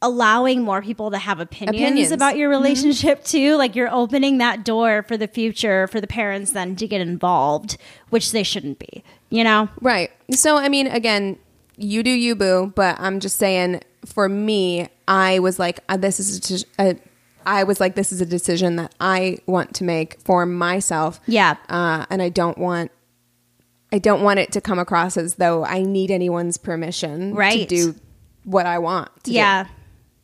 allowing 0.03 0.63
more 0.63 0.81
people 0.81 1.11
to 1.11 1.19
have 1.19 1.41
opinions, 1.41 1.77
Opinions. 1.77 2.07
Mm-hmm. 2.09 2.15
about 2.15 2.37
your 2.37 2.49
relationship 2.49 3.23
too. 3.25 3.57
Like 3.57 3.77
you're 3.77 3.93
opening 3.93 4.39
that 4.39 4.65
door 4.65 5.03
for 5.03 5.17
the 5.17 5.29
future 5.29 5.87
for 5.89 6.01
the 6.01 6.07
parents 6.07 6.53
then 6.53 6.77
to 6.77 6.87
get 6.87 7.01
involved, 7.01 7.77
which 8.09 8.33
they 8.33 8.43
shouldn't 8.43 8.79
be. 8.79 9.05
You 9.29 9.45
know? 9.45 9.69
Right. 9.81 10.11
So, 10.31 10.57
I 10.57 10.69
mean, 10.69 10.87
again, 10.87 11.39
you 11.77 12.03
do 12.03 12.11
you, 12.11 12.35
boo. 12.35 12.73
But 12.75 12.99
I'm 12.99 13.21
just 13.21 13.37
saying, 13.37 13.83
for 14.05 14.29
me, 14.29 14.89
I 15.07 15.39
was 15.39 15.59
like, 15.59 15.81
uh, 15.89 15.97
this 15.97 16.19
is 16.19 16.65
a, 16.79 16.91
a, 16.91 16.97
I 17.47 17.65
was 17.65 17.81
like, 17.81 17.95
this 17.95 18.13
is 18.13 18.21
a 18.21 18.27
decision 18.27 18.77
that 18.77 18.95
I 19.01 19.39
want 19.47 19.75
to 19.77 19.85
make 19.85 20.21
for 20.21 20.47
myself. 20.47 21.21
Yeah. 21.27 21.57
Uh, 21.69 22.07
and 22.11 22.23
I 22.23 22.29
don't 22.29 22.59
want, 22.59 22.91
I 23.93 23.99
don't 23.99 24.23
want 24.23 24.39
it 24.39 24.53
to 24.53 24.61
come 24.61 24.79
across 24.79 25.17
as 25.17 25.35
though 25.37 25.65
I 25.65 25.83
need 25.83 26.11
anyone's 26.11 26.59
permission 26.59 27.35
right. 27.35 27.69
to 27.69 27.93
do 27.93 27.95
what 28.45 28.67
I 28.67 28.79
want. 28.79 29.11
to 29.25 29.31
do. 29.65 29.71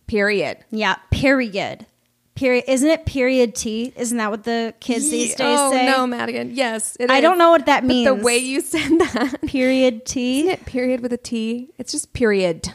Yeah. 0.08 0.10
Period. 0.10 0.58
Yeah. 0.70 0.96
Period. 1.10 1.86
Period. 2.34 2.64
Isn't 2.68 2.90
it 2.90 3.06
period 3.06 3.54
T? 3.54 3.92
Isn't 3.96 4.18
that 4.18 4.30
what 4.30 4.44
the 4.44 4.74
kids 4.78 5.10
these 5.10 5.34
days 5.34 5.58
oh 5.58 5.70
say? 5.72 5.86
no, 5.86 6.06
Madigan. 6.06 6.50
Yes, 6.54 6.96
it 7.00 7.10
I 7.10 7.16
is. 7.16 7.22
don't 7.22 7.38
know 7.38 7.50
what 7.50 7.64
that 7.66 7.82
But 7.86 8.04
the 8.04 8.14
way 8.14 8.36
you 8.38 8.60
said 8.60 8.98
that, 9.00 9.40
Period 9.46 10.04
T. 10.04 10.40
isn't 10.40 10.50
it 10.52 10.66
period 10.66 11.00
with 11.00 11.12
a 11.14 11.16
T? 11.16 11.70
It's 11.78 11.92
just 11.92 12.12
period. 12.12 12.74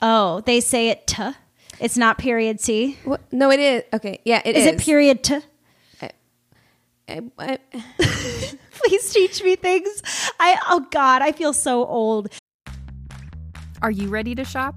Oh, 0.00 0.42
they 0.42 0.60
say 0.60 0.90
it 0.90 1.08
t. 1.08 1.22
It's 1.80 1.96
not 1.96 2.18
period 2.18 2.60
T. 2.60 2.96
What? 3.04 3.20
No, 3.32 3.50
it 3.50 3.58
is. 3.60 3.82
Okay, 3.92 4.20
yeah, 4.24 4.42
it 4.44 4.54
Is 4.56 4.64
is. 4.66 4.72
it 4.74 4.78
period 4.80 5.24
T? 5.24 5.38
I- 6.00 6.10
I- 7.38 7.58
Please 7.98 9.12
teach 9.12 9.42
me 9.42 9.56
things. 9.56 10.02
I 10.38 10.56
oh 10.68 10.86
god, 10.92 11.20
I 11.22 11.32
feel 11.32 11.52
so 11.52 11.84
old. 11.84 12.28
Are 13.82 13.90
you 13.90 14.08
ready 14.08 14.34
to 14.36 14.44
shop? 14.44 14.76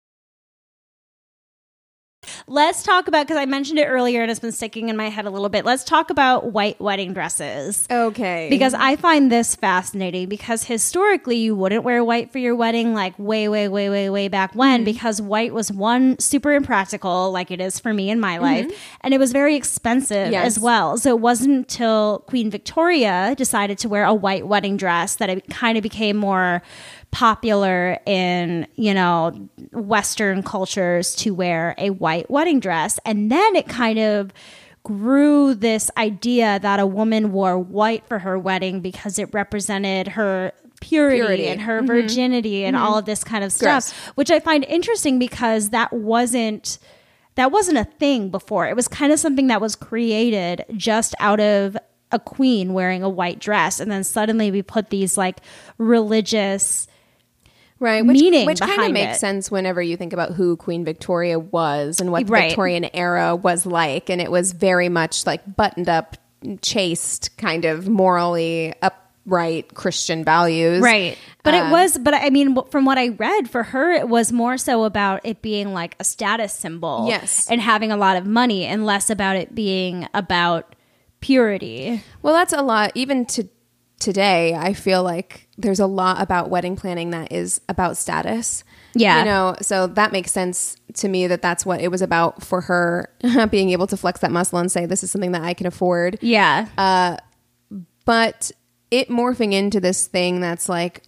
Let's 2.47 2.83
talk 2.83 3.07
about 3.07 3.25
because 3.25 3.39
I 3.39 3.45
mentioned 3.45 3.79
it 3.79 3.85
earlier 3.85 4.21
and 4.21 4.29
it's 4.29 4.39
been 4.39 4.51
sticking 4.51 4.89
in 4.89 4.97
my 4.97 5.09
head 5.09 5.25
a 5.25 5.29
little 5.29 5.49
bit. 5.49 5.65
Let's 5.65 5.83
talk 5.83 6.09
about 6.09 6.51
white 6.51 6.79
wedding 6.79 7.13
dresses. 7.13 7.87
Okay. 7.89 8.47
Because 8.49 8.73
I 8.73 8.95
find 8.95 9.31
this 9.31 9.55
fascinating 9.55 10.29
because 10.29 10.63
historically 10.65 11.37
you 11.37 11.55
wouldn't 11.55 11.83
wear 11.83 12.03
white 12.03 12.31
for 12.31 12.37
your 12.39 12.55
wedding 12.55 12.93
like 12.93 13.17
way, 13.17 13.47
way, 13.47 13.67
way, 13.67 13.89
way, 13.89 14.09
way 14.09 14.27
back 14.27 14.53
when 14.53 14.79
mm-hmm. 14.81 14.85
because 14.85 15.21
white 15.21 15.53
was 15.53 15.71
one 15.71 16.19
super 16.19 16.53
impractical, 16.53 17.31
like 17.31 17.49
it 17.51 17.59
is 17.59 17.79
for 17.79 17.93
me 17.93 18.09
in 18.09 18.19
my 18.19 18.37
life, 18.37 18.65
mm-hmm. 18.65 18.97
and 19.01 19.13
it 19.13 19.17
was 19.17 19.31
very 19.31 19.55
expensive 19.55 20.31
Yes. 20.31 20.45
as 20.45 20.59
well. 20.59 20.97
So 20.97 21.09
it 21.09 21.19
wasn't 21.19 21.55
until 21.55 22.23
Queen 22.27 22.51
Victoria 22.51 23.33
decided 23.35 23.77
to 23.79 23.89
wear 23.89 24.03
a 24.03 24.13
white 24.13 24.45
wedding 24.45 24.77
dress 24.77 25.15
that 25.15 25.29
it 25.29 25.49
kind 25.49 25.77
of 25.77 25.81
became 25.81 26.17
more 26.17 26.61
popular 27.11 27.99
in 28.05 28.65
you 28.75 28.93
know 28.93 29.49
western 29.73 30.41
cultures 30.43 31.13
to 31.15 31.33
wear 31.33 31.75
a 31.77 31.89
white 31.91 32.29
wedding 32.29 32.59
dress. 32.59 32.99
And 33.05 33.31
then 33.31 33.55
it 33.55 33.67
kind 33.67 33.99
of 33.99 34.31
grew 34.83 35.53
this 35.53 35.91
idea 35.97 36.59
that 36.59 36.79
a 36.79 36.87
woman 36.87 37.31
wore 37.31 37.57
white 37.59 38.05
for 38.07 38.19
her 38.19 38.39
wedding 38.39 38.81
because 38.81 39.19
it 39.19 39.31
represented 39.33 40.07
her 40.09 40.51
purity, 40.79 41.17
Purity. 41.17 41.47
and 41.47 41.61
her 41.61 41.77
mm-hmm. 41.77 41.87
virginity 41.87 42.65
and 42.65 42.75
all 42.75 42.97
of 42.97 43.03
mm-hmm. 43.03 43.11
this 43.11 43.23
kind 43.23 43.43
of 43.43 43.51
stuff 43.51 43.91
Gross. 43.91 44.15
which 44.15 44.31
i 44.31 44.39
find 44.39 44.65
interesting 44.65 45.19
because 45.19 45.69
that 45.69 45.93
wasn't 45.93 46.79
that 47.35 47.51
wasn't 47.51 47.77
a 47.77 47.85
thing 47.85 48.29
before. 48.29 48.67
It 48.67 48.75
was 48.75 48.87
kind 48.87 49.11
of 49.11 49.19
something 49.19 49.47
that 49.47 49.61
was 49.61 49.75
created 49.75 50.65
just 50.75 51.15
out 51.19 51.39
of 51.39 51.77
a 52.11 52.19
queen 52.19 52.73
wearing 52.73 53.03
a 53.03 53.09
white 53.09 53.39
dress. 53.39 53.79
And 53.79 53.89
then 53.89 54.03
suddenly 54.03 54.51
we 54.51 54.61
put 54.61 54.89
these 54.89 55.17
like 55.17 55.39
religious 55.77 56.87
right 57.81 58.05
which, 58.05 58.17
meaning 58.19 58.45
which 58.45 58.61
kind 58.61 58.81
of 58.83 58.91
makes 58.93 59.17
it. 59.17 59.19
sense 59.19 59.51
whenever 59.51 59.81
you 59.81 59.97
think 59.97 60.13
about 60.13 60.31
who 60.31 60.55
queen 60.55 60.85
victoria 60.85 61.37
was 61.37 61.99
and 61.99 62.11
what 62.11 62.25
the 62.27 62.31
Right. 62.31 62.49
victorian 62.49 62.85
era 62.93 63.35
was 63.35 63.65
like 63.65 64.09
and 64.09 64.21
it 64.21 64.31
was 64.31 64.53
very 64.53 64.87
much 64.87 65.25
like 65.25 65.41
buttoned 65.57 65.89
up 65.89 66.15
chaste 66.61 67.35
kind 67.37 67.65
of 67.65 67.89
morally 67.89 68.73
upright 68.81 69.73
christian 69.73 70.23
values 70.23 70.81
Right. 70.81 71.17
But 71.43 71.55
Um, 71.55 71.67
it 71.67 71.71
was, 71.71 71.97
but 71.97 72.13
I 72.13 72.29
mean, 72.29 72.55
from 72.69 72.85
what 72.85 72.99
I 72.99 73.07
read 73.09 73.49
for 73.49 73.63
her, 73.63 73.91
it 73.91 74.07
was 74.07 74.31
more 74.31 74.59
so 74.59 74.83
about 74.83 75.21
it 75.23 75.41
being 75.41 75.73
like 75.73 75.95
a 75.99 76.03
status 76.03 76.53
symbol. 76.53 77.05
Yes. 77.07 77.49
And 77.49 77.59
having 77.59 77.91
a 77.91 77.97
lot 77.97 78.15
of 78.15 78.27
money 78.27 78.65
and 78.67 78.85
less 78.85 79.09
about 79.09 79.35
it 79.37 79.55
being 79.55 80.07
about 80.13 80.75
purity. 81.19 82.03
Well, 82.21 82.33
that's 82.35 82.53
a 82.53 82.61
lot. 82.61 82.91
Even 82.95 83.25
to 83.27 83.47
today, 84.01 84.53
I 84.53 84.73
feel 84.73 85.03
like 85.03 85.47
there's 85.57 85.79
a 85.79 85.85
lot 85.85 86.21
about 86.21 86.49
wedding 86.49 86.75
planning 86.75 87.11
that 87.11 87.31
is 87.31 87.61
about 87.69 87.95
status. 87.95 88.63
Yeah. 88.93 89.19
you 89.19 89.25
know, 89.25 89.55
so 89.61 89.87
that 89.87 90.11
makes 90.11 90.31
sense 90.31 90.75
to 90.95 91.07
me 91.07 91.27
that 91.27 91.41
that's 91.41 91.65
what 91.65 91.79
it 91.79 91.89
was 91.89 92.01
about 92.01 92.43
for 92.43 92.59
her 92.61 93.09
being 93.49 93.69
able 93.69 93.87
to 93.87 93.95
flex 93.95 94.19
that 94.19 94.31
muscle 94.31 94.59
and 94.59 94.69
say, 94.69 94.85
"This 94.85 95.03
is 95.03 95.11
something 95.11 95.31
that 95.31 95.43
I 95.43 95.53
can 95.53 95.67
afford." 95.67 96.19
Yeah. 96.21 96.67
Uh, 96.77 97.15
but 98.03 98.51
it 98.89 99.07
morphing 99.07 99.53
into 99.53 99.79
this 99.79 100.07
thing 100.07 100.41
that's 100.41 100.67
like 100.67 101.03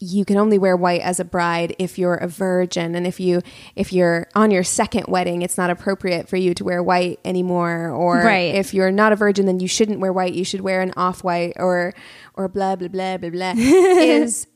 you 0.00 0.24
can 0.24 0.36
only 0.36 0.58
wear 0.58 0.76
white 0.76 1.00
as 1.00 1.18
a 1.18 1.24
bride 1.24 1.74
if 1.78 1.98
you're 1.98 2.14
a 2.14 2.28
virgin 2.28 2.94
and 2.94 3.06
if 3.06 3.18
you 3.18 3.42
if 3.74 3.92
you're 3.92 4.28
on 4.36 4.50
your 4.50 4.62
second 4.62 5.06
wedding 5.08 5.42
it's 5.42 5.58
not 5.58 5.70
appropriate 5.70 6.28
for 6.28 6.36
you 6.36 6.54
to 6.54 6.62
wear 6.64 6.80
white 6.82 7.18
anymore 7.24 7.88
or 7.90 8.18
Right. 8.22 8.54
if 8.54 8.72
you're 8.72 8.92
not 8.92 9.12
a 9.12 9.16
virgin 9.16 9.46
then 9.46 9.58
you 9.58 9.66
shouldn't 9.66 9.98
wear 9.98 10.12
white 10.12 10.34
you 10.34 10.44
should 10.44 10.60
wear 10.60 10.80
an 10.82 10.92
off 10.96 11.24
white 11.24 11.54
or 11.56 11.94
or 12.34 12.46
blah 12.48 12.76
blah 12.76 12.86
blah 12.88 13.16
blah 13.16 13.30
blah 13.30 13.52
is 13.56 14.46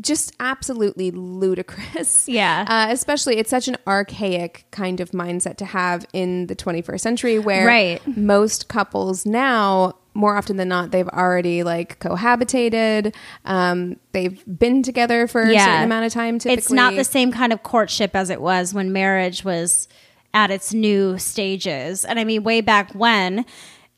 just 0.00 0.32
absolutely 0.40 1.10
ludicrous. 1.10 2.26
Yeah. 2.26 2.64
Uh, 2.66 2.90
especially, 2.92 3.36
it's 3.36 3.50
such 3.50 3.68
an 3.68 3.76
archaic 3.86 4.64
kind 4.70 5.00
of 5.00 5.10
mindset 5.10 5.58
to 5.58 5.66
have 5.66 6.06
in 6.14 6.46
the 6.46 6.56
21st 6.56 7.00
century 7.00 7.38
where 7.38 7.66
Right. 7.66 8.00
most 8.16 8.68
couples 8.68 9.26
now, 9.26 9.92
more 10.14 10.36
often 10.36 10.56
than 10.56 10.68
not, 10.68 10.90
they've 10.90 11.08
already 11.08 11.62
like 11.62 11.98
cohabitated. 12.00 13.14
Um, 13.44 13.96
they've 14.12 14.42
been 14.46 14.82
together 14.82 15.26
for 15.26 15.42
a 15.42 15.58
certain 15.58 15.84
amount 15.84 16.06
of 16.06 16.12
time. 16.12 16.38
Typically. 16.38 16.58
It's 16.58 16.70
not 16.70 16.94
the 16.94 17.04
same 17.04 17.32
kind 17.32 17.52
of 17.52 17.62
courtship 17.62 18.14
as 18.14 18.30
it 18.30 18.40
was 18.40 18.74
when 18.74 18.92
marriage 18.92 19.44
was 19.44 19.88
at 20.34 20.50
its 20.50 20.72
new 20.72 21.18
stages. 21.18 22.04
And 22.04 22.18
I 22.18 22.24
mean, 22.24 22.42
way 22.42 22.60
back 22.60 22.94
when, 22.94 23.44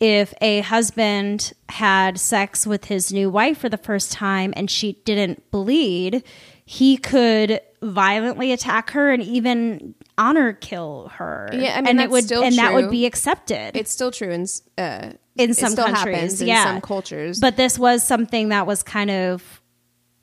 if 0.01 0.35
a 0.41 0.61
husband 0.61 1.53
had 1.69 2.19
sex 2.19 2.67
with 2.67 2.87
his 2.87 3.13
new 3.13 3.31
wife 3.31 3.59
for 3.59 3.69
the 3.69 3.79
first 3.79 4.13
time 4.13 4.53
and 4.57 4.71
she 4.71 4.95
didn't 5.05 5.51
bleed, 5.51 6.23
he 6.65 6.97
could 6.97 7.61
violently 7.83 8.53
attack 8.53 8.91
her 8.91 9.13
and 9.13 9.23
even 9.23 9.95
honor 10.19 10.53
kill 10.53 11.11
her. 11.15 11.49
Yeah, 11.53 11.75
I 11.77 11.81
mean, 11.81 11.87
and 11.89 12.01
it 12.01 12.11
would 12.11 12.31
and 12.31 12.57
that 12.57 12.75
would 12.75 12.91
be 12.91 13.07
accepted. 13.07 13.77
It's 13.77 13.91
still 13.91 14.11
true 14.11 14.31
in 14.31 14.47
uh, 14.79 15.13
in 15.37 15.51
it 15.51 15.57
some 15.57 15.73
still 15.73 15.87
countries, 15.87 16.15
happens 16.17 16.41
in 16.41 16.49
yeah, 16.49 16.65
some 16.65 16.81
cultures. 16.81 17.41
But 17.41 17.57
this 17.57 17.79
was 17.79 18.03
something 18.03 18.51
that 18.51 18.67
was 18.67 18.83
kind 18.83 19.11
of 19.11 19.61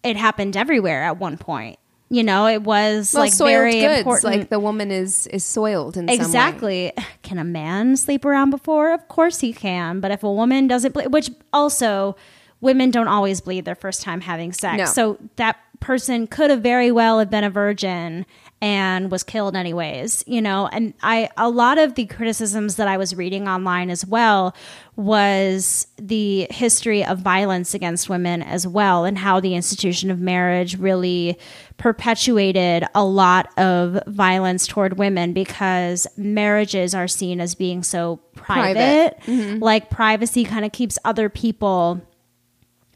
it 0.03 0.15
happened 0.17 0.57
everywhere 0.57 1.03
at 1.03 1.17
one 1.17 1.37
point. 1.37 1.77
You 2.09 2.23
know, 2.23 2.45
it 2.45 2.63
was 2.63 3.13
well, 3.13 3.23
like 3.23 3.33
very 3.33 3.79
goods, 3.79 3.99
important. 3.99 4.23
like 4.35 4.49
the 4.49 4.59
woman 4.59 4.91
is 4.91 5.27
is 5.27 5.45
soiled 5.45 5.95
in 5.95 6.07
some 6.07 6.17
way. 6.17 6.21
exactly. 6.21 6.93
Can 7.23 7.37
a 7.37 7.45
man 7.45 7.95
sleep 7.95 8.25
around 8.25 8.49
before? 8.49 8.93
Of 8.93 9.07
course 9.07 9.39
he 9.39 9.53
can. 9.53 10.01
But 10.01 10.11
if 10.11 10.21
a 10.21 10.31
woman 10.31 10.67
doesn't 10.67 10.93
bleed, 10.93 11.07
which 11.13 11.29
also 11.53 12.17
women 12.59 12.91
don't 12.91 13.07
always 13.07 13.39
bleed 13.39 13.63
their 13.63 13.75
first 13.75 14.01
time 14.01 14.19
having 14.19 14.51
sex, 14.51 14.77
No. 14.77 14.85
so 14.85 15.17
that 15.37 15.57
person 15.81 16.27
could 16.27 16.49
have 16.49 16.61
very 16.61 16.91
well 16.91 17.19
have 17.19 17.29
been 17.29 17.43
a 17.43 17.49
virgin 17.49 18.25
and 18.61 19.11
was 19.11 19.23
killed 19.23 19.55
anyways 19.55 20.23
you 20.27 20.41
know? 20.41 20.69
And 20.71 20.93
i 21.01 21.29
a 21.35 21.49
lot 21.49 21.77
of 21.77 21.95
the 21.95 22.05
criticisms 22.05 22.75
that 22.77 22.87
i 22.87 22.95
was 22.97 23.15
reading 23.15 23.47
online 23.49 23.89
as 23.89 24.05
well 24.05 24.55
was 24.95 25.87
the 25.97 26.47
history 26.51 27.03
of 27.03 27.17
violence 27.19 27.73
against 27.73 28.07
women 28.09 28.43
as 28.43 28.67
well 28.67 29.03
and 29.05 29.17
how 29.17 29.39
the 29.39 29.55
institution 29.55 30.11
of 30.11 30.19
marriage 30.19 30.77
really 30.77 31.37
perpetuated 31.77 32.83
a 32.93 33.03
lot 33.03 33.47
of 33.57 33.99
violence 34.07 34.67
toward 34.67 34.97
women 34.97 35.33
because 35.33 36.07
marriages 36.15 36.93
are 36.93 37.07
seen 37.07 37.41
as 37.41 37.55
being 37.55 37.81
so 37.83 38.17
private, 38.35 39.17
Private. 39.17 39.19
Mm-hmm. 39.25 39.59
like 39.63 39.89
privacy 39.89 40.43
kind 40.43 40.63
of 40.63 40.71
keeps 40.71 40.97
other 41.03 41.27
people 41.29 42.01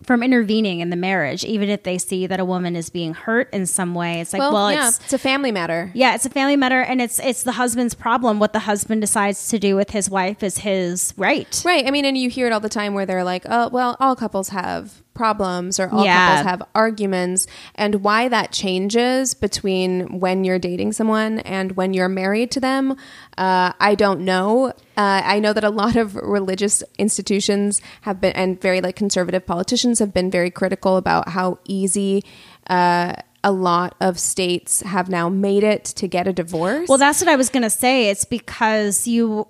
from 0.03 0.21
intervening 0.21 0.81
in 0.81 0.89
the 0.89 0.95
marriage 0.95 1.43
even 1.45 1.69
if 1.69 1.83
they 1.83 1.97
see 1.97 2.27
that 2.27 2.39
a 2.39 2.45
woman 2.45 2.75
is 2.75 2.89
being 2.89 3.13
hurt 3.13 3.51
in 3.53 3.65
some 3.65 3.95
way 3.95 4.19
it's 4.21 4.33
like 4.33 4.39
well, 4.39 4.53
well, 4.53 4.71
yeah, 4.71 4.89
it's 4.89 4.99
it's 4.99 5.13
a 5.13 5.17
family 5.17 5.51
matter. 5.51 5.91
yeah, 5.93 6.13
it's 6.15 6.25
a 6.25 6.29
family 6.29 6.55
matter, 6.55 6.81
and 6.81 7.01
it's 7.01 7.19
it's 7.19 7.43
the 7.43 7.53
husband's 7.53 7.93
problem. 7.93 8.39
What 8.39 8.53
the 8.53 8.59
husband 8.59 9.01
decides 9.01 9.47
to 9.49 9.59
do 9.59 9.75
with 9.75 9.91
his 9.91 10.09
wife 10.09 10.43
is 10.43 10.59
his 10.59 11.13
right. 11.17 11.61
Right. 11.65 11.85
I 11.87 11.91
mean, 11.91 12.05
and 12.05 12.17
you 12.17 12.29
hear 12.29 12.47
it 12.47 12.53
all 12.53 12.59
the 12.59 12.69
time 12.69 12.93
where 12.93 13.05
they're 13.05 13.23
like, 13.23 13.43
"Oh, 13.47 13.69
well, 13.69 13.95
all 13.99 14.15
couples 14.15 14.49
have 14.49 15.01
problems 15.15 15.79
or 15.79 15.89
all 15.89 16.03
Yeah. 16.03 16.27
couples 16.27 16.45
have 16.45 16.61
arguments 16.75 17.47
and 17.73 18.03
why 18.03 18.27
that 18.29 18.51
changes 18.51 19.33
between 19.33 20.19
when 20.19 20.43
you're 20.43 20.59
dating 20.59 20.91
someone 20.93 21.39
and 21.39 21.75
when 21.75 21.93
you're 21.95 22.09
married 22.09 22.51
to 22.51 22.59
them 22.59 22.91
uh, 23.37 23.71
i 23.79 23.95
don't 23.95 24.19
know 24.19 24.67
uh, 24.97 25.21
i 25.25 25.39
know 25.39 25.53
that 25.53 25.63
a 25.63 25.69
lot 25.71 25.95
of 25.95 26.15
religious 26.15 26.83
institutions 26.99 27.81
have 28.01 28.21
been 28.21 28.33
and 28.33 28.61
very 28.61 28.81
like 28.81 28.95
conservative 28.95 29.45
politicians 29.45 29.99
have 29.99 30.13
been 30.13 30.29
very 30.29 30.51
critical 30.51 30.97
about 30.97 31.29
how 31.29 31.57
easy 31.65 32.23
uh, 32.67 33.13
a 33.43 33.51
lot 33.51 33.95
of 34.01 34.19
states 34.19 34.81
have 34.81 35.07
now 35.09 35.29
made 35.29 35.63
it 35.63 35.83
to 35.85 36.07
get 36.07 36.27
a 36.27 36.33
divorce 36.33 36.89
Well, 36.89 36.97
that's 36.97 37.21
what 37.21 37.29
I 37.29 37.35
was 37.35 37.49
going 37.49 37.63
to 37.63 37.69
say. 37.69 38.09
It's 38.09 38.25
because 38.25 39.07
you, 39.07 39.47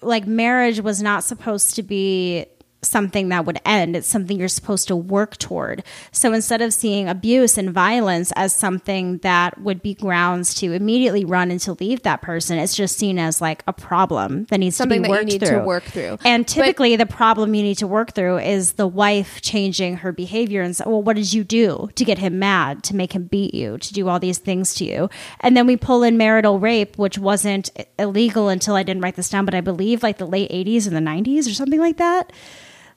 like, 0.00 0.24
marriage 0.26 0.80
was 0.80 1.02
not 1.02 1.24
supposed 1.24 1.74
to 1.74 1.82
be 1.82 2.46
something 2.84 3.28
that 3.30 3.44
would 3.46 3.58
end. 3.64 3.96
It's 3.96 4.06
something 4.08 4.38
you're 4.38 4.48
supposed 4.48 4.88
to 4.88 4.96
work 4.96 5.36
toward. 5.38 5.82
So 6.12 6.32
instead 6.32 6.62
of 6.62 6.72
seeing 6.72 7.08
abuse 7.08 7.56
and 7.58 7.70
violence 7.72 8.32
as 8.36 8.52
something 8.54 9.18
that 9.18 9.60
would 9.60 9.82
be 9.82 9.94
grounds 9.94 10.54
to 10.56 10.72
immediately 10.72 11.24
run 11.24 11.50
and 11.50 11.60
to 11.60 11.72
leave 11.74 12.02
that 12.02 12.22
person, 12.22 12.58
it's 12.58 12.74
just 12.76 12.98
seen 12.98 13.18
as 13.18 13.40
like 13.40 13.62
a 13.66 13.72
problem 13.72 14.44
that 14.50 14.58
needs 14.58 14.76
Something 14.76 15.02
to 15.02 15.08
that 15.08 15.08
be 15.08 15.12
you 15.12 15.18
worked 15.20 15.32
need 15.32 15.40
to 15.40 15.46
through. 15.46 15.64
work 15.64 15.84
through. 15.84 16.18
And 16.24 16.44
But- 16.44 16.52
typically, 16.52 16.96
the 16.96 17.06
problem 17.06 17.54
you 17.54 17.62
need 17.62 17.78
to 17.78 17.86
work 17.86 18.12
through 18.14 18.38
is 18.38 18.72
the 18.72 18.86
wife 18.86 19.40
changing 19.42 19.98
her 19.98 20.12
behavior 20.12 20.62
and 20.62 20.76
say, 20.76 20.84
well, 20.86 21.02
what 21.02 21.16
did 21.16 21.32
you 21.32 21.44
do 21.44 21.88
to 21.94 22.04
get 22.04 22.18
him 22.18 22.38
mad, 22.38 22.82
to 22.84 22.96
make 22.96 23.12
him 23.14 23.24
beat 23.24 23.54
you, 23.54 23.78
to 23.78 23.92
do 23.92 24.08
all 24.08 24.18
these 24.20 24.38
things 24.38 24.74
to 24.74 24.84
you? 24.84 25.08
And 25.40 25.56
then 25.56 25.66
we 25.66 25.76
pull 25.76 26.02
in 26.02 26.16
marital 26.16 26.58
rape, 26.58 26.98
which 26.98 27.18
wasn't 27.18 27.70
illegal 27.98 28.48
until 28.48 28.74
I 28.74 28.82
didn't 28.82 29.02
write 29.02 29.16
this 29.16 29.28
down, 29.28 29.44
but 29.44 29.54
I 29.54 29.60
believe 29.60 30.02
like 30.02 30.18
the 30.18 30.26
late 30.26 30.50
80s 30.50 30.86
and 30.86 30.94
the 30.96 31.00
90s 31.00 31.48
or 31.48 31.54
something 31.54 31.80
like 31.80 31.96
that. 31.98 32.32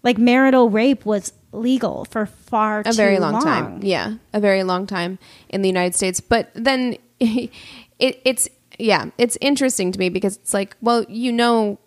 Like 0.04 0.18
marital 0.18 0.70
rape 0.70 1.06
was 1.06 1.34
legal 1.52 2.06
for 2.06 2.26
far 2.26 2.82
a 2.82 2.84
too 2.86 2.94
very 2.94 3.20
long, 3.20 3.42
time. 3.42 3.80
Yeah, 3.82 4.16
a 4.34 4.40
very 4.40 4.64
long 4.64 4.88
time 4.88 5.20
in 5.50 5.62
the 5.62 5.70
United 5.70 5.96
States. 5.96 6.20
But 6.22 6.52
then 6.54 6.98
it, 7.20 7.52
it's 8.00 8.50
yeah, 8.78 9.10
it's 9.18 9.38
interesting 9.42 9.92
to 9.92 10.00
me 10.00 10.10
because 10.10 10.38
it's 10.38 10.54
like, 10.54 10.76
well, 10.82 11.06
you 11.10 11.32
know, 11.32 11.80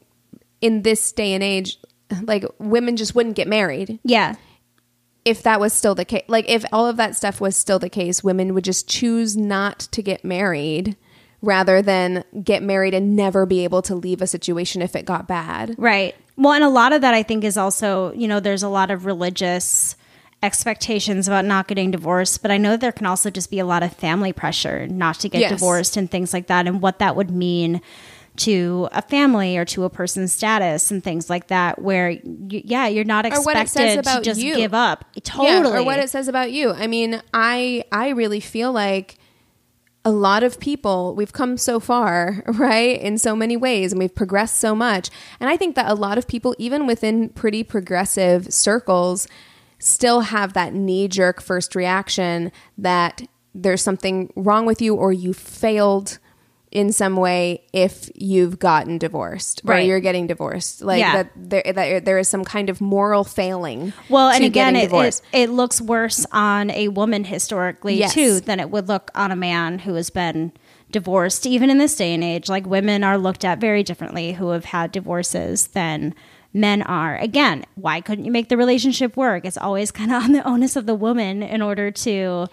in 0.60 0.82
this 0.82 1.12
day 1.12 1.32
and 1.32 1.42
age, 1.42 1.78
like 2.22 2.44
women 2.58 2.96
just 2.96 3.14
wouldn't 3.14 3.36
get 3.36 3.48
married. 3.48 3.98
Yeah. 4.04 4.34
If 5.24 5.42
that 5.42 5.60
was 5.60 5.72
still 5.72 5.94
the 5.94 6.04
case, 6.04 6.24
like 6.28 6.48
if 6.48 6.64
all 6.72 6.86
of 6.86 6.96
that 6.96 7.14
stuff 7.14 7.40
was 7.40 7.56
still 7.56 7.78
the 7.78 7.90
case, 7.90 8.24
women 8.24 8.54
would 8.54 8.64
just 8.64 8.88
choose 8.88 9.36
not 9.36 9.80
to 9.92 10.02
get 10.02 10.24
married 10.24 10.96
rather 11.42 11.82
than 11.82 12.24
get 12.42 12.62
married 12.62 12.94
and 12.94 13.16
never 13.16 13.46
be 13.46 13.64
able 13.64 13.82
to 13.82 13.94
leave 13.94 14.22
a 14.22 14.26
situation 14.26 14.82
if 14.82 14.96
it 14.96 15.04
got 15.04 15.28
bad. 15.28 15.74
Right. 15.78 16.14
Well, 16.40 16.54
and 16.54 16.64
a 16.64 16.68
lot 16.70 16.92
of 16.94 17.02
that 17.02 17.12
I 17.12 17.22
think 17.22 17.44
is 17.44 17.56
also, 17.58 18.12
you 18.14 18.26
know, 18.26 18.40
there's 18.40 18.62
a 18.62 18.68
lot 18.68 18.90
of 18.90 19.04
religious 19.04 19.94
expectations 20.42 21.28
about 21.28 21.44
not 21.44 21.68
getting 21.68 21.90
divorced, 21.90 22.40
but 22.40 22.50
I 22.50 22.56
know 22.56 22.76
there 22.78 22.92
can 22.92 23.04
also 23.06 23.28
just 23.28 23.50
be 23.50 23.58
a 23.58 23.66
lot 23.66 23.82
of 23.82 23.92
family 23.94 24.32
pressure 24.32 24.86
not 24.88 25.16
to 25.20 25.28
get 25.28 25.42
Yes. 25.42 25.50
divorced 25.52 25.98
and 25.98 26.10
things 26.10 26.32
like 26.32 26.46
that 26.46 26.66
and 26.66 26.80
what 26.80 26.98
that 26.98 27.14
would 27.14 27.30
mean 27.30 27.82
to 28.36 28.88
a 28.92 29.02
family 29.02 29.58
or 29.58 29.66
to 29.66 29.84
a 29.84 29.90
person's 29.90 30.32
status 30.32 30.90
and 30.90 31.04
things 31.04 31.28
like 31.28 31.48
that 31.48 31.82
where 31.82 32.08
you, 32.10 32.22
yeah, 32.64 32.86
you're 32.86 33.04
not 33.04 33.26
Or 33.26 33.42
what 33.42 33.56
it 33.58 33.68
says 33.68 33.98
expected 33.98 34.24
to 34.24 34.30
just 34.30 34.40
you. 34.40 34.56
give 34.56 34.72
up. 34.72 35.04
Yeah, 35.14 35.20
Totally. 35.24 35.76
or 35.78 35.82
what 35.84 35.98
it 35.98 36.08
says 36.08 36.26
about 36.26 36.50
you. 36.52 36.70
I 36.72 36.86
mean, 36.86 37.20
I 37.34 37.84
I 37.92 38.08
really 38.10 38.40
feel 38.40 38.72
like 38.72 39.18
a 40.04 40.10
lot 40.10 40.42
of 40.42 40.58
people 40.58 41.14
we've 41.14 41.32
come 41.32 41.56
so 41.56 41.78
far 41.78 42.42
right 42.46 43.00
in 43.00 43.18
so 43.18 43.36
many 43.36 43.56
ways 43.56 43.92
and 43.92 43.98
we've 43.98 44.14
progressed 44.14 44.58
so 44.58 44.74
much. 44.74 45.10
And 45.38 45.50
i 45.50 45.56
think 45.56 45.74
that 45.76 45.90
a 45.90 45.94
lot 45.94 46.18
of 46.18 46.26
people 46.26 46.54
even 46.58 46.86
within 46.86 47.28
pretty 47.30 47.62
progressive 47.62 48.52
circles 48.52 49.28
still 49.78 50.20
have 50.20 50.52
that 50.52 50.74
knee 50.74 51.08
jerk 51.08 51.40
first 51.40 51.74
reaction 51.74 52.52
that 52.76 53.22
there's 53.54 53.82
something 53.82 54.32
wrong 54.36 54.66
with 54.66 54.80
you 54.80 54.94
or 54.94 55.12
you 55.12 55.32
failed 55.32 56.18
in 56.72 56.92
some 56.92 57.16
way 57.16 57.60
if 57.72 58.08
you've 58.14 58.58
gotten 58.60 58.96
divorced 58.96 59.60
or 59.64 59.70
Right. 59.72 59.86
you're 59.86 59.98
getting 60.00 60.26
divorced 60.28 60.82
like 60.82 61.00
Yeah. 61.00 61.22
that 61.24 61.30
there 61.36 61.72
that 61.74 62.04
there 62.04 62.18
is 62.18 62.28
some 62.28 62.44
kind 62.44 62.70
of 62.70 62.80
moral 62.80 63.24
failing 63.24 63.92
Well, 64.08 64.28
and 64.28 64.44
again, 64.44 64.76
it, 64.76 64.92
it, 64.92 65.20
it 65.32 65.50
looks 65.50 65.80
worse 65.80 66.24
on 66.30 66.70
a 66.70 66.86
woman 66.88 67.24
historically 67.24 67.94
Yes. 67.98 68.14
too 68.14 68.40
than 68.40 68.60
it 68.60 68.70
would 68.70 68.86
look 68.88 69.10
on 69.16 69.32
a 69.32 69.36
man 69.36 69.80
who 69.80 69.94
has 69.94 70.10
been 70.10 70.52
divorced. 70.92 71.44
Even 71.46 71.70
in 71.70 71.78
this 71.78 71.96
day 71.96 72.14
and 72.14 72.22
age, 72.22 72.48
like 72.48 72.66
women 72.66 73.02
are 73.04 73.18
looked 73.18 73.44
at 73.44 73.58
very 73.60 73.82
differently 73.82 74.32
who 74.34 74.50
have 74.50 74.66
had 74.66 74.92
divorces 74.92 75.68
than 75.68 76.14
men 76.52 76.82
are. 76.82 77.16
Again, 77.16 77.64
why 77.76 78.00
couldn't 78.00 78.24
you 78.24 78.32
make 78.32 78.48
the 78.48 78.56
relationship 78.56 79.16
work? 79.16 79.44
It's 79.44 79.56
always 79.58 79.90
kind 79.90 80.12
of 80.12 80.22
on 80.24 80.32
the 80.32 80.46
onus 80.48 80.76
of 80.76 80.86
the 80.86 80.94
woman 80.94 81.42
in 81.42 81.62
order 81.62 81.90
to 81.90 82.46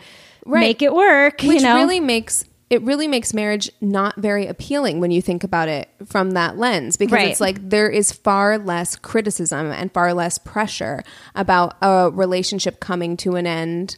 make 0.46 0.82
it 0.82 0.94
work. 0.94 1.42
which 1.42 1.62
you 1.62 1.68
know, 1.68 1.76
really 1.76 2.00
makes 2.00 2.46
it 2.70 2.82
really 2.82 3.08
makes 3.08 3.34
marriage 3.34 3.72
not 3.80 4.16
very 4.18 4.46
appealing 4.46 5.00
when 5.00 5.10
you 5.12 5.22
think 5.22 5.44
about 5.44 5.70
it 5.70 5.90
from 6.06 6.32
that 6.32 6.58
lens 6.58 6.98
because 6.98 7.14
Right. 7.14 7.30
it's 7.30 7.40
like 7.40 7.70
there 7.70 7.90
is 7.90 8.12
far 8.12 8.58
less 8.58 8.96
criticism 8.98 9.72
and 9.72 9.92
far 9.94 10.14
less 10.14 10.38
pressure 10.38 11.04
about 11.34 11.76
a 11.82 12.10
relationship 12.12 12.80
coming 12.82 13.16
to 13.18 13.36
an 13.36 13.48
end 13.48 13.98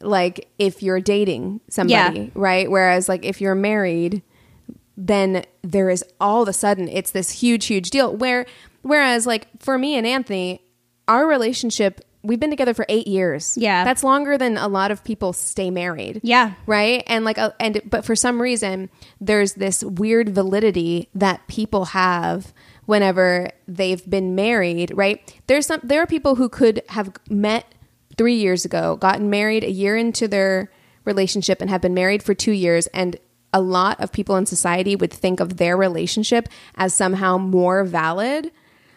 like 0.00 0.48
if 0.58 0.82
you're 0.82 1.00
dating 1.00 1.60
somebody 1.70 2.20
Yeah. 2.20 2.30
right 2.34 2.70
whereas 2.70 3.08
like 3.08 3.24
if 3.24 3.40
you're 3.40 3.54
married 3.54 4.22
then 4.96 5.44
there 5.62 5.90
is 5.90 6.04
all 6.20 6.42
of 6.42 6.48
a 6.48 6.52
sudden 6.52 6.88
it's 6.88 7.10
this 7.10 7.30
huge 7.30 7.66
huge 7.66 7.90
deal 7.90 8.14
where 8.16 8.46
whereas 8.82 9.26
like 9.26 9.46
for 9.60 9.76
me 9.78 9.94
and 9.96 10.06
Anthony 10.06 10.62
our 11.08 11.26
relationship 11.26 12.00
we've 12.26 12.40
been 12.40 12.50
together 12.50 12.74
for 12.74 12.84
8 12.88 13.06
years 13.06 13.56
Yeah. 13.56 13.84
that's 13.84 14.02
longer 14.04 14.36
than 14.36 14.56
a 14.56 14.68
lot 14.68 14.90
of 14.90 15.04
people 15.04 15.32
stay 15.32 15.70
married 15.70 16.20
Yeah. 16.22 16.52
right 16.66 17.02
and 17.06 17.24
like 17.24 17.38
uh, 17.38 17.50
and 17.60 17.80
but 17.88 18.04
for 18.04 18.16
some 18.16 18.40
reason 18.42 18.90
there's 19.20 19.54
this 19.54 19.82
weird 19.84 20.28
validity 20.30 21.08
that 21.14 21.46
people 21.46 21.86
have 21.86 22.52
whenever 22.86 23.50
they've 23.68 24.08
been 24.08 24.34
married 24.34 24.92
right 24.94 25.34
there's 25.46 25.66
some 25.66 25.80
there 25.82 26.00
are 26.02 26.06
people 26.06 26.36
who 26.36 26.48
could 26.48 26.82
have 26.90 27.12
met 27.30 27.64
3 28.16 28.34
years 28.34 28.64
ago 28.64 28.96
gotten 28.96 29.28
married 29.30 29.64
a 29.64 29.70
year 29.70 29.96
into 29.96 30.26
their 30.28 30.70
relationship 31.04 31.60
and 31.60 31.70
have 31.70 31.80
been 31.80 31.94
married 31.94 32.22
for 32.22 32.34
2 32.34 32.52
years 32.52 32.86
and 32.88 33.16
a 33.52 33.60
lot 33.60 34.00
of 34.00 34.12
people 34.12 34.36
in 34.36 34.44
society 34.46 34.96
would 34.96 35.12
think 35.12 35.40
of 35.40 35.56
their 35.56 35.76
relationship 35.76 36.48
as 36.74 36.92
somehow 36.92 37.38
more 37.38 37.84
valid 37.84 38.50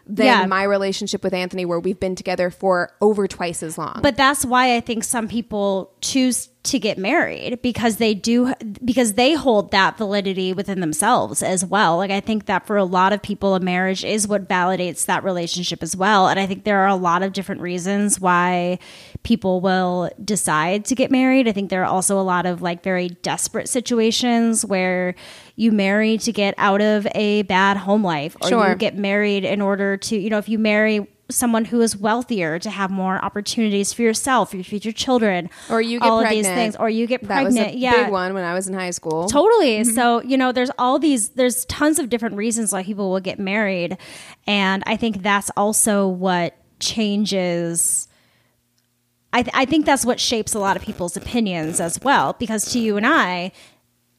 than 0.09 0.25
Yeah. 0.25 0.45
my 0.47 0.63
relationship 0.63 1.23
with 1.23 1.33
Anthony 1.33 1.65
where 1.65 1.79
we've 1.79 1.99
been 1.99 2.15
together 2.15 2.49
for 2.49 2.91
over 2.99 3.27
twice 3.27 3.61
as 3.63 3.77
long. 3.77 3.99
But 4.01 4.17
that's 4.17 4.43
why 4.43 4.75
I 4.75 4.79
think 4.81 5.03
some 5.03 5.27
people 5.27 5.91
choose 6.01 6.49
to 6.61 6.77
get 6.77 6.97
married 6.97 7.61
because 7.61 7.97
they 7.97 8.13
do 8.13 8.53
because 8.83 9.13
they 9.13 9.33
hold 9.33 9.71
that 9.71 9.97
validity 9.97 10.51
within 10.51 10.81
themselves 10.81 11.41
as 11.41 11.63
well. 11.63 11.95
Like 11.97 12.11
I 12.11 12.19
think 12.19 12.47
that 12.47 12.67
for 12.67 12.75
a 12.75 12.83
lot 12.83 13.13
of 13.13 13.21
people 13.21 13.55
a 13.55 13.61
marriage 13.61 14.03
is 14.03 14.27
what 14.27 14.49
validates 14.49 15.05
that 15.05 15.23
relationship 15.23 15.81
as 15.81 15.95
well. 15.95 16.27
And 16.27 16.37
I 16.37 16.45
think 16.45 16.65
there 16.65 16.79
are 16.79 16.87
a 16.87 16.95
lot 16.95 17.23
of 17.23 17.31
different 17.31 17.61
reasons 17.61 18.19
why 18.19 18.77
people 19.23 19.61
will 19.61 20.09
decide 20.23 20.83
to 20.85 20.95
get 20.95 21.11
married. 21.11 21.47
I 21.47 21.53
think 21.53 21.69
there 21.69 21.81
are 21.81 21.85
also 21.89 22.19
a 22.19 22.23
lot 22.23 22.45
of 22.45 22.61
like 22.61 22.83
very 22.83 23.07
desperate 23.07 23.69
situations 23.69 24.65
where 24.65 25.15
you 25.55 25.71
marry 25.71 26.17
to 26.17 26.33
get 26.33 26.55
out 26.57 26.81
of 26.81 27.07
a 27.15 27.43
bad 27.43 27.77
home 27.77 28.03
life 28.03 28.35
or 28.41 28.49
Sure. 28.49 28.69
you 28.69 28.75
get 28.75 28.97
married 28.97 29.45
in 29.45 29.61
order 29.61 29.95
to, 29.95 30.17
you 30.17 30.29
know, 30.29 30.37
if 30.39 30.49
you 30.49 30.59
marry 30.59 31.07
someone 31.29 31.65
who 31.65 31.81
is 31.81 31.95
wealthier 31.95 32.57
to 32.59 32.69
have 32.69 32.89
more 32.89 33.23
opportunities 33.23 33.93
for 33.93 34.01
yourself, 34.01 34.53
your 34.53 34.63
future 34.63 34.91
children, 34.91 35.49
or 35.69 35.81
you 35.81 35.99
get 35.99 36.09
all 36.09 36.21
pregnant. 36.21 36.39
of 36.39 36.45
these 36.45 36.55
things, 36.55 36.75
or 36.75 36.89
you 36.89 37.05
get 37.07 37.21
That 37.27 37.43
was 37.43 37.53
pregnant. 37.53 37.75
a 37.75 37.79
yeah, 37.79 38.03
big 38.03 38.11
one 38.11 38.33
when 38.33 38.43
I 38.43 38.53
was 38.53 38.67
in 38.67 38.73
high 38.73 38.89
school. 38.89 39.27
Totally. 39.29 39.81
Mm-hmm. 39.81 39.91
So, 39.91 40.21
you 40.23 40.37
know, 40.37 40.51
there's 40.51 40.71
all 40.77 40.97
these, 40.99 41.29
there's 41.29 41.65
tons 41.65 41.99
of 41.99 42.09
different 42.09 42.35
reasons 42.35 42.73
why 42.73 42.83
people 42.83 43.11
will 43.11 43.19
get 43.19 43.37
married. 43.39 43.97
And 44.47 44.83
I 44.87 44.95
think 44.97 45.21
that's 45.21 45.51
also 45.55 46.07
what 46.07 46.55
changes. 46.79 48.07
I, 49.31 49.43
th- 49.43 49.53
I 49.55 49.65
think 49.65 49.85
that's 49.85 50.05
what 50.05 50.19
shapes 50.19 50.55
a 50.55 50.59
lot 50.59 50.75
of 50.75 50.81
people's 50.81 51.15
opinions 51.15 51.79
as 51.79 51.99
well. 52.01 52.33
Because 52.39 52.71
to 52.73 52.79
you 52.79 52.97
and 52.97 53.05
I, 53.05 53.51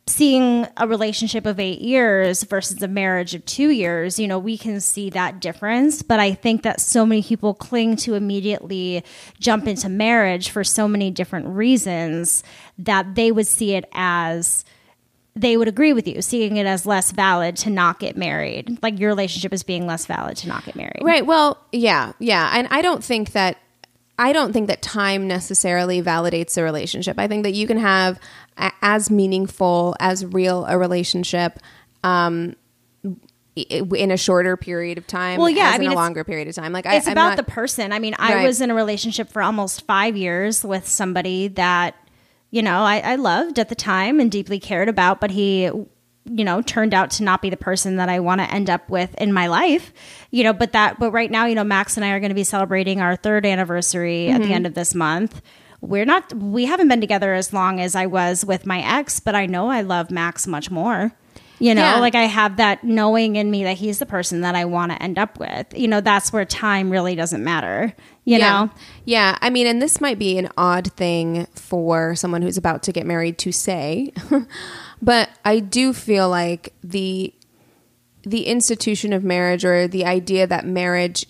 seeing 0.06 0.66
a 0.76 0.88
relationship 0.88 1.46
of 1.46 1.60
eight 1.60 1.80
years 1.80 2.42
versus 2.42 2.82
a 2.82 2.88
marriage 2.88 3.34
of 3.34 3.44
two 3.44 3.70
years, 3.70 4.18
you 4.18 4.26
know, 4.26 4.38
we 4.38 4.58
can 4.58 4.80
see 4.80 5.08
that 5.10 5.40
difference. 5.40 6.02
But 6.02 6.20
I 6.20 6.34
think 6.34 6.62
that 6.62 6.80
so 6.80 7.06
many 7.06 7.22
people 7.22 7.54
cling 7.54 7.96
to 7.96 8.14
immediately 8.14 9.04
jump 9.38 9.66
into 9.68 9.88
marriage 9.88 10.50
for 10.50 10.64
so 10.64 10.88
many 10.88 11.10
different 11.10 11.46
reasons 11.48 12.42
that 12.78 13.14
they 13.14 13.30
would 13.30 13.46
see 13.46 13.74
it 13.74 13.88
as 13.92 14.64
they 15.36 15.56
would 15.56 15.68
agree 15.68 15.92
with 15.92 16.08
you, 16.08 16.20
seeing 16.22 16.56
it 16.56 16.66
as 16.66 16.84
less 16.86 17.12
valid 17.12 17.56
to 17.58 17.70
not 17.70 18.00
get 18.00 18.16
married. 18.16 18.78
Like 18.82 18.98
your 18.98 19.10
relationship 19.10 19.52
is 19.52 19.62
being 19.62 19.86
less 19.86 20.06
valid 20.06 20.36
to 20.38 20.48
not 20.48 20.64
get 20.64 20.74
married. 20.74 21.02
Right. 21.02 21.24
Well, 21.24 21.58
yeah, 21.72 22.12
yeah. 22.18 22.50
And 22.52 22.66
I 22.70 22.82
don't 22.82 23.02
think 23.02 23.32
that 23.32 23.58
I 24.18 24.34
don't 24.34 24.52
think 24.52 24.66
that 24.66 24.82
time 24.82 25.26
necessarily 25.26 26.02
validates 26.02 26.58
a 26.58 26.62
relationship. 26.62 27.18
I 27.18 27.26
think 27.26 27.44
that 27.44 27.54
you 27.54 27.66
can 27.66 27.78
have 27.78 28.20
as 28.82 29.10
meaningful 29.10 29.94
as 30.00 30.24
real 30.24 30.64
a 30.66 30.78
relationship 30.78 31.58
um, 32.04 32.54
in 33.56 34.10
a 34.10 34.16
shorter 34.16 34.56
period 34.56 34.96
of 34.96 35.06
time. 35.06 35.38
Well, 35.38 35.50
yeah, 35.50 35.70
I 35.74 35.78
mean, 35.78 35.88
in 35.90 35.92
a 35.92 36.00
longer 36.00 36.24
period 36.24 36.48
of 36.48 36.54
time. 36.54 36.72
Like 36.72 36.86
it's 36.86 37.06
I'm 37.06 37.12
about 37.12 37.28
not- 37.30 37.36
the 37.36 37.42
person. 37.50 37.92
I 37.92 37.98
mean, 37.98 38.14
I 38.18 38.34
Right. 38.36 38.46
was 38.46 38.60
in 38.60 38.70
a 38.70 38.74
relationship 38.74 39.28
for 39.28 39.42
almost 39.42 39.86
five 39.86 40.16
years 40.16 40.64
with 40.64 40.86
somebody 40.88 41.48
that, 41.48 41.94
you 42.50 42.62
know, 42.62 42.82
I, 42.82 42.98
I 43.00 43.14
loved 43.16 43.58
at 43.58 43.68
the 43.68 43.74
time 43.74 44.20
and 44.20 44.30
deeply 44.30 44.58
cared 44.60 44.88
about, 44.88 45.20
but 45.20 45.30
he, 45.32 45.64
you 45.64 46.44
know, 46.44 46.62
turned 46.62 46.94
out 46.94 47.10
to 47.12 47.24
not 47.24 47.42
be 47.42 47.50
the 47.50 47.56
person 47.56 47.96
that 47.96 48.08
I 48.08 48.20
want 48.20 48.40
to 48.40 48.50
end 48.52 48.70
up 48.70 48.88
with 48.88 49.14
in 49.16 49.32
my 49.32 49.46
life. 49.48 49.92
You 50.30 50.44
know, 50.44 50.52
but 50.52 50.72
that, 50.72 50.98
but 50.98 51.10
right 51.10 51.30
now, 51.30 51.46
you 51.46 51.54
know, 51.54 51.64
Max 51.64 51.96
and 51.96 52.04
I 52.04 52.10
are 52.10 52.20
going 52.20 52.30
to 52.30 52.34
be 52.34 52.44
celebrating 52.44 53.00
our 53.00 53.16
third 53.16 53.44
anniversary 53.44 54.28
at 54.30 54.40
Mhm. 54.40 54.44
the 54.46 54.52
end 54.54 54.66
of 54.66 54.74
this 54.74 54.94
month. 54.94 55.42
We're 55.80 56.04
not, 56.04 56.32
we 56.34 56.66
haven't 56.66 56.88
been 56.88 57.00
together 57.00 57.32
as 57.34 57.52
long 57.52 57.80
as 57.80 57.94
I 57.94 58.06
was 58.06 58.44
with 58.44 58.66
my 58.66 58.80
ex, 58.98 59.18
but 59.20 59.34
I 59.34 59.46
know 59.46 59.68
I 59.68 59.80
love 59.80 60.10
Max 60.10 60.46
much 60.46 60.70
more. 60.70 61.12
You 61.58 61.74
know, 61.74 61.82
Yeah. 61.82 61.98
like 62.00 62.14
I 62.14 62.22
have 62.22 62.56
that 62.56 62.84
knowing 62.84 63.36
in 63.36 63.50
me 63.50 63.64
that 63.64 63.76
he's 63.76 63.98
the 63.98 64.06
person 64.06 64.40
that 64.40 64.54
I 64.54 64.64
want 64.64 64.92
to 64.92 65.02
end 65.02 65.18
up 65.18 65.38
with. 65.38 65.66
You 65.76 65.88
know, 65.88 66.00
that's 66.00 66.32
where 66.32 66.44
time 66.46 66.90
really 66.90 67.14
doesn't 67.14 67.44
matter. 67.44 67.94
You 68.24 68.38
yeah. 68.38 68.50
know? 68.50 68.70
Yeah. 69.04 69.36
I 69.42 69.50
mean, 69.50 69.66
and 69.66 69.80
this 69.82 70.00
might 70.00 70.18
be 70.18 70.38
an 70.38 70.48
odd 70.56 70.90
thing 70.94 71.46
for 71.54 72.14
someone 72.14 72.40
who's 72.42 72.56
about 72.56 72.82
to 72.84 72.92
get 72.92 73.04
married 73.06 73.36
to 73.38 73.52
say, 73.52 74.12
but 75.02 75.28
I 75.44 75.60
do 75.60 75.92
feel 75.92 76.28
like 76.30 76.72
the 76.82 77.34
the 78.22 78.46
institution 78.46 79.14
of 79.14 79.24
marriage 79.24 79.64
or 79.64 79.88
the 79.88 80.04
idea 80.04 80.46
that 80.46 80.66
marriage 80.66 81.24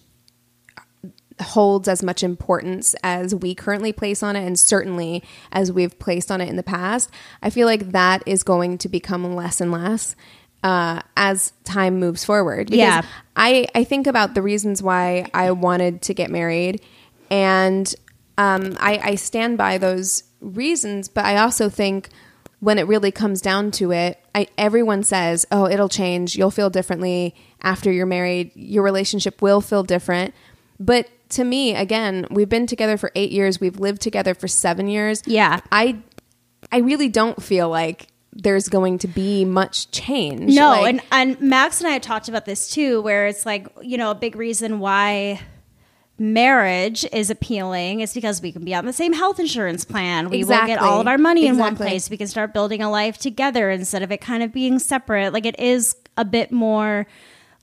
holds 1.40 1.88
as 1.88 2.02
much 2.02 2.22
importance 2.22 2.94
as 3.02 3.34
we 3.34 3.54
currently 3.54 3.92
place 3.92 4.22
on 4.22 4.36
it 4.36 4.46
and 4.46 4.58
certainly 4.58 5.22
as 5.52 5.72
we've 5.72 5.98
placed 5.98 6.30
on 6.30 6.40
it 6.40 6.48
in 6.48 6.56
the 6.56 6.62
past 6.62 7.10
i 7.42 7.50
feel 7.50 7.66
like 7.66 7.92
that 7.92 8.22
is 8.26 8.42
going 8.42 8.78
to 8.78 8.88
become 8.88 9.34
less 9.34 9.60
and 9.60 9.72
less 9.72 10.14
uh, 10.62 11.00
as 11.16 11.52
time 11.64 11.98
moves 11.98 12.22
forward 12.24 12.66
because 12.66 12.78
Yeah. 12.78 13.02
I, 13.34 13.66
I 13.74 13.84
think 13.84 14.06
about 14.06 14.34
the 14.34 14.42
reasons 14.42 14.82
why 14.82 15.26
i 15.32 15.50
wanted 15.50 16.02
to 16.02 16.14
get 16.14 16.30
married 16.30 16.82
and 17.30 17.92
um, 18.36 18.76
I, 18.80 18.98
I 19.02 19.14
stand 19.14 19.56
by 19.56 19.78
those 19.78 20.24
reasons 20.40 21.08
but 21.08 21.24
i 21.24 21.36
also 21.36 21.68
think 21.68 22.10
when 22.60 22.78
it 22.78 22.86
really 22.86 23.10
comes 23.10 23.40
down 23.40 23.70
to 23.70 23.90
it, 23.90 24.22
I, 24.34 24.46
everyone 24.58 25.02
says, 25.02 25.46
"Oh, 25.50 25.66
it'll 25.66 25.88
change. 25.88 26.36
You'll 26.36 26.50
feel 26.50 26.68
differently 26.68 27.34
after 27.62 27.90
you're 27.90 28.04
married. 28.04 28.52
Your 28.54 28.82
relationship 28.82 29.40
will 29.40 29.62
feel 29.62 29.82
different." 29.82 30.34
But 30.78 31.08
to 31.30 31.44
me, 31.44 31.74
again, 31.74 32.26
we've 32.30 32.48
been 32.48 32.66
together 32.66 32.96
for 32.96 33.10
8 33.14 33.30
years. 33.30 33.60
We've 33.60 33.78
lived 33.78 34.00
together 34.02 34.34
for 34.34 34.48
7 34.48 34.88
years. 34.88 35.22
Yeah. 35.26 35.60
I 35.72 35.98
I 36.72 36.78
really 36.78 37.08
don't 37.08 37.42
feel 37.42 37.68
like 37.68 38.08
there's 38.32 38.68
going 38.68 38.98
to 38.98 39.08
be 39.08 39.44
much 39.44 39.90
change. 39.90 40.54
No, 40.54 40.70
Like- 40.70 40.86
and 40.88 41.02
and 41.10 41.40
Max 41.40 41.80
and 41.80 41.88
I 41.88 41.92
had 41.92 42.02
talked 42.02 42.28
about 42.28 42.44
this 42.44 42.70
too, 42.70 43.00
where 43.02 43.26
it's 43.26 43.44
like 43.46 43.66
you 43.82 43.96
know 43.96 44.10
a 44.10 44.14
big 44.14 44.36
reason 44.36 44.78
why 44.78 45.40
marriage 46.18 47.06
is 47.12 47.30
appealing 47.30 48.00
is 48.00 48.12
because 48.12 48.42
we 48.42 48.52
can 48.52 48.62
be 48.62 48.74
on 48.74 48.84
the 48.84 48.92
same 48.92 49.12
health 49.14 49.40
insurance 49.40 49.84
plan. 49.86 50.28
We 50.28 50.44
will 50.44 50.66
get 50.66 50.78
all 50.78 51.00
of 51.00 51.06
our 51.06 51.16
money 51.18 51.46
in 51.46 51.56
one 51.56 51.76
place. 51.76 52.10
We 52.10 52.18
can 52.18 52.26
start 52.26 52.52
building 52.52 52.82
a 52.82 52.90
life 52.90 53.16
together 53.18 53.70
instead 53.70 54.02
of 54.02 54.12
it 54.12 54.20
kind 54.20 54.42
of 54.42 54.52
being 54.52 54.78
separate. 54.78 55.32
Like 55.32 55.46
it 55.46 55.58
is 55.58 55.96
a 56.18 56.24
bit 56.24 56.52
more 56.52 57.06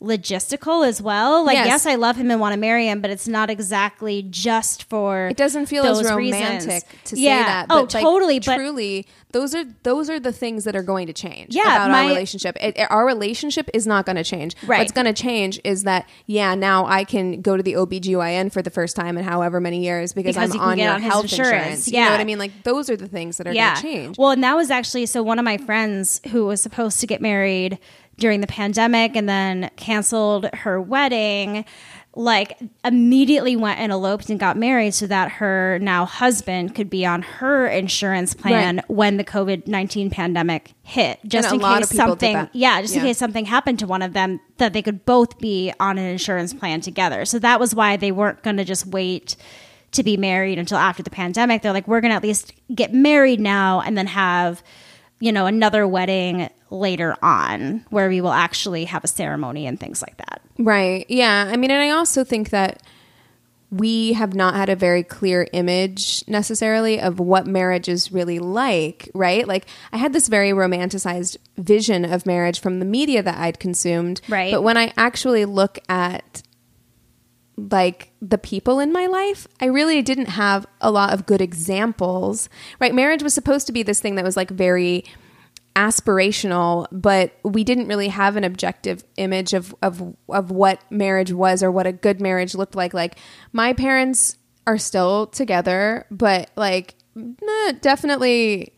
logistical 0.01 0.87
as 0.87 1.01
well. 1.01 1.43
Like 1.45 1.55
Yes. 1.55 1.67
yes, 1.67 1.85
I 1.85 1.95
love 1.95 2.15
him 2.17 2.29
and 2.31 2.39
want 2.39 2.53
to 2.53 2.59
marry 2.59 2.87
him, 2.87 3.01
but 3.01 3.09
it's 3.09 3.27
not 3.27 3.49
exactly 3.49 4.21
just 4.29 4.83
for 4.83 5.27
it 5.29 5.37
doesn't 5.37 5.65
feel 5.67 5.85
as 5.85 6.03
romantic 6.03 6.67
reasons. 6.67 6.85
to 7.05 7.15
say 7.15 7.21
Yeah. 7.23 7.43
that. 7.43 7.65
Oh, 7.69 7.81
like, 7.81 7.89
totally. 7.89 8.39
But 8.39 8.57
truly, 8.57 9.07
those 9.31 9.55
are 9.55 9.63
those 9.83 10.09
are 10.09 10.19
the 10.19 10.31
things 10.31 10.63
that 10.65 10.75
are 10.75 10.83
going 10.83 11.07
to 11.07 11.13
change. 11.13 11.55
Yeah, 11.55 11.63
about 11.85 11.91
my- 11.91 12.03
our 12.03 12.07
relationship. 12.09 12.57
It, 12.61 12.77
our 12.89 13.05
relationship 13.05 13.69
is 13.73 13.87
not 13.87 14.05
going 14.05 14.15
to 14.17 14.23
change. 14.23 14.55
Right. 14.65 14.79
What's 14.79 14.91
going 14.91 15.05
to 15.05 15.13
change 15.13 15.59
is 15.63 15.83
that 15.83 16.07
yeah, 16.27 16.53
now 16.55 16.85
I 16.85 17.03
can 17.03 17.41
go 17.41 17.57
to 17.57 17.63
the 17.63 17.73
OBGYN 17.73 18.51
for 18.51 18.61
the 18.61 18.69
first 18.69 18.95
time 18.95 19.17
in 19.17 19.23
however 19.23 19.59
many 19.59 19.83
years 19.83 20.13
because, 20.13 20.35
Because 20.35 20.53
I'm 20.53 20.61
on 20.61 20.77
your 20.77 20.91
on 20.93 21.01
health 21.01 21.23
insurance. 21.23 21.53
insurance. 21.53 21.87
You 21.87 21.93
know 21.93 21.99
Yeah. 22.05 22.11
what 22.11 22.19
I 22.19 22.23
mean? 22.23 22.39
Like 22.39 22.63
those 22.63 22.89
are 22.89 22.97
the 22.97 23.07
things 23.07 23.37
that 23.37 23.47
are 23.47 23.53
going 23.53 23.75
to 23.75 23.81
change. 23.81 24.17
Well, 24.17 24.31
and 24.31 24.43
that 24.43 24.55
was 24.55 24.69
actually 24.69 25.07
so 25.07 25.23
one 25.23 25.39
of 25.39 25.45
my 25.45 25.57
friends 25.57 26.21
who 26.31 26.45
was 26.45 26.61
supposed 26.61 26.99
to 26.99 27.07
get 27.07 27.19
married 27.21 27.79
during 28.17 28.41
the 28.41 28.47
pandemic 28.47 29.15
and 29.15 29.27
then 29.29 29.69
canceled 29.75 30.49
her 30.53 30.81
wedding 30.81 31.65
like 32.15 32.57
immediately 32.83 33.55
went 33.55 33.79
and 33.79 33.91
eloped 33.91 34.27
and 34.31 34.39
got 34.39 34.57
married 34.57 34.91
so 34.91 35.05
that 35.05 35.33
her 35.33 35.77
now 35.83 36.03
husband 36.03 36.73
could 36.73 36.89
be 36.89 37.05
on 37.05 37.21
her 37.21 37.67
insurance 37.67 38.33
plan 38.33 38.77
Right. 38.77 38.89
when 38.89 39.17
the 39.17 39.23
COVID-19 39.23 40.11
pandemic 40.11 40.73
hit 40.81 41.19
just 41.27 41.49
in 41.53 41.59
case 41.81 41.89
something 42.09 42.33
yeah 42.53 42.81
just 42.81 42.95
in 42.95 43.01
case 43.03 43.19
something 43.19 43.45
happened 43.45 43.77
to 43.79 43.85
one 43.87 44.01
of 44.01 44.13
them 44.13 44.39
that 44.57 44.73
they 44.73 44.81
could 44.81 45.05
both 45.05 45.37
be 45.37 45.71
on 45.79 45.99
an 45.99 46.05
insurance 46.05 46.55
plan 46.55 46.81
together 46.81 47.23
so 47.23 47.37
that 47.37 47.59
was 47.59 47.75
why 47.75 47.97
they 47.97 48.11
weren't 48.11 48.41
going 48.41 48.57
to 48.57 48.63
just 48.65 48.87
wait 48.87 49.35
to 49.91 50.01
be 50.03 50.17
married 50.17 50.59
until 50.59 50.77
after 50.77 51.01
the 51.01 51.09
pandemic. 51.09 51.61
They're 51.61 51.71
like, 51.71 51.87
we're 51.87 52.01
going 52.01 52.11
to 52.11 52.15
at 52.17 52.21
least 52.23 52.51
get 52.75 52.93
married 52.93 53.39
now 53.39 53.79
and 53.79 53.97
then 53.97 54.05
have, 54.07 54.61
you 55.21 55.31
know, 55.31 55.45
another 55.45 55.87
wedding 55.87 56.49
later 56.69 57.15
on 57.21 57.85
where 57.89 58.09
we 58.09 58.21
will 58.21 58.31
actually 58.31 58.85
have 58.85 59.03
a 59.03 59.07
ceremony 59.07 59.65
and 59.65 59.79
things 59.79 60.01
like 60.01 60.17
that. 60.17 60.41
Right. 60.57 61.05
Yeah. 61.09 61.49
I 61.51 61.57
mean, 61.57 61.71
and 61.71 61.81
I 61.81 61.91
also 61.91 62.23
think 62.23 62.49
that 62.49 62.81
we 63.69 64.13
have 64.13 64.33
not 64.33 64.55
had 64.55 64.69
a 64.69 64.75
very 64.75 65.03
clear 65.03 65.47
image 65.51 66.23
necessarily 66.27 67.01
of 67.01 67.19
what 67.19 67.45
marriage 67.45 67.89
is 67.89 68.11
really 68.13 68.39
like, 68.39 69.09
right? 69.13 69.45
Like, 69.45 69.65
I 69.91 69.97
had 69.97 70.13
this 70.13 70.29
very 70.29 70.51
romanticized 70.51 71.35
vision 71.57 72.05
of 72.05 72.25
marriage 72.25 72.61
from 72.61 72.79
the 72.79 72.85
media 72.85 73.21
that 73.21 73.37
I'd 73.37 73.59
consumed. 73.59 74.21
Right. 74.29 74.53
But 74.53 74.61
when 74.61 74.77
I 74.77 74.93
actually 74.95 75.43
look 75.43 75.79
at 75.89 76.43
like 77.57 78.11
the 78.21 78.37
people 78.37 78.79
in 78.79 78.93
my 78.93 79.07
life, 79.07 79.47
I 79.59 79.65
really 79.65 80.01
didn't 80.01 80.27
have 80.29 80.65
a 80.79 80.91
lot 80.91 81.11
of 81.11 81.25
good 81.25 81.41
examples. 81.41 82.47
Right? 82.79 82.95
Marriage 82.95 83.23
was 83.23 83.33
supposed 83.33 83.67
to 83.67 83.73
be 83.73 83.83
this 83.83 83.99
thing 83.99 84.15
that 84.15 84.23
was 84.23 84.37
like 84.37 84.49
very 84.49 85.03
aspirational, 85.77 86.87
but 86.91 87.37
we 87.43 87.63
didn't 87.63 87.87
really 87.87 88.07
have 88.07 88.35
an 88.35 88.43
objective 88.43 89.03
image 89.15 89.53
of 89.53 89.75
of 89.83 90.15
of 90.27 90.49
what 90.49 90.81
marriage 90.91 91.31
was 91.31 91.61
or 91.61 91.71
what 91.71 91.85
a 91.85 91.91
good 91.91 92.19
marriage 92.19 92.55
looked 92.55 92.75
like. 92.75 92.95
Like 92.95 93.17
my 93.53 93.73
parents 93.73 94.37
are 94.65 94.79
still 94.79 95.27
together, 95.27 96.07
but 96.09 96.49
like 96.55 96.95
eh, 97.15 97.73
definitely 97.79 98.73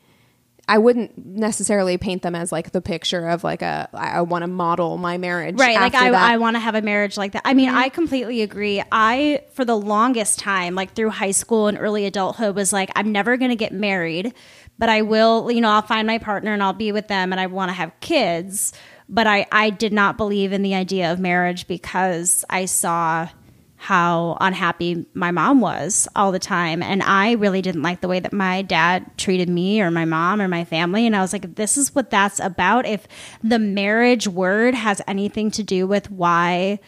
I 0.70 0.78
wouldn't 0.78 1.18
necessarily 1.18 1.98
paint 1.98 2.22
them 2.22 2.36
as 2.36 2.52
like 2.52 2.72
the 2.72 2.80
picture 2.82 3.28
of 3.28 3.44
like 3.44 3.64
a 3.64 3.90
I, 3.92 4.18
I 4.18 4.22
want 4.22 4.44
to 4.44 4.48
model 4.48 4.98
my 4.98 5.18
marriage. 5.18 5.58
Right. 5.58 5.76
Like 5.76 5.96
I, 5.96 6.12
that. 6.12 6.32
I 6.32 6.38
want 6.38 6.58
to 6.58 6.60
have 6.60 6.76
a 6.76 6.82
marriage 6.84 7.18
like 7.18 7.32
that. 7.32 7.42
I 7.44 7.56
mean, 7.56 7.70
I 7.70 7.90
completely 7.90 8.44
agree. 8.44 8.84
I, 8.92 9.42
for 9.54 9.66
the 9.66 9.76
longest 9.76 10.38
time, 10.38 10.76
like 10.76 10.94
through 10.94 11.10
high 11.10 11.32
school 11.32 11.68
and 11.68 11.78
early 11.78 12.06
adulthood 12.06 12.56
was 12.56 12.72
like, 12.72 12.92
I'm 12.96 13.12
never 13.12 13.36
going 13.36 13.50
to 13.50 13.56
get 13.56 13.74
married, 13.74 14.36
but 14.80 14.90
I 14.90 15.04
will, 15.04 15.52
you 15.52 15.62
know, 15.62 15.70
I'll 15.70 15.84
find 15.84 16.08
my 16.08 16.18
partner 16.18 16.54
and 16.54 16.64
I'll 16.64 16.74
be 16.74 16.92
with 16.92 17.08
them 17.08 17.32
and 17.32 17.40
I 17.40 17.46
want 17.46 17.70
to 17.70 17.74
have 17.74 17.92
kids. 18.00 18.74
But 19.08 19.28
I, 19.28 19.46
I 19.52 19.70
did 19.70 19.94
not 19.94 20.18
believe 20.18 20.54
in 20.54 20.64
the 20.64 20.74
idea 20.74 21.12
of 21.12 21.20
marriage 21.20 21.68
because 21.68 22.46
I 22.50 22.66
saw 22.66 23.28
how 23.76 24.38
unhappy 24.42 25.06
my 25.14 25.32
mom 25.32 25.62
was 25.62 26.08
all 26.16 26.32
the 26.32 26.40
time. 26.40 26.84
And 26.84 27.02
I 27.04 27.34
really 27.34 27.62
didn't 27.62 27.82
like 27.82 28.02
the 28.02 28.08
way 28.08 28.20
that 28.20 28.34
my 28.34 28.62
dad 28.62 29.10
treated 29.18 29.48
me 29.50 29.82
or 29.82 29.90
my 29.90 30.06
mom 30.06 30.42
or 30.42 30.48
my 30.48 30.66
family. 30.66 31.06
And 31.06 31.16
I 31.16 31.22
was 31.22 31.32
like, 31.32 31.56
this 31.56 31.78
is 31.78 31.96
what 31.96 32.10
that's 32.10 32.40
about. 32.40 32.86
If 32.86 33.08
the 33.44 33.60
marriage 33.60 34.28
word 34.28 34.76
has 34.76 35.02
anything 35.08 35.50
to 35.52 35.64
do 35.64 35.88
with 35.88 36.12
why 36.12 36.80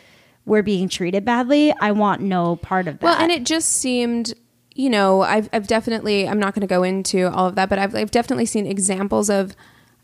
we're 0.46 0.64
being 0.64 0.90
treated 0.90 1.24
badly, 1.24 1.74
I 1.80 1.92
want 1.92 2.22
no 2.22 2.58
part 2.58 2.88
of 2.88 3.00
that. 3.00 3.06
Well, 3.06 3.18
and 3.18 3.32
it 3.32 3.46
just 3.46 3.70
seemed, 3.70 4.34
you 4.76 4.90
know, 4.90 5.22
I've, 5.22 5.50
I've 5.54 5.68
definitely, 5.68 6.28
I'm 6.28 6.40
not 6.40 6.54
going 6.54 6.62
to 6.62 6.68
go 6.68 6.84
into 6.84 7.30
all 7.30 7.48
of 7.48 7.56
that, 7.56 7.70
but 7.70 7.78
I've, 7.80 7.94
I've 7.96 8.12
definitely 8.12 8.46
seen 8.46 8.66
examples 8.66 9.30
of 9.30 9.56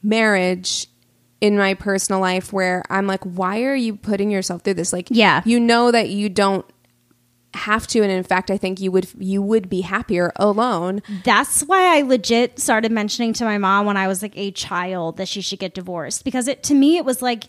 marriage 0.03 0.88
in 1.39 1.57
my 1.57 1.74
personal 1.74 2.20
life 2.20 2.51
where 2.51 2.84
I'm 2.89 3.07
like, 3.07 3.24
why 3.24 3.61
are 3.63 3.76
you 3.76 3.95
putting 3.95 4.32
yourself 4.32 4.63
through 4.63 4.74
this? 4.76 4.91
Like, 4.91 5.07
Yeah. 5.11 5.41
you 5.45 5.59
know 5.59 5.91
that 5.91 6.09
you 6.09 6.30
don't 6.30 6.65
have 7.53 7.88
to, 7.88 8.01
and 8.01 8.11
in 8.11 8.24
fact, 8.24 8.51
I 8.51 8.57
think 8.57 8.80
you 8.80 8.91
would 8.91 9.07
you 9.18 9.41
would 9.41 9.68
be 9.70 9.82
happier 9.82 10.32
alone. 10.36 11.01
That's 11.24 11.61
why 11.63 11.97
I 11.97 12.01
legit 12.01 12.59
started 12.59 12.91
mentioning 12.91 13.34
to 13.34 13.45
my 13.45 13.57
mom 13.57 13.86
when 13.86 13.97
I 13.97 14.07
was 14.07 14.22
like 14.22 14.38
a 14.38 14.51
child 14.51 15.18
that 15.18 15.28
she 15.28 15.41
should 15.41 15.57
get 15.59 15.74
divorced 15.74 16.24
because 16.24 16.47
it 16.47 16.61
to 16.63 16.76
me 16.76 16.97
it 16.97 17.05
was 17.05 17.22
like 17.22 17.45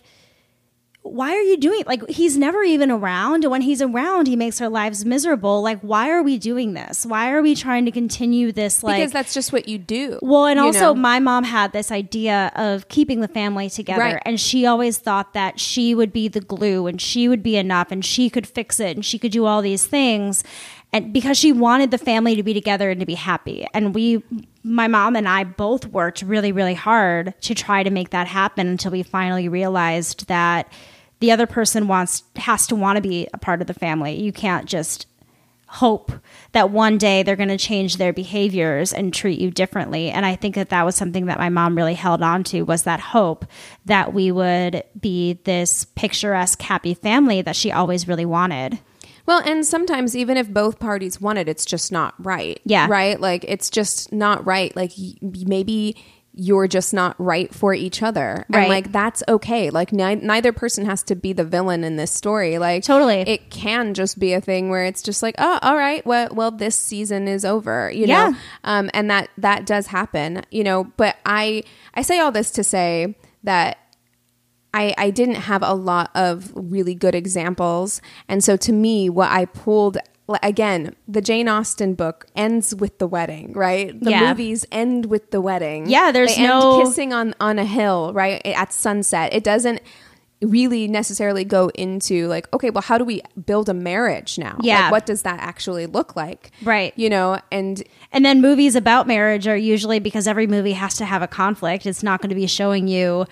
why 1.01 1.31
are 1.33 1.41
you 1.41 1.57
doing 1.57 1.79
it? 1.81 1.87
like 1.87 2.07
he's 2.09 2.37
never 2.37 2.61
even 2.61 2.91
around 2.91 3.43
and 3.43 3.51
when 3.51 3.61
he's 3.61 3.81
around 3.81 4.27
he 4.27 4.35
makes 4.35 4.59
our 4.61 4.69
lives 4.69 5.05
miserable 5.05 5.61
like 5.61 5.79
why 5.79 6.09
are 6.09 6.21
we 6.21 6.37
doing 6.37 6.73
this 6.73 7.05
why 7.05 7.31
are 7.31 7.41
we 7.41 7.55
trying 7.55 7.85
to 7.85 7.91
continue 7.91 8.51
this 8.51 8.83
like 8.83 8.97
because 8.97 9.11
that's 9.13 9.33
just 9.33 9.53
what 9.53 9.67
you 9.67 9.77
do. 9.77 10.19
well, 10.21 10.45
and 10.45 10.59
also 10.59 10.93
know? 10.93 10.95
my 10.95 11.19
mom 11.19 11.43
had 11.45 11.71
this 11.71 11.91
idea 11.91 12.51
of 12.55 12.87
keeping 12.89 13.21
the 13.21 13.27
family 13.27 13.69
together, 13.69 14.01
Right. 14.01 14.21
and 14.25 14.39
she 14.39 14.65
always 14.65 14.97
thought 14.97 15.33
that 15.33 15.59
she 15.59 15.95
would 15.95 16.11
be 16.11 16.27
the 16.27 16.41
glue 16.41 16.85
and 16.87 17.01
she 17.01 17.27
would 17.29 17.41
be 17.41 17.55
enough 17.55 17.91
and 17.91 18.03
she 18.03 18.29
could 18.29 18.45
fix 18.45 18.79
it 18.79 18.95
and 18.97 19.05
she 19.05 19.17
could 19.17 19.31
do 19.31 19.45
all 19.45 19.61
these 19.61 19.85
things. 19.85 20.43
And 20.91 21.13
because 21.13 21.37
she 21.37 21.51
wanted 21.51 21.91
the 21.91 21.97
family 21.97 22.35
to 22.35 22.43
be 22.43 22.53
together 22.53 22.89
and 22.89 22.99
to 22.99 23.05
be 23.05 23.15
happy. 23.15 23.67
And 23.73 23.93
we, 23.93 24.23
my 24.63 24.87
mom 24.87 25.15
and 25.15 25.27
I 25.27 25.43
both 25.43 25.85
worked 25.85 26.23
really, 26.23 26.51
really 26.51 26.73
hard 26.73 27.33
to 27.41 27.53
try 27.53 27.83
to 27.83 27.91
make 27.91 28.09
that 28.09 28.27
happen 28.27 28.67
until 28.67 28.91
we 28.91 29.03
finally 29.03 29.47
realized 29.47 30.27
that 30.27 30.71
the 31.19 31.31
other 31.31 31.45
person 31.45 31.87
wants 31.87 32.23
has 32.37 32.65
to 32.67 32.75
want 32.75 32.95
to 32.95 33.01
be 33.01 33.27
a 33.33 33.37
part 33.37 33.61
of 33.61 33.67
the 33.67 33.73
family. 33.73 34.19
You 34.19 34.31
can't 34.31 34.65
just 34.65 35.05
hope 35.67 36.11
that 36.53 36.71
one 36.71 36.97
day 36.97 37.21
they're 37.21 37.35
going 37.35 37.47
to 37.47 37.57
change 37.57 37.97
their 37.97 38.11
behaviors 38.11 38.91
and 38.91 39.13
treat 39.13 39.39
you 39.39 39.51
differently 39.51 40.09
and 40.09 40.25
i 40.25 40.35
think 40.35 40.55
that 40.55 40.69
that 40.69 40.83
was 40.83 40.95
something 40.95 41.27
that 41.27 41.37
my 41.37 41.47
mom 41.47 41.77
really 41.77 41.93
held 41.93 42.23
on 42.23 42.43
to 42.43 42.63
was 42.63 42.83
that 42.83 42.99
hope 42.99 43.45
that 43.85 44.11
we 44.11 44.31
would 44.31 44.83
be 44.99 45.33
this 45.43 45.85
picturesque 45.93 46.59
happy 46.63 46.95
family 46.95 47.43
that 47.43 47.55
she 47.55 47.71
always 47.71 48.07
really 48.07 48.25
wanted 48.25 48.79
Well, 49.29 49.43
and 49.45 49.63
sometimes 49.63 50.15
even 50.15 50.37
if 50.37 50.49
both 50.49 50.79
parties 50.79 51.21
want 51.21 51.37
it, 51.37 51.47
it's 51.47 51.63
just 51.63 51.91
not 51.91 52.15
right. 52.17 52.59
Yeah. 52.65 52.87
Right? 52.89 53.21
Like 53.21 53.45
it's 53.47 53.69
just 53.69 54.11
not 54.11 54.43
right. 54.43 54.75
Like 54.75 54.91
y- 54.97 55.13
maybe 55.21 55.95
you're 56.33 56.67
just 56.67 56.95
not 56.95 57.15
right 57.19 57.53
for 57.53 57.71
each 57.75 58.01
other. 58.01 58.47
Right. 58.49 58.61
And 58.61 58.69
like 58.69 58.91
that's 58.91 59.21
okay. 59.27 59.69
Like 59.69 59.93
ni- 59.93 60.15
neither 60.15 60.51
person 60.51 60.83
has 60.87 61.03
to 61.03 61.15
be 61.15 61.31
the 61.31 61.43
villain 61.43 61.83
in 61.83 61.95
this 61.95 62.09
story. 62.11 62.57
Like 62.57 62.83
Totally. 62.83 63.19
It 63.21 63.51
can 63.51 63.93
just 63.93 64.17
be 64.17 64.33
a 64.33 64.41
thing 64.41 64.71
where 64.71 64.85
it's 64.85 65.03
just 65.03 65.21
like, 65.21 65.35
"Oh, 65.37 65.59
all 65.61 65.77
right. 65.77 66.03
Well, 66.07 66.29
well 66.31 66.49
this 66.49 66.75
season 66.75 67.27
is 67.27 67.45
over." 67.45 67.91
You 67.91 68.07
Yeah. 68.07 68.29
know. 68.29 68.37
Um 68.63 68.89
and 68.95 69.11
that 69.11 69.29
that 69.37 69.67
does 69.67 69.85
happen, 69.85 70.41
you 70.49 70.63
know, 70.63 70.85
but 70.97 71.17
I 71.23 71.61
I 71.93 72.01
say 72.01 72.17
all 72.17 72.31
this 72.31 72.49
to 72.53 72.63
say 72.63 73.15
that 73.43 73.77
I, 74.73 74.93
I 74.97 75.09
didn't 75.09 75.35
have 75.35 75.63
a 75.63 75.73
lot 75.73 76.11
of 76.15 76.51
really 76.55 76.93
good 76.95 77.15
examples. 77.15 78.01
And 78.27 78.43
so 78.43 78.55
to 78.57 78.71
me, 78.71 79.09
what 79.09 79.31
I 79.31 79.45
pulled 79.45 79.97
again, 80.43 80.95
the 81.07 81.21
Jane 81.21 81.47
Austen 81.47 81.95
book 81.95 82.27
ends 82.35 82.75
with 82.75 82.99
the 82.99 83.07
wedding, 83.07 83.51
right? 83.53 83.99
The 83.99 84.11
Yeah. 84.11 84.27
movies 84.29 84.63
end 84.71 85.07
with 85.07 85.31
the 85.31 85.41
wedding. 85.41 85.89
Yeah, 85.89 86.11
there's 86.11 86.35
they 86.35 86.43
no- 86.45 86.81
kissing 86.83 87.13
on 87.13 87.33
on 87.39 87.57
a 87.57 87.65
hill, 87.65 88.11
right? 88.13 88.39
At 88.45 88.71
sunset. 88.71 89.33
It 89.33 89.43
doesn't 89.43 89.81
really 90.41 90.87
necessarily 90.87 91.43
go 91.43 91.69
into 91.75 92.27
like, 92.27 92.47
okay, 92.53 92.69
well, 92.69 92.81
how 92.81 92.97
do 92.97 93.03
we 93.03 93.21
build 93.45 93.67
a 93.67 93.73
marriage 93.73 94.37
now? 94.37 94.57
Yeah. 94.61 94.83
Like, 94.83 94.91
what 94.91 95.05
does 95.05 95.23
that 95.23 95.39
actually 95.41 95.85
look 95.85 96.15
like? 96.15 96.51
Right. 96.63 96.93
You 96.95 97.09
know, 97.09 97.39
and 97.51 97.83
And 98.13 98.23
then 98.23 98.39
movies 98.41 98.75
about 98.75 99.05
marriage 99.07 99.47
are 99.47 99.57
usually 99.57 99.99
because 99.99 100.27
every 100.27 100.47
movie 100.47 100.71
has 100.73 100.93
to 100.95 101.05
have 101.05 101.21
a 101.21 101.27
conflict. 101.27 101.85
It's 101.85 102.03
not 102.03 102.21
going 102.21 102.29
to 102.29 102.35
be 102.35 102.47
showing 102.47 102.87
you 102.87 103.25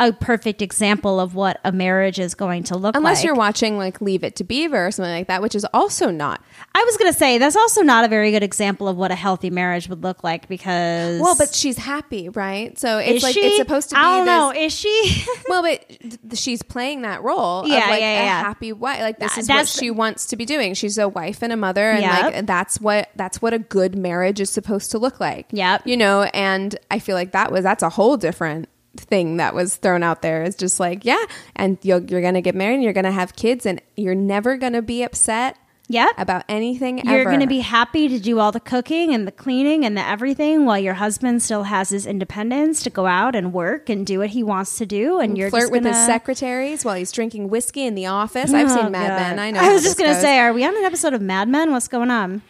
a 0.00 0.12
perfect 0.12 0.62
example 0.62 1.20
of 1.20 1.34
what 1.36 1.60
a 1.62 1.70
marriage 1.70 2.18
is 2.18 2.34
going 2.34 2.64
to 2.64 2.74
look 2.74 2.94
like. 2.94 2.96
unless 2.96 3.18
like. 3.18 3.26
you're 3.26 3.34
watching 3.36 3.76
like 3.78 4.00
Leave 4.00 4.24
It 4.24 4.34
to 4.36 4.44
Beaver 4.44 4.86
or 4.86 4.90
something 4.90 5.12
like 5.12 5.28
that, 5.28 5.42
which 5.42 5.54
is 5.54 5.64
also 5.72 6.10
not 6.10 6.42
I 6.74 6.82
was 6.84 6.96
going 6.96 7.12
to 7.12 7.18
say 7.18 7.38
that's 7.38 7.54
also 7.56 7.82
not 7.82 8.04
a 8.04 8.08
very 8.08 8.30
good 8.32 8.42
example 8.42 8.88
of 8.88 8.96
what 8.96 9.10
a 9.10 9.14
healthy 9.14 9.50
marriage 9.50 9.88
would 9.88 10.02
look 10.02 10.24
like 10.24 10.48
because 10.48 11.20
Well, 11.20 11.36
but 11.36 11.54
she's 11.54 11.76
happy, 11.78 12.28
right? 12.30 12.78
So 12.78 12.98
it's 12.98 13.18
Is 13.18 13.22
like 13.22 13.34
she? 13.34 13.40
it's 13.40 13.56
supposed 13.58 13.90
to 13.90 13.94
be. 13.94 14.00
I 14.00 14.16
don't 14.16 14.26
know. 14.26 14.52
Is 14.52 14.72
she? 14.74 15.24
well, 15.48 15.62
but 15.62 16.38
she's 16.38 16.62
playing 16.62 17.02
that 17.02 17.22
role 17.22 17.66
Yeah, 17.68 17.84
of 17.84 17.90
like 17.90 18.00
yeah, 18.00 18.20
a 18.22 18.24
yeah. 18.24 18.40
happy 18.42 18.72
wife. 18.72 19.00
Like 19.00 19.18
this 19.18 19.34
Th- 19.34 19.42
is 19.44 19.48
what 19.48 19.68
she 19.68 19.90
wants 19.90 20.26
to 20.26 20.36
be 20.36 20.44
doing. 20.46 20.74
She's 20.74 20.96
a 20.98 21.08
wife 21.08 21.42
and 21.42 21.52
a 21.52 21.56
mother, 21.56 21.90
and 21.90 22.00
Yep. 22.02 22.22
like 22.34 22.46
that's 22.46 22.80
what 22.80 23.10
that's 23.16 23.42
what 23.42 23.52
a 23.52 23.58
good 23.58 23.96
marriage 23.96 24.40
is 24.40 24.48
supposed 24.50 24.90
to 24.92 24.98
look 24.98 25.20
like. 25.20 25.46
Yep. 25.52 25.86
You 25.86 25.96
know, 25.96 26.22
and 26.32 26.74
I 26.90 26.98
feel 27.00 27.16
like 27.16 27.32
that 27.32 27.52
was 27.52 27.64
that's 27.64 27.82
a 27.82 27.90
whole 27.90 28.16
different 28.16 28.68
thing 29.04 29.38
that 29.38 29.54
was 29.54 29.76
thrown 29.76 30.02
out 30.02 30.22
there 30.22 30.42
is 30.42 30.56
just 30.56 30.78
like 30.80 31.04
yeah, 31.04 31.22
and 31.56 31.78
you're, 31.82 32.00
you're 32.00 32.22
gonna 32.22 32.40
get 32.42 32.54
married, 32.54 32.74
and 32.74 32.82
you're 32.84 32.92
gonna 32.92 33.10
have 33.12 33.34
kids, 33.36 33.66
and 33.66 33.80
you're 33.96 34.14
never 34.14 34.56
gonna 34.56 34.82
be 34.82 35.02
upset. 35.02 35.56
Yeah. 35.92 36.06
About 36.18 36.44
anything 36.48 36.98
You're 37.04 37.24
going 37.24 37.40
to 37.40 37.48
be 37.48 37.58
happy 37.58 38.06
to 38.06 38.20
do 38.20 38.38
all 38.38 38.52
the 38.52 38.60
cooking 38.60 39.12
and 39.12 39.26
the 39.26 39.32
cleaning 39.32 39.84
and 39.84 39.96
the 39.96 40.06
everything 40.06 40.64
while 40.64 40.78
your 40.78 40.94
husband 40.94 41.42
still 41.42 41.64
has 41.64 41.88
his 41.88 42.06
independence 42.06 42.84
to 42.84 42.90
go 42.90 43.06
out 43.06 43.34
and 43.34 43.52
work 43.52 43.88
and 43.88 44.06
do 44.06 44.20
what 44.20 44.28
he 44.30 44.44
wants 44.44 44.78
to 44.78 44.86
do. 44.86 45.18
And 45.18 45.36
you're 45.36 45.50
flirt 45.50 45.72
with 45.72 45.84
his 45.84 45.96
gonna- 45.96 46.06
secretaries 46.06 46.84
while 46.84 46.94
he's 46.94 47.10
drinking 47.10 47.48
whiskey 47.50 47.84
in 47.84 47.96
the 47.96 48.06
office. 48.06 48.52
I've 48.54 48.70
Oh, 48.70 48.76
seen 48.82 48.92
Mad 48.92 49.08
God. 49.08 49.16
Men. 49.16 49.38
I 49.40 49.50
know. 49.50 49.58
I 49.68 49.72
was 49.72 49.82
just 49.82 49.98
going 49.98 50.14
to 50.14 50.20
say, 50.20 50.38
are 50.38 50.52
we 50.52 50.64
on 50.64 50.76
an 50.76 50.84
episode 50.84 51.12
of 51.12 51.22
Mad 51.22 51.48
Men? 51.48 51.72
What's 51.72 51.88
going 51.88 52.12
on? 52.12 52.42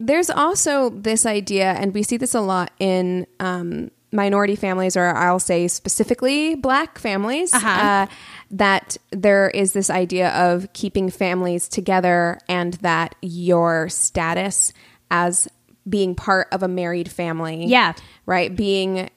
There's 0.00 0.30
also 0.30 0.88
this 0.88 1.26
idea, 1.26 1.72
and 1.72 1.92
we 1.92 2.02
see 2.02 2.16
this 2.16 2.32
a 2.32 2.40
lot 2.40 2.70
in 2.78 3.26
um, 3.40 3.90
minority 4.16 4.56
families, 4.56 4.96
or 4.96 5.04
I'll 5.14 5.38
say 5.38 5.68
specifically 5.68 6.54
black 6.56 6.98
families, 6.98 7.54
Uh-huh. 7.54 7.68
uh, 7.68 8.06
that 8.50 8.96
there 9.10 9.48
is 9.50 9.72
this 9.72 9.90
idea 9.90 10.30
of 10.30 10.72
keeping 10.72 11.10
families 11.10 11.68
together 11.68 12.38
and 12.48 12.74
that 12.74 13.14
your 13.22 13.88
status 13.88 14.72
as 15.10 15.46
being 15.88 16.14
part 16.16 16.48
of 16.50 16.62
a 16.64 16.68
married 16.68 17.10
family. 17.10 17.66
Yeah. 17.66 17.92
Right. 18.24 18.54
Being 18.56 19.08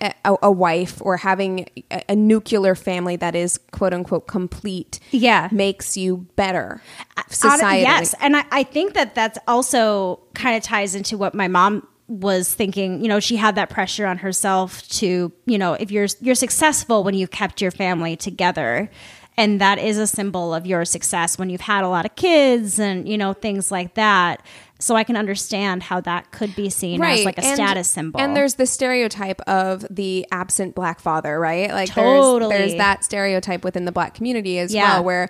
a, 0.00 0.36
a 0.42 0.50
wife 0.50 1.00
or 1.00 1.16
having 1.16 1.68
a, 1.90 2.02
a 2.10 2.16
nuclear 2.16 2.74
family 2.74 3.16
that 3.16 3.34
is 3.36 3.58
quote 3.70 3.94
unquote 3.94 4.26
complete 4.26 4.98
Yeah. 5.12 5.48
makes 5.52 5.96
you 5.96 6.26
better 6.36 6.82
society. 7.28 7.82
Yes, 7.82 8.14
and 8.20 8.36
I, 8.36 8.44
I 8.50 8.62
think 8.64 8.94
that 8.94 9.14
that's 9.14 9.38
also 9.46 10.20
kind 10.34 10.56
of 10.56 10.62
ties 10.64 10.94
into 10.96 11.16
what 11.16 11.34
my 11.34 11.46
mom 11.48 11.86
was 12.08 12.52
thinking. 12.52 13.00
You 13.02 13.08
know, 13.08 13.20
she 13.20 13.36
had 13.36 13.54
that 13.54 13.70
pressure 13.70 14.06
on 14.06 14.18
herself 14.18 14.86
to, 14.90 15.32
you 15.46 15.58
know, 15.58 15.74
if 15.74 15.90
you're 15.90 16.08
you're 16.20 16.34
successful 16.34 17.04
when 17.04 17.14
you've 17.14 17.30
kept 17.30 17.60
your 17.60 17.70
family 17.70 18.16
together. 18.16 18.90
And 19.38 19.62
that 19.62 19.78
is 19.78 19.96
a 19.96 20.06
symbol 20.06 20.52
of 20.52 20.66
your 20.66 20.84
success 20.84 21.38
when 21.38 21.48
you've 21.48 21.62
had 21.62 21.84
a 21.84 21.88
lot 21.88 22.04
of 22.04 22.14
kids 22.16 22.78
and, 22.78 23.08
you 23.08 23.16
know, 23.16 23.32
things 23.32 23.72
like 23.72 23.94
that. 23.94 24.44
So 24.78 24.94
I 24.94 25.04
can 25.04 25.16
understand 25.16 25.82
how 25.82 26.02
that 26.02 26.32
could 26.32 26.54
be 26.54 26.68
seen 26.68 27.02
as 27.02 27.24
like 27.24 27.38
a 27.38 27.44
and- 27.44 27.54
status 27.54 27.88
symbol. 27.88 28.20
And 28.20 28.36
there's 28.36 28.54
the 28.56 28.66
stereotype 28.66 29.40
of 29.42 29.86
the 29.88 30.26
absent 30.30 30.74
black 30.74 31.00
father, 31.00 31.40
right? 31.40 31.70
Like 31.70 31.88
Totally. 31.88 32.50
there's, 32.50 32.58
there's 32.72 32.78
that 32.78 33.04
stereotype 33.04 33.64
within 33.64 33.86
the 33.86 33.92
black 33.92 34.12
community 34.12 34.58
as 34.58 34.74
Yeah. 34.74 34.96
well, 34.96 35.04
where 35.04 35.28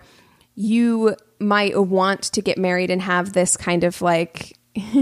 you 0.56 1.14
might 1.38 1.78
want 1.80 2.22
to 2.22 2.42
get 2.42 2.58
married 2.58 2.90
and 2.90 3.00
have 3.02 3.34
this 3.34 3.56
kind 3.56 3.84
of 3.84 4.02
like 4.02 4.58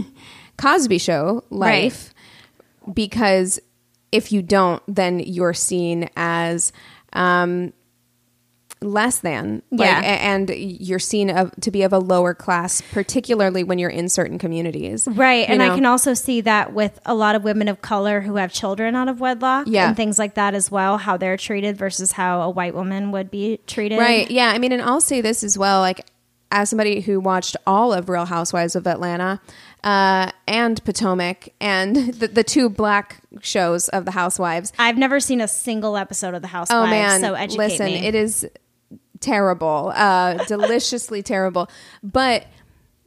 Cosby 0.61 0.99
show 0.99 1.43
life 1.51 2.13
because 2.93 3.59
if 4.13 4.33
you 4.33 4.43
don't, 4.43 4.83
then 4.89 5.21
you're 5.21 5.55
seen 5.55 6.09
as 6.17 6.73
um, 7.13 7.73
less 8.83 9.19
than, 9.19 9.63
Yeah. 9.71 10.01
a- 10.01 10.05
and 10.05 10.49
you're 10.51 10.99
seen 10.99 11.29
of, 11.29 11.53
to 11.61 11.71
be 11.71 11.83
of 11.83 11.93
a 11.93 11.99
lower 11.99 12.33
class, 12.35 12.81
particularly 12.93 13.63
when 13.63 13.79
you're 13.79 13.91
in 13.91 14.09
certain 14.09 14.39
communities, 14.39 15.07
Right. 15.07 15.47
And 15.49 15.59
know? 15.59 15.71
I 15.71 15.75
can 15.75 15.85
also 15.85 16.15
see 16.15 16.41
that 16.41 16.73
with 16.73 16.99
a 17.05 17.15
lot 17.15 17.35
of 17.35 17.45
women 17.45 17.69
of 17.69 17.83
color 17.83 18.23
who 18.23 18.37
have 18.37 18.53
children 18.53 18.97
out 18.97 19.09
of 19.09 19.21
wedlock 19.21 19.67
Yeah. 19.69 19.89
and 19.89 19.97
things 19.97 20.19
like 20.19 20.35
that 20.35 20.55
as 20.55 20.71
well, 20.71 20.97
how 20.99 21.17
they're 21.19 21.37
treated 21.37 21.77
versus 21.77 22.13
how 22.13 22.41
a 22.41 22.49
white 22.51 22.75
woman 22.75 23.13
would 23.13 23.31
be 23.31 23.61
treated. 23.67 23.99
Right. 23.99 24.31
Yeah. 24.31 24.49
I 24.49 24.59
mean, 24.59 24.73
and 24.73 24.81
I'll 24.83 25.01
say 25.03 25.21
this 25.21 25.45
as 25.45 25.59
well. 25.59 25.81
Like, 25.81 26.07
as 26.53 26.69
somebody 26.71 27.01
who 27.01 27.21
watched 27.21 27.57
all 27.67 27.93
of 27.93 28.09
Real 28.09 28.25
Housewives 28.25 28.75
of 28.75 28.87
Atlanta 28.87 29.41
uh, 29.83 30.31
and 30.47 30.83
Potomac 30.85 31.51
and 31.61 31.97
the, 31.97 32.29
the 32.29 32.45
two 32.45 32.69
black 32.69 33.23
shows 33.41 33.89
of 33.89 34.05
the 34.05 34.11
Housewives. 34.11 34.73
I've 34.79 34.99
never 34.99 35.21
seen 35.21 35.41
a 35.41 35.49
single 35.49 35.97
episode 35.97 36.35
of 36.35 36.43
The 36.43 36.49
Housewives. 36.49 36.89
Oh 36.89 36.91
man! 36.91 37.21
so 37.21 37.35
educate 37.35 37.59
listen, 37.59 37.87
me. 37.87 38.07
it 38.07 38.15
is 38.15 38.47
terrible, 39.21 39.93
uh, 39.95 40.45
deliciously 40.47 41.23
terrible. 41.23 41.69
But 42.03 42.47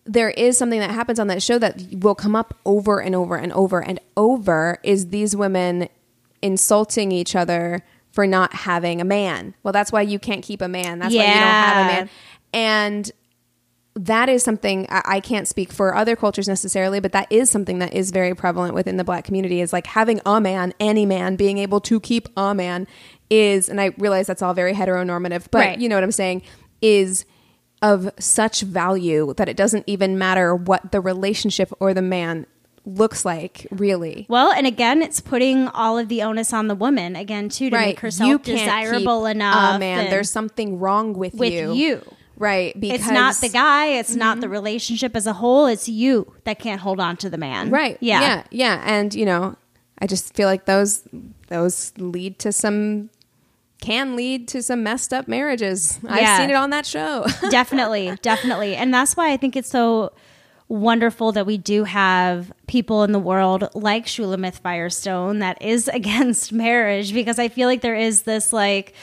there 0.06 0.30
is 0.32 0.58
something 0.58 0.80
that 0.80 0.92
happens 0.92 1.20
on 1.20 1.28
that 1.28 1.42
show 1.42 1.60
that 1.60 1.82
will 1.92 2.16
come 2.16 2.36
up 2.36 2.58
over 2.66 3.00
and 3.00 3.16
over 3.16 3.36
and 3.36 3.52
over 3.54 3.80
and 3.80 4.00
over. 4.18 4.80
Is 4.84 5.10
these 5.10 5.36
women 5.36 5.90
insulting 6.42 7.12
each 7.12 7.36
other 7.36 7.84
for 8.12 8.28
not 8.28 8.54
having 8.54 9.00
a 9.00 9.06
man? 9.06 9.56
Well, 9.64 9.72
that's 9.72 9.92
why 9.92 10.02
you 10.02 10.20
can't 10.20 10.44
keep 10.44 10.62
a 10.62 10.68
man. 10.68 11.00
That's 11.00 11.14
why 11.14 11.22
you 11.22 11.28
don't 11.28 11.38
have 11.38 11.86
a 11.86 11.88
man. 11.88 12.10
And 12.54 13.12
that 13.96 14.28
is 14.28 14.44
something 14.44 14.88
I, 14.90 15.20
can't 15.20 15.48
speak 15.48 15.72
for 15.72 15.96
other 15.96 16.16
cultures 16.16 16.48
necessarily, 16.48 17.00
but 17.00 17.12
that 17.12 17.32
is 17.32 17.50
something 17.52 17.80
that 17.80 17.94
is 17.94 18.10
very 18.12 18.34
prevalent 18.34 18.74
within 18.74 18.98
the 18.98 19.04
black 19.04 19.24
community 19.24 19.62
is 19.62 19.72
like 19.72 19.86
having 19.86 20.20
a 20.26 20.42
man, 20.42 20.74
any 20.80 21.06
man, 21.06 21.36
being 21.36 21.60
able 21.60 21.80
to 21.82 22.00
keep 22.00 22.28
a 22.36 22.56
man 22.56 22.88
is, 23.30 23.70
and 23.70 23.80
I 23.80 23.92
realize 23.98 24.26
that's 24.26 24.42
all 24.42 24.54
very 24.56 24.74
heteronormative, 24.74 25.46
but 25.52 25.60
Right. 25.60 25.80
you 25.80 25.90
know 25.90 25.96
what 25.96 26.04
I'm 26.04 26.12
saying, 26.12 26.42
is 26.82 27.26
of 27.84 28.10
such 28.18 28.62
value 28.62 29.34
that 29.38 29.48
it 29.48 29.58
doesn't 29.58 29.84
even 29.88 30.18
matter 30.18 30.56
what 30.56 30.92
the 30.92 31.00
relationship 31.02 31.72
or 31.80 31.94
the 31.94 32.02
man 32.02 32.48
looks 32.86 33.24
like, 33.24 33.68
really. 33.72 34.26
well, 34.28 34.52
and 34.52 34.66
again, 34.66 35.02
it's 35.02 35.22
putting 35.22 35.68
all 35.70 35.98
of 35.98 36.10
the 36.10 36.22
onus 36.24 36.52
on 36.52 36.68
the 36.68 36.76
woman 36.76 37.16
again 37.16 37.48
too 37.48 37.70
to 37.70 37.78
make 37.78 38.00
herself 38.00 38.42
desirable 38.44 39.26
enough. 39.26 39.76
A 39.76 39.80
man, 39.80 40.10
there's 40.10 40.32
something 40.32 40.80
wrong 40.80 41.14
with, 41.14 41.36
with 41.36 41.54
you. 41.54 41.74
you. 41.74 42.02
Right. 42.38 42.80
Because 42.80 43.02
it's 43.02 43.10
not 43.10 43.36
the 43.36 43.50
guy. 43.50 43.88
It's 43.88 44.16
not 44.16 44.40
the 44.40 44.48
mm-hmm. 44.48 44.54
relationship 44.54 45.16
as 45.16 45.28
a 45.28 45.34
whole. 45.34 45.68
It's 45.68 45.88
you 45.88 46.34
that 46.46 46.60
can't 46.60 46.82
hold 46.82 47.00
on 47.00 47.18
to 47.18 47.30
the 47.30 47.38
man. 47.38 47.70
Right. 47.70 47.98
Yeah. 48.02 48.22
Yeah. 48.22 48.44
Yeah. 48.52 48.84
And 48.86 49.14
you 49.14 49.26
know, 49.26 49.56
I 50.00 50.08
just 50.08 50.34
feel 50.34 50.48
like 50.48 50.66
those 50.66 51.04
those 51.48 51.94
lead 51.98 52.40
to 52.40 52.52
some 52.52 53.10
can 53.80 54.16
lead 54.16 54.48
to 54.48 54.62
some 54.64 54.82
messed 54.82 55.14
up 55.14 55.28
marriages. 55.28 56.00
I've 56.08 56.38
seen 56.38 56.50
it 56.50 56.56
on 56.56 56.70
that 56.70 56.86
show. 56.86 57.26
definitely, 57.50 58.18
definitely. 58.22 58.76
And 58.76 58.94
that's 58.94 59.18
why 59.18 59.32
I 59.32 59.38
think 59.38 59.58
it's 59.58 59.70
so 59.70 60.14
wonderful 60.70 61.34
that 61.34 61.46
we 61.46 61.58
do 61.58 61.84
have 61.84 62.52
people 62.68 63.04
in 63.04 63.12
the 63.12 63.20
world 63.20 63.70
like 63.74 64.06
Shulamith 64.06 64.60
Firestone 64.60 65.40
that 65.40 65.62
is 65.62 65.88
against 65.94 66.54
marriage 66.54 67.14
because 67.14 67.40
I 67.40 67.50
feel 67.50 67.68
like 67.68 67.82
there 67.82 67.96
is 67.96 68.24
this 68.24 68.54
like 68.54 68.94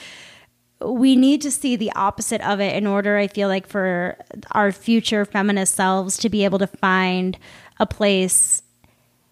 we 0.85 1.15
need 1.15 1.41
to 1.41 1.51
see 1.51 1.75
the 1.75 1.91
opposite 1.93 2.41
of 2.41 2.59
it 2.59 2.75
in 2.75 2.87
order, 2.87 3.17
I 3.17 3.27
feel 3.27 3.47
like, 3.47 3.67
for 3.67 4.17
our 4.51 4.71
future 4.71 5.25
feminist 5.25 5.75
selves 5.75 6.17
to 6.17 6.29
be 6.29 6.43
able 6.43 6.59
to 6.59 6.67
find 6.67 7.37
a 7.79 7.85
place 7.85 8.63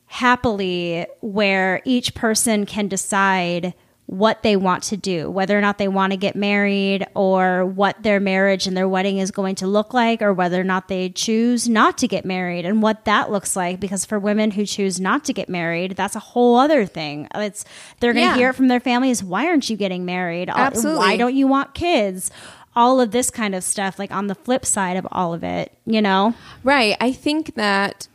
happily 0.08 1.06
where 1.22 1.82
each 1.86 2.16
person 2.16 2.66
can 2.66 2.88
decide 2.88 3.74
what 4.12 4.41
they 4.41 4.55
want 4.55 4.82
to 4.82 4.97
do, 4.97 5.30
whether 5.30 5.55
or 5.55 5.62
not 5.62 5.78
they 5.78 5.88
want 5.88 6.10
to 6.12 6.18
get 6.18 6.36
married 6.36 7.05
or 7.14 7.64
what 7.64 8.01
their 8.01 8.20
marriage 8.20 8.66
and 8.66 8.76
their 8.76 8.89
wedding 8.89 9.20
is 9.20 9.30
going 9.30 9.53
to 9.53 9.68
look 9.68 9.93
like, 9.93 10.20
or 10.24 10.34
whether 10.34 10.60
or 10.60 10.64
not 10.64 10.88
they 10.88 11.10
choose 11.10 11.70
not 11.70 11.95
to 11.95 12.07
get 12.07 12.26
married 12.26 12.66
and 12.66 12.82
what 12.82 13.05
that 13.05 13.30
looks 13.30 13.55
like. 13.55 13.80
Because 13.80 14.05
for 14.05 14.18
women 14.18 14.49
who 14.49 14.66
choose 14.66 14.99
not 14.99 15.24
to 15.26 15.34
get 15.34 15.47
married, 15.47 15.91
that's 15.91 16.16
a 16.16 16.20
whole 16.20 16.55
other 16.57 16.88
thing. 16.88 17.28
It's 17.36 17.64
they're 17.99 18.14
going 18.14 18.26
to 18.26 18.32
Yeah. 18.32 18.36
hear 18.36 18.49
it 18.49 18.55
from 18.55 18.68
their 18.68 18.80
families. 18.80 19.24
Why 19.24 19.45
aren't 19.45 19.70
you 19.70 19.78
getting 19.78 20.05
married? 20.05 20.49
Uh, 20.49 20.53
Absolutely. 20.57 21.05
Why 21.05 21.16
don't 21.16 21.36
you 21.36 21.45
want 21.45 21.76
kids? 21.76 22.32
All 22.76 22.99
of 22.99 23.12
this 23.12 23.30
kind 23.30 23.53
of 23.53 23.64
stuff, 23.64 23.99
like 23.99 24.12
on 24.12 24.26
the 24.26 24.34
flip 24.36 24.66
side 24.66 24.97
of 24.97 25.07
all 25.12 25.36
of 25.36 25.43
it, 25.43 25.72
you 25.86 26.01
know? 26.01 26.34
Right. 26.64 26.97
I 26.99 27.12
think 27.12 27.53
that 27.55 28.07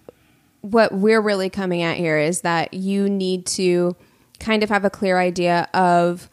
what 0.60 0.92
we're 0.92 1.20
really 1.20 1.50
coming 1.50 1.82
at 1.82 1.98
here 1.98 2.18
is 2.18 2.40
that 2.40 2.74
you 2.74 3.08
need 3.08 3.46
to 3.46 3.94
kind 4.44 4.62
of 4.62 4.68
have 4.68 4.84
a 4.84 4.90
clear 4.90 5.18
idea 5.18 5.68
of 5.74 6.28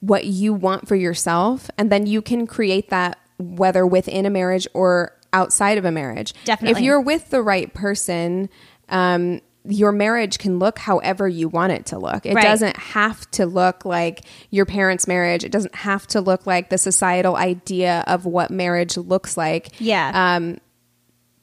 what 0.00 0.24
you 0.24 0.52
want 0.54 0.88
for 0.88 0.96
yourself, 0.96 1.70
and 1.78 1.90
then 1.90 2.06
you 2.06 2.22
can 2.22 2.46
create 2.46 2.90
that 2.90 3.18
whether 3.38 3.86
within 3.86 4.26
a 4.26 4.30
marriage 4.30 4.66
or 4.74 5.12
outside 5.32 5.78
of 5.78 5.84
a 5.84 5.90
marriage. 5.90 6.34
Definitely. 6.44 6.78
If 6.78 6.84
you're 6.84 7.00
with 7.00 7.30
the 7.30 7.42
right 7.42 7.72
person, 7.72 8.48
um, 8.88 9.40
your 9.64 9.92
marriage 9.92 10.38
can 10.38 10.58
look 10.58 10.78
however 10.80 11.28
you 11.28 11.48
want 11.48 11.72
it 11.72 11.86
to 11.86 11.98
look. 11.98 12.26
It 12.26 12.34
Right. 12.34 12.42
doesn't 12.44 12.76
have 12.76 13.30
to 13.32 13.46
look 13.46 13.84
like 13.84 14.22
your 14.50 14.66
parents' 14.66 15.06
marriage. 15.06 15.44
It 15.44 15.52
doesn't 15.52 15.74
have 15.76 16.06
to 16.08 16.20
look 16.20 16.46
like 16.46 16.68
the 16.68 16.78
societal 16.78 17.36
idea 17.36 18.02
of 18.08 18.26
what 18.26 18.50
marriage 18.50 18.96
looks 18.96 19.36
like 19.36 19.68
Yeah. 19.80 20.10
um, 20.14 20.58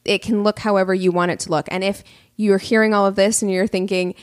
it 0.05 0.21
can 0.21 0.43
look 0.43 0.59
however 0.59 0.93
you 0.93 1.11
want 1.11 1.31
it 1.31 1.39
to 1.41 1.49
look. 1.49 1.67
And 1.71 1.83
if 1.83 2.03
you're 2.35 2.57
hearing 2.57 2.93
all 2.93 3.05
of 3.05 3.15
this 3.15 3.41
and 3.41 3.49
you're 3.51 3.67
thinking, 3.67 4.15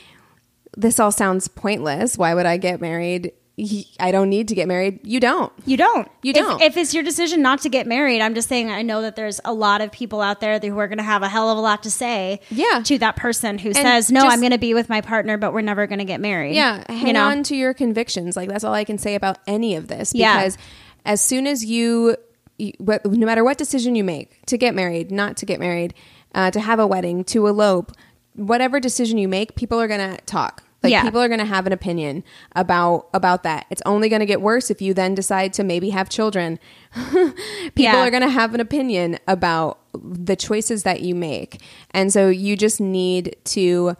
this 0.77 0.99
all 0.99 1.11
sounds 1.11 1.47
pointless, 1.47 2.17
why 2.17 2.33
would 2.33 2.45
I 2.45 2.57
get 2.57 2.79
married? 2.79 3.33
He- 3.59 3.87
I 3.99 4.11
don't 4.11 4.29
need 4.29 4.47
to 4.49 4.55
get 4.55 4.67
married. 4.67 4.99
You 5.01 5.19
don't. 5.19 5.51
You 5.65 5.77
don't. 5.77 6.07
You 6.21 6.31
don't. 6.31 6.61
If, 6.61 6.77
it's 6.77 6.93
your 6.93 7.01
decision 7.03 7.41
not 7.41 7.61
to 7.61 7.69
get 7.69 7.87
married, 7.87 8.21
I'm 8.21 8.35
just 8.35 8.47
saying 8.47 8.69
I 8.69 8.83
know 8.83 9.01
that 9.01 9.15
there's 9.15 9.41
a 9.43 9.51
lot 9.51 9.81
of 9.81 9.91
people 9.91 10.21
out 10.21 10.39
there 10.41 10.59
who 10.59 10.77
are 10.77 10.87
going 10.87 10.99
to 10.99 11.03
have 11.03 11.23
a 11.23 11.27
hell 11.27 11.49
of 11.49 11.57
a 11.57 11.61
lot 11.61 11.81
to 11.83 11.89
say 11.89 12.39
Yeah. 12.51 12.83
to 12.85 12.99
that 12.99 13.15
person 13.15 13.57
who 13.57 13.73
says, 13.73 14.11
"No, 14.11 14.21
just- 14.21 14.33
I'm 14.33 14.41
going 14.41 14.51
to 14.51 14.59
be 14.59 14.75
with 14.75 14.89
my 14.89 15.01
partner, 15.01 15.37
but 15.37 15.53
we're 15.53 15.61
never 15.61 15.87
going 15.87 15.97
to 15.97 16.05
get 16.05 16.21
married." 16.21 16.53
Yeah, 16.53 16.83
hang 16.87 17.07
you 17.07 17.13
know? 17.13 17.25
on 17.25 17.41
to 17.43 17.55
your 17.55 17.73
convictions. 17.73 18.37
Like 18.37 18.47
that's 18.47 18.63
all 18.63 18.75
I 18.75 18.83
can 18.83 18.99
say 18.99 19.15
about 19.15 19.39
any 19.47 19.75
of 19.75 19.87
this. 19.87 20.13
Yeah. 20.13 20.37
Because 20.37 20.59
as 21.03 21.19
soon 21.19 21.47
as 21.47 21.65
you, 21.65 22.15
you 22.59 22.73
no 22.79 23.25
matter 23.25 23.43
what 23.43 23.57
decision 23.57 23.95
you 23.95 24.03
make, 24.03 24.45
to 24.45 24.57
get 24.59 24.75
married, 24.75 25.09
not 25.09 25.35
to 25.37 25.47
get 25.47 25.59
married, 25.59 25.95
uh, 26.35 26.51
to 26.51 26.59
have 26.59 26.77
a 26.77 26.85
wedding, 26.85 27.23
to 27.23 27.47
elope, 27.47 27.91
whatever 28.35 28.79
decision 28.79 29.17
you 29.17 29.27
make, 29.27 29.55
people 29.55 29.81
are 29.81 29.87
gonna 29.87 30.17
talk. 30.27 30.63
Like 30.87 30.91
Yeah. 30.91 31.03
people 31.03 31.21
are 31.21 31.27
going 31.27 31.39
to 31.39 31.45
have 31.45 31.67
an 31.67 31.73
opinion 31.73 32.23
about 32.55 33.07
about 33.13 33.43
that. 33.43 33.65
It's 33.69 33.81
only 33.85 34.09
going 34.09 34.21
to 34.21 34.25
get 34.25 34.41
worse 34.41 34.71
if 34.71 34.81
you 34.81 34.93
then 34.93 35.15
decide 35.15 35.53
to 35.53 35.63
maybe 35.63 35.89
have 35.91 36.09
children. 36.09 36.59
people 37.11 37.33
Yeah. 37.75 38.05
are 38.05 38.09
going 38.11 38.23
to 38.23 38.29
have 38.29 38.53
an 38.53 38.59
opinion 38.61 39.19
about 39.27 39.79
the 39.93 40.35
choices 40.35 40.83
that 40.83 41.01
you 41.01 41.15
make. 41.15 41.61
And 41.91 42.11
so 42.11 42.29
you 42.29 42.55
just 42.55 42.79
need 42.79 43.35
to 43.45 43.95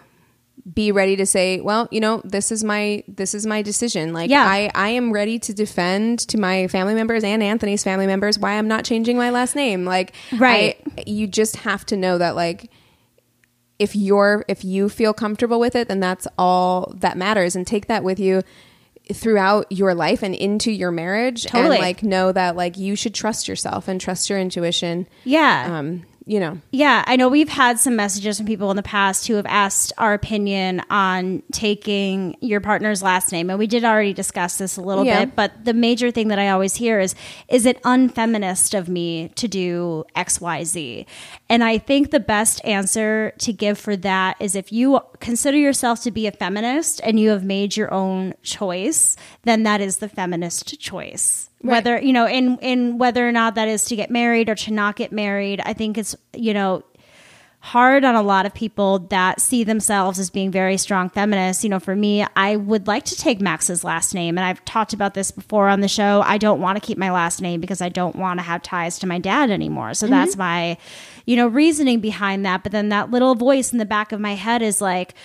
be 0.74 0.92
ready 0.92 1.16
to 1.16 1.26
say, 1.26 1.62
well, 1.62 1.88
you 1.92 2.00
know, 2.02 2.22
this 2.26 2.52
is 2.52 2.64
my 2.64 3.04
this 3.08 3.34
is 3.34 3.46
my 3.46 3.62
decision. 3.62 4.12
Like 4.14 4.30
Yeah. 4.30 4.44
I 4.46 4.70
I 4.76 4.90
am 4.90 5.12
ready 5.14 5.40
to 5.40 5.54
defend 5.54 6.20
to 6.28 6.38
my 6.38 6.68
family 6.68 6.94
members 6.94 7.24
and 7.24 7.42
Anthony's 7.42 7.84
family 7.84 8.06
members 8.08 8.38
why 8.38 8.54
I'm 8.58 8.68
not 8.68 8.84
changing 8.84 9.16
my 9.18 9.30
last 9.30 9.56
name. 9.56 9.86
Like 9.86 10.14
Right. 10.38 10.78
I- 10.98 11.04
you 11.06 11.26
just 11.28 11.58
have 11.58 11.86
to 11.88 11.96
know 11.96 12.18
that 12.18 12.36
like 12.36 12.70
if 13.80 13.96
you're 13.96 14.44
if 14.48 14.64
you 14.64 14.90
feel 14.90 15.14
comfortable 15.14 15.60
with 15.60 15.76
it 15.76 15.88
then 15.88 16.00
that's 16.00 16.28
all 16.38 16.94
that 16.98 17.18
matters 17.18 17.56
and 17.56 17.66
take 17.68 17.88
that 17.88 18.04
with 18.04 18.20
you 18.20 18.42
throughout 19.14 19.72
your 19.72 19.94
life 19.94 20.22
and 20.24 20.36
into 20.36 20.72
your 20.72 20.92
marriage 20.92 21.46
Totally. 21.46 21.76
and 21.78 21.82
like 21.84 22.04
know 22.04 22.32
that 22.32 22.56
like 22.56 22.78
you 22.78 22.96
should 22.96 23.14
trust 23.14 23.48
yourself 23.48 23.88
and 23.88 24.02
trust 24.02 24.30
your 24.30 24.40
intuition 24.40 25.08
Yeah. 25.24 25.78
um 25.80 26.04
you 26.28 26.40
know 26.40 26.60
Yeah, 26.72 27.04
I 27.08 27.16
know 27.16 27.30
we've 27.30 27.50
had 27.50 27.80
some 27.80 27.96
messages 27.96 28.38
from 28.38 28.46
people 28.46 28.70
in 28.70 28.76
the 28.76 28.84
past 28.84 29.28
who 29.28 29.36
have 29.36 29.46
asked 29.46 29.94
our 29.98 30.14
opinion 30.14 30.82
on 30.90 31.42
taking 31.52 32.36
your 32.42 32.60
partner's 32.60 33.02
last 33.02 33.32
name. 33.32 33.50
And 33.50 33.58
we 33.58 33.66
did 33.66 33.84
already 33.86 34.14
discuss 34.14 34.58
this 34.58 34.76
a 34.78 34.82
little 34.82 35.06
Yeah. 35.06 35.26
bit, 35.26 35.36
but 35.36 35.64
the 35.64 35.74
major 35.74 36.12
thing 36.12 36.28
that 36.28 36.38
I 36.38 36.50
always 36.50 36.76
hear 36.76 37.00
is 37.00 37.16
is 37.48 37.66
it 37.66 37.82
unfeminist 37.84 38.74
of 38.78 38.90
me 38.90 39.30
to 39.36 39.48
do 39.48 40.04
XYZ? 40.16 41.06
And 41.50 41.64
I 41.64 41.78
think 41.78 42.12
the 42.12 42.20
best 42.20 42.64
answer 42.66 43.34
to 43.40 43.54
give 43.54 43.78
for 43.78 43.96
that 43.96 44.36
is 44.40 44.56
if 44.56 44.72
you 44.72 45.00
consider 45.20 45.58
yourself 45.58 46.02
to 46.04 46.12
be 46.12 46.28
a 46.28 46.32
feminist 46.32 47.00
and 47.04 47.20
you 47.20 47.30
have 47.30 47.44
made 47.46 47.78
your 47.78 47.94
own 47.94 48.34
choice, 48.44 49.16
then 49.44 49.64
that 49.64 49.80
is 49.82 49.98
the 49.98 50.10
feminist 50.10 50.80
choice 50.80 51.50
whether 51.62 52.00
you 52.00 52.14
know 52.14 52.28
in 52.28 52.58
in 52.60 52.98
whether 52.98 53.28
or 53.28 53.32
not 53.32 53.56
that 53.56 53.68
is 53.68 53.86
to 53.86 53.96
get 53.96 54.12
married 54.12 54.50
or 54.50 54.56
to 54.56 54.72
not 54.72 54.96
get 54.96 55.12
married 55.12 55.60
i 55.66 55.74
think 55.74 55.98
it's 55.98 56.16
you 56.36 56.54
know 56.54 56.84
hard 57.60 58.06
on 58.06 58.16
a 58.16 58.22
lot 58.22 58.46
of 58.46 58.54
people 58.54 59.00
that 59.00 59.42
see 59.42 59.64
themselves 59.64 60.20
as 60.20 60.30
being 60.30 60.52
very 60.52 60.78
strong 60.78 61.10
feminists. 61.10 61.64
You 61.64 61.70
know 61.70 61.80
for 61.80 61.96
me 61.96 62.26
i 62.36 62.56
would 62.56 62.88
like 62.88 63.04
to 63.06 63.16
take 63.16 63.42
max's 63.42 63.84
last 63.84 64.14
name 64.14 64.38
and 64.38 64.46
i've 64.46 64.64
talked 64.64 64.94
about 64.94 65.16
this 65.16 65.32
before 65.32 65.68
on 65.68 65.82
the 65.82 65.88
show. 65.88 66.22
I 66.26 66.38
don't 66.38 66.62
want 66.62 66.82
to 66.82 66.86
keep 66.86 66.98
my 66.98 67.12
last 67.12 67.42
name 67.42 67.60
because 67.60 67.82
i 67.82 67.90
don't 67.90 68.16
want 68.16 68.40
to 68.40 68.44
have 68.44 68.62
ties 68.62 69.00
to 69.00 69.08
my 69.08 69.20
dad 69.20 69.50
anymore. 69.50 69.94
So 69.96 70.08
that's 70.08 70.34
mm-hmm. 70.34 70.40
my 70.40 70.78
you 71.26 71.36
know 71.36 71.48
reasoning 71.48 72.00
behind 72.00 72.46
that. 72.46 72.64
But 72.64 72.72
then 72.72 72.90
that 72.90 73.12
little 73.12 73.36
voice 73.36 73.72
in 73.72 73.80
the 73.80 73.86
back 73.86 74.12
of 74.12 74.20
my 74.20 74.36
head 74.36 74.62
is 74.62 74.80
like 74.80 75.16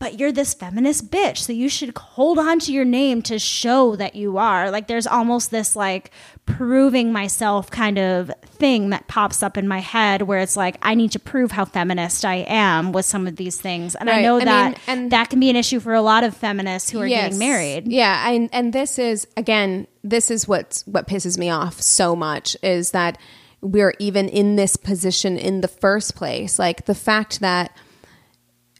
but 0.00 0.18
you're 0.18 0.32
this 0.32 0.52
feminist 0.54 1.10
bitch 1.10 1.38
so 1.38 1.52
you 1.52 1.68
should 1.68 1.96
hold 1.96 2.38
on 2.38 2.58
to 2.58 2.72
your 2.72 2.84
name 2.84 3.22
to 3.22 3.38
show 3.38 3.96
that 3.96 4.14
you 4.14 4.36
are 4.36 4.70
like 4.70 4.86
there's 4.86 5.06
almost 5.06 5.50
this 5.50 5.74
like 5.76 6.10
proving 6.46 7.10
myself 7.12 7.70
kind 7.70 7.98
of 7.98 8.30
thing 8.44 8.90
that 8.90 9.06
pops 9.08 9.42
up 9.42 9.56
in 9.56 9.66
my 9.66 9.78
head 9.78 10.22
where 10.22 10.40
it's 10.40 10.56
like 10.56 10.76
i 10.82 10.94
need 10.94 11.10
to 11.10 11.18
prove 11.18 11.52
how 11.52 11.64
feminist 11.64 12.24
i 12.24 12.44
am 12.48 12.92
with 12.92 13.06
some 13.06 13.26
of 13.26 13.36
these 13.36 13.58
things 13.58 13.94
and 13.94 14.10
i 14.10 14.20
know 14.20 14.36
I 14.36 14.44
that 14.44 14.70
mean, 14.72 14.80
and- 14.86 15.10
that 15.12 15.30
can 15.30 15.40
be 15.40 15.48
an 15.48 15.56
issue 15.56 15.80
for 15.80 15.94
a 15.94 16.02
lot 16.02 16.22
of 16.24 16.36
feminists 16.36 16.90
who 16.90 17.00
are 17.00 17.06
Yes. 17.06 17.24
getting 17.24 17.38
married 17.38 17.88
Yeah, 17.90 18.28
and 18.30 18.50
and 18.52 18.72
this 18.72 18.98
is 18.98 19.26
again, 19.36 19.86
this 20.02 20.30
is 20.30 20.46
what 20.48 20.82
what 20.86 21.06
pisses 21.08 21.38
me 21.38 21.48
off 21.50 21.80
so 21.80 22.14
much 22.14 22.56
is 22.62 22.90
that 22.90 23.16
we're 23.62 23.94
even 23.98 24.28
in 24.28 24.56
this 24.56 24.76
position 24.76 25.38
in 25.38 25.62
the 25.62 25.68
first 25.68 26.14
place. 26.14 26.58
Like 26.58 26.84
the 26.84 26.94
fact 26.94 27.40
that 27.40 27.74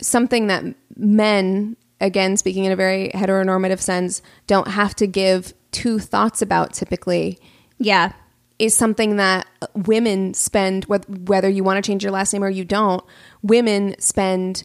something 0.03 0.49
that 0.49 0.65
men, 0.97 1.77
again 2.01 2.37
speaking 2.37 2.65
in 2.65 2.73
a 2.73 2.77
very 2.77 3.11
heteronormative 3.15 3.81
sense, 3.81 4.23
don't 4.47 4.69
have 4.69 4.95
to 4.97 5.07
give 5.07 5.55
two 5.71 5.99
thoughts 5.99 6.41
about 6.43 6.73
typically. 6.73 7.39
Yeah. 7.79 8.13
Is 8.59 8.75
something 8.75 9.17
that 9.17 9.47
women 9.75 10.33
spend 10.35 10.85
whether 11.29 11.49
you 11.49 11.65
want 11.65 11.83
to 11.85 11.89
change 11.89 12.03
your 12.05 12.13
last 12.13 12.33
name 12.33 12.45
or 12.45 12.49
you 12.51 12.65
don't 12.65 13.03
women 13.43 13.97
spend 13.99 14.65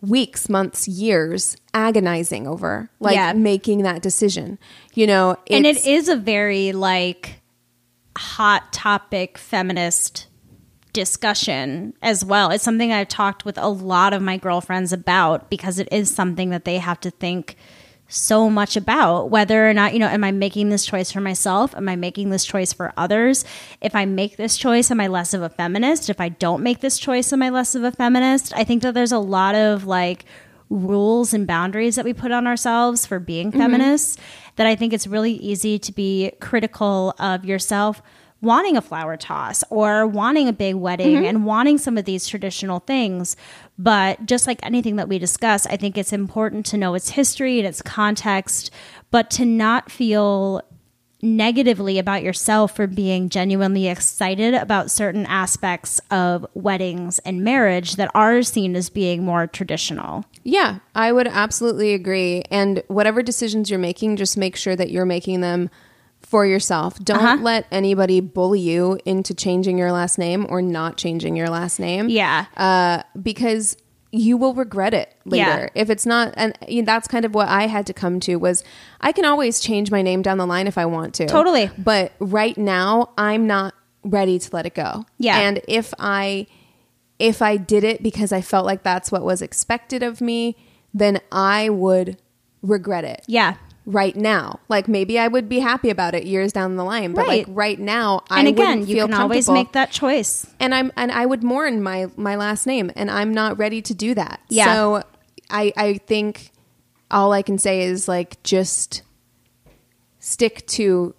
weeks 0.00 0.48
months 0.48 0.86
years 0.86 1.56
agonizing 1.74 2.46
over 2.46 2.88
like 3.00 3.16
Yeah. 3.16 3.32
making 3.32 3.82
that 3.82 4.00
decision. 4.02 4.58
You 4.94 5.06
know 5.08 5.36
and 5.50 5.66
it's- 5.66 5.84
a 6.08 6.16
very 6.16 6.70
like 6.72 7.40
hot 8.16 8.72
topic 8.72 9.36
feminist 9.38 10.27
discussion 10.92 11.94
as 12.02 12.24
well. 12.24 12.50
It's 12.50 12.64
something 12.64 12.92
I've 12.92 13.08
talked 13.08 13.44
with 13.44 13.58
a 13.58 13.68
lot 13.68 14.12
of 14.12 14.22
my 14.22 14.36
girlfriends 14.36 14.92
about 14.92 15.50
because 15.50 15.78
it 15.78 15.88
is 15.92 16.14
something 16.14 16.50
that 16.50 16.64
they 16.64 16.78
have 16.78 17.00
to 17.00 17.10
think 17.10 17.56
so 18.08 18.48
much 18.48 18.74
about 18.74 19.30
whether 19.30 19.68
or 19.68 19.74
not, 19.74 19.92
you 19.92 19.98
know, 19.98 20.08
am 20.08 20.24
I 20.24 20.32
making 20.32 20.70
this 20.70 20.86
choice 20.86 21.12
for 21.12 21.20
myself? 21.20 21.74
Am 21.76 21.88
I 21.88 21.96
making 21.96 22.30
this 22.30 22.44
choice 22.44 22.72
for 22.72 22.92
others? 22.96 23.44
If 23.82 23.94
I 23.94 24.06
make 24.06 24.36
this 24.36 24.56
choice, 24.56 24.90
am 24.90 25.00
I 25.00 25.08
less 25.08 25.34
of 25.34 25.42
a 25.42 25.50
feminist? 25.50 26.08
If 26.08 26.20
I 26.20 26.30
don't 26.30 26.62
make 26.62 26.80
this 26.80 26.98
choice, 26.98 27.32
am 27.32 27.42
I 27.42 27.50
less 27.50 27.74
of 27.74 27.84
a 27.84 27.92
feminist? 27.92 28.54
I 28.56 28.64
think 28.64 28.82
that 28.82 28.94
there's 28.94 29.12
a 29.12 29.18
lot 29.18 29.54
of 29.54 29.84
like 29.84 30.24
rules 30.70 31.34
and 31.34 31.46
boundaries 31.46 31.96
that 31.96 32.04
we 32.04 32.14
put 32.14 32.32
on 32.32 32.46
ourselves 32.46 33.04
for 33.04 33.18
being 33.18 33.50
mm-hmm. 33.50 33.60
feminists 33.60 34.16
that 34.56 34.66
I 34.66 34.74
think 34.74 34.92
it's 34.92 35.06
really 35.06 35.32
easy 35.32 35.78
to 35.78 35.92
be 35.92 36.32
critical 36.40 37.14
of 37.18 37.44
yourself 37.44 38.02
wanting 38.40 38.76
a 38.76 38.82
flower 38.82 39.16
toss 39.16 39.64
or 39.70 40.06
wanting 40.06 40.48
a 40.48 40.52
big 40.52 40.76
wedding 40.76 41.16
mm-hmm. 41.16 41.24
and 41.24 41.44
wanting 41.44 41.78
some 41.78 41.98
of 41.98 42.04
these 42.04 42.26
traditional 42.26 42.80
things. 42.80 43.36
But 43.78 44.26
just 44.26 44.46
like 44.46 44.60
anything 44.62 44.96
that 44.96 45.08
we 45.08 45.18
discuss, 45.18 45.66
I 45.66 45.76
think 45.76 45.98
it's 45.98 46.12
important 46.12 46.66
to 46.66 46.76
know 46.76 46.94
its 46.94 47.10
history 47.10 47.58
and 47.58 47.66
its 47.66 47.82
context, 47.82 48.70
but 49.10 49.30
to 49.32 49.44
not 49.44 49.90
feel 49.90 50.62
negatively 51.20 51.98
about 51.98 52.22
yourself 52.22 52.76
for 52.76 52.86
being 52.86 53.28
genuinely 53.28 53.88
excited 53.88 54.54
about 54.54 54.90
certain 54.90 55.26
aspects 55.26 56.00
of 56.12 56.46
weddings 56.54 57.18
and 57.20 57.42
marriage 57.42 57.96
that 57.96 58.10
are 58.14 58.40
seen 58.42 58.76
as 58.76 58.88
being 58.88 59.24
more 59.24 59.46
traditional. 59.48 60.24
yeah 60.44 60.78
i 60.94 61.10
would 61.10 61.26
absolutely 61.26 61.92
agree 61.92 62.44
and 62.52 62.84
whatever 62.86 63.20
decisions 63.20 63.68
you're 63.68 63.80
making 63.80 64.14
just 64.14 64.36
make 64.36 64.54
sure 64.54 64.76
that 64.76 64.90
you're 64.90 65.04
making 65.04 65.40
them 65.40 65.68
for 66.28 66.44
yourself. 66.44 66.98
Don't 67.02 67.18
Uh-huh. 67.18 67.42
let 67.42 67.66
anybody 67.72 68.20
bully 68.20 68.60
you 68.60 68.98
into 69.06 69.32
changing 69.34 69.78
your 69.78 69.92
last 69.92 70.18
name 70.18 70.46
or 70.50 70.60
not 70.60 70.96
changing 70.98 71.36
your 71.36 71.48
last 71.48 71.78
name. 71.80 72.08
Yeah. 72.10 72.44
Uh, 72.56 73.02
because 73.20 73.76
you 74.12 74.36
will 74.36 74.52
regret 74.54 74.92
it 74.94 75.14
later. 75.24 75.70
Yeah. 75.74 75.82
If 75.82 75.90
it's 75.90 76.04
not, 76.06 76.32
and 76.36 76.56
you 76.66 76.82
know, 76.82 76.86
that's 76.86 77.08
kind 77.08 77.24
of 77.24 77.34
what 77.34 77.48
I 77.48 77.66
had 77.66 77.86
to 77.86 77.94
come 77.94 78.20
to 78.20 78.36
was 78.36 78.62
I 79.00 79.12
can 79.12 79.24
always 79.24 79.58
change 79.60 79.90
my 79.90 80.02
name 80.02 80.20
down 80.22 80.36
the 80.38 80.46
line 80.46 80.66
if 80.66 80.76
I 80.78 80.86
want 80.86 81.14
to. 81.14 81.26
Totally. 81.26 81.70
But 81.78 82.12
right 82.18 82.56
now, 82.58 83.10
I'm 83.18 83.46
not 83.46 83.74
ready 84.04 84.38
to 84.38 84.48
let 84.52 84.66
it 84.66 84.74
go. 84.74 85.04
Yeah. 85.18 85.38
And 85.40 85.60
if 85.68 85.92
I, 85.98 86.46
if 87.18 87.42
I 87.42 87.56
did 87.56 87.84
it 87.84 88.02
because 88.02 88.32
I 88.32 88.40
felt 88.42 88.64
like 88.66 88.82
that's 88.82 89.10
what 89.12 89.24
was 89.24 89.42
expected 89.42 90.02
of 90.02 90.20
me, 90.20 90.56
then 90.94 91.20
I 91.32 91.68
would 91.70 92.16
regret 92.62 93.04
it 93.04 93.22
Yeah. 93.26 93.54
Right 93.90 94.14
now. 94.16 94.60
Like 94.68 94.86
maybe 94.86 95.18
I 95.18 95.28
would 95.28 95.48
be 95.48 95.60
happy 95.60 95.88
about 95.88 96.14
it 96.14 96.24
years 96.24 96.52
down 96.52 96.76
the 96.76 96.84
line, 96.84 97.14
but 97.14 97.26
Right. 97.26 97.46
like 97.48 97.56
right 97.56 97.78
now, 97.80 98.22
I 98.30 98.40
And 98.40 98.48
again, 98.48 98.86
you 98.86 98.96
can 99.06 99.14
always 99.14 99.48
make 99.48 99.72
that 99.72 99.90
choice. 99.90 100.46
And 100.60 100.74
I'm 100.74 100.92
and 100.94 101.10
I 101.10 101.24
would 101.24 101.42
mourn 101.42 101.82
my 101.82 102.08
my 102.16 102.36
last 102.36 102.66
name, 102.66 102.92
and 102.96 103.10
I'm 103.10 103.32
not 103.32 103.58
ready 103.58 103.80
to 103.82 103.94
do 103.94 104.14
that. 104.14 104.40
Yeah. 104.50 104.66
So 104.74 105.02
I 105.50 105.72
I 105.76 105.94
think 106.06 106.52
all 107.10 107.32
I 107.32 107.40
can 107.40 107.56
say 107.58 107.80
is 107.84 108.06
like 108.06 108.42
just 108.42 109.00
stick 110.18 110.66
to 110.66 111.14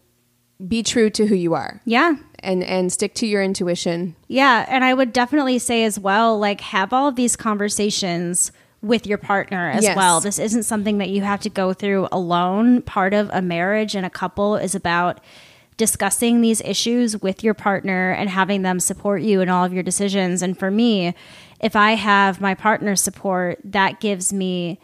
be 0.67 0.83
true 0.83 1.09
to 1.09 1.25
who 1.25 1.35
you 1.35 1.55
are. 1.55 1.81
Yeah. 1.85 2.17
And 2.41 2.63
and 2.63 2.93
stick 2.93 3.15
to 3.15 3.25
your 3.25 3.41
intuition. 3.41 4.15
Yeah, 4.27 4.65
and 4.69 4.85
I 4.85 4.93
would 4.93 5.11
definitely 5.11 5.57
say 5.59 5.83
as 5.83 5.99
well, 5.99 6.37
like 6.37 6.61
have 6.61 6.93
all 6.93 7.07
of 7.07 7.15
these 7.15 7.35
conversations 7.35 8.51
with 8.81 9.05
your 9.05 9.17
partner 9.17 9.69
as 9.69 9.83
Yes. 9.83 9.95
well. 9.97 10.21
This 10.21 10.39
isn't 10.39 10.63
something 10.63 10.97
that 10.99 11.09
you 11.09 11.21
have 11.21 11.41
to 11.41 11.49
go 11.49 11.73
through 11.73 12.07
alone. 12.11 12.81
Part 12.81 13.13
of 13.13 13.29
a 13.33 13.41
marriage 13.41 13.93
and 13.95 14.05
a 14.05 14.09
couple 14.09 14.55
is 14.55 14.73
about 14.73 15.19
discussing 15.77 16.41
these 16.41 16.61
issues 16.61 17.21
with 17.21 17.43
your 17.43 17.53
partner 17.53 18.11
and 18.11 18.29
having 18.29 18.61
them 18.63 18.79
support 18.79 19.21
you 19.21 19.39
in 19.41 19.49
all 19.49 19.63
of 19.63 19.73
your 19.73 19.83
decisions. 19.83 20.41
And 20.41 20.57
for 20.57 20.69
me, 20.69 21.13
if 21.61 21.75
I 21.75 21.91
have 21.93 22.41
my 22.41 22.53
partner's 22.53 23.01
support, 23.01 23.59
that 23.63 23.99
gives 23.99 24.31
me 24.33 24.79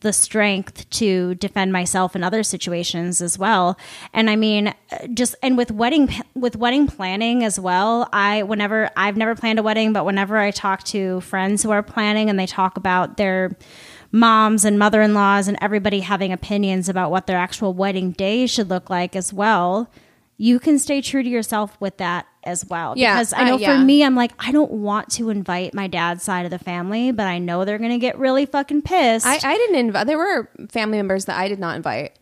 the 0.00 0.12
strength 0.12 0.88
to 0.90 1.34
defend 1.36 1.72
myself 1.72 2.16
in 2.16 2.24
other 2.24 2.42
situations 2.42 3.20
as 3.20 3.38
well. 3.38 3.78
And 4.12 4.30
I 4.30 4.36
mean, 4.36 4.74
just 5.12 5.34
and 5.42 5.56
with 5.56 5.70
wedding 5.70 6.10
with 6.34 6.56
wedding 6.56 6.86
planning 6.86 7.44
as 7.44 7.60
well. 7.60 8.08
I 8.12 8.42
whenever 8.42 8.90
I've 8.96 9.16
never 9.16 9.34
planned 9.34 9.58
a 9.58 9.62
wedding, 9.62 9.92
but 9.92 10.04
whenever 10.04 10.38
I 10.38 10.50
talk 10.50 10.84
to 10.84 11.20
friends 11.20 11.62
who 11.62 11.70
are 11.70 11.82
planning 11.82 12.30
and 12.30 12.38
they 12.38 12.46
talk 12.46 12.76
about 12.76 13.16
their 13.16 13.56
moms 14.12 14.64
and 14.64 14.78
mother-in-laws 14.78 15.46
and 15.46 15.56
everybody 15.60 16.00
having 16.00 16.32
opinions 16.32 16.88
about 16.88 17.10
what 17.10 17.26
their 17.26 17.38
actual 17.38 17.74
wedding 17.74 18.10
day 18.10 18.46
should 18.46 18.68
look 18.68 18.90
like 18.90 19.14
as 19.14 19.32
well, 19.32 19.90
you 20.36 20.58
can 20.58 20.78
stay 20.78 21.00
true 21.00 21.22
to 21.22 21.28
yourself 21.28 21.80
with 21.80 21.98
that 21.98 22.26
as 22.44 22.64
well. 22.66 22.94
Yeah, 22.96 23.14
because 23.14 23.32
I 23.32 23.42
uh, 23.42 23.44
know 23.44 23.56
yeah. 23.58 23.76
for 23.78 23.84
me, 23.84 24.04
I'm 24.04 24.14
like, 24.14 24.32
I 24.38 24.52
don't 24.52 24.70
want 24.70 25.10
to 25.12 25.30
invite 25.30 25.74
my 25.74 25.86
dad's 25.86 26.22
side 26.22 26.44
of 26.44 26.50
the 26.50 26.58
family, 26.58 27.12
but 27.12 27.26
I 27.26 27.38
know 27.38 27.64
they're 27.64 27.78
going 27.78 27.90
to 27.90 27.98
get 27.98 28.18
really 28.18 28.46
fucking 28.46 28.82
pissed. 28.82 29.26
I, 29.26 29.34
I 29.42 29.56
didn't 29.56 29.76
invite. 29.76 30.06
There 30.06 30.18
were 30.18 30.48
family 30.68 30.98
members 30.98 31.26
that 31.26 31.38
I 31.38 31.48
did 31.48 31.58
not 31.58 31.76
invite. 31.76 32.12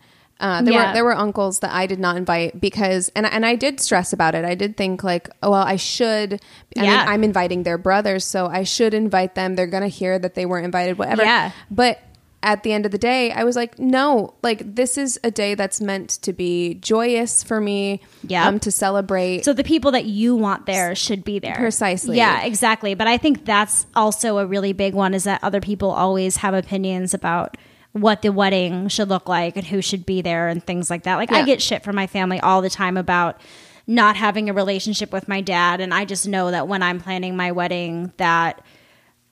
Uh, 0.40 0.62
there 0.62 0.72
Yeah. 0.72 0.88
were 0.88 0.94
there 0.94 1.04
were 1.04 1.16
uncles 1.16 1.58
that 1.60 1.72
I 1.72 1.86
did 1.86 1.98
not 1.98 2.16
invite 2.16 2.60
because 2.60 3.10
and 3.16 3.26
and 3.26 3.44
I 3.44 3.56
did 3.56 3.80
stress 3.80 4.12
about 4.12 4.36
it. 4.36 4.44
I 4.44 4.54
did 4.54 4.76
think 4.76 5.02
like, 5.02 5.28
oh 5.42 5.50
well, 5.50 5.64
I 5.64 5.74
should. 5.74 6.34
I 6.34 6.84
Yeah. 6.84 6.98
mean, 6.98 7.08
I'm 7.08 7.24
inviting 7.24 7.64
their 7.64 7.76
brothers, 7.76 8.24
so 8.24 8.46
I 8.46 8.62
should 8.62 8.94
invite 8.94 9.34
them. 9.34 9.56
They're 9.56 9.66
gonna 9.66 9.88
hear 9.88 10.16
that 10.16 10.36
they 10.36 10.46
weren't 10.46 10.64
invited, 10.64 10.96
whatever. 10.96 11.24
Yeah. 11.24 11.50
But 11.72 11.98
at 12.42 12.62
the 12.62 12.72
end 12.72 12.86
of 12.86 12.92
the 12.92 12.98
day, 12.98 13.32
I 13.32 13.42
was 13.42 13.56
like, 13.56 13.78
no, 13.78 14.34
like 14.42 14.74
this 14.74 14.96
is 14.96 15.18
a 15.24 15.30
day 15.30 15.54
that's 15.54 15.80
meant 15.80 16.10
to 16.22 16.32
be 16.32 16.74
joyous 16.74 17.42
for 17.42 17.60
me. 17.60 18.00
Yeah. 18.22 18.46
Um, 18.46 18.60
to 18.60 18.70
celebrate. 18.70 19.44
So 19.44 19.52
the 19.52 19.64
people 19.64 19.90
that 19.92 20.04
you 20.04 20.36
want 20.36 20.66
there 20.66 20.94
should 20.94 21.24
be 21.24 21.38
there. 21.38 21.56
Precisely. 21.56 22.16
Yeah, 22.16 22.44
exactly. 22.44 22.94
But 22.94 23.08
I 23.08 23.16
think 23.16 23.44
that's 23.44 23.86
also 23.94 24.38
a 24.38 24.46
really 24.46 24.72
big 24.72 24.94
one 24.94 25.14
is 25.14 25.24
that 25.24 25.42
other 25.42 25.60
people 25.60 25.90
always 25.90 26.36
have 26.36 26.54
opinions 26.54 27.12
about 27.12 27.56
what 27.92 28.22
the 28.22 28.30
wedding 28.30 28.86
should 28.88 29.08
look 29.08 29.28
like 29.28 29.56
and 29.56 29.66
who 29.66 29.82
should 29.82 30.06
be 30.06 30.22
there 30.22 30.48
and 30.48 30.64
things 30.64 30.90
like 30.90 31.02
that. 31.04 31.16
Like 31.16 31.32
I 31.32 31.42
get 31.44 31.60
shit 31.60 31.82
from 31.82 31.96
my 31.96 32.06
family 32.06 32.38
all 32.38 32.62
the 32.62 32.70
time 32.70 32.96
about 32.96 33.40
not 33.86 34.14
having 34.14 34.48
a 34.48 34.52
relationship 34.52 35.12
with 35.12 35.26
my 35.26 35.40
dad 35.40 35.80
and 35.80 35.92
I 35.94 36.04
just 36.04 36.28
know 36.28 36.50
that 36.50 36.68
when 36.68 36.82
I'm 36.82 37.00
planning 37.00 37.36
my 37.36 37.52
wedding 37.52 38.12
that 38.18 38.62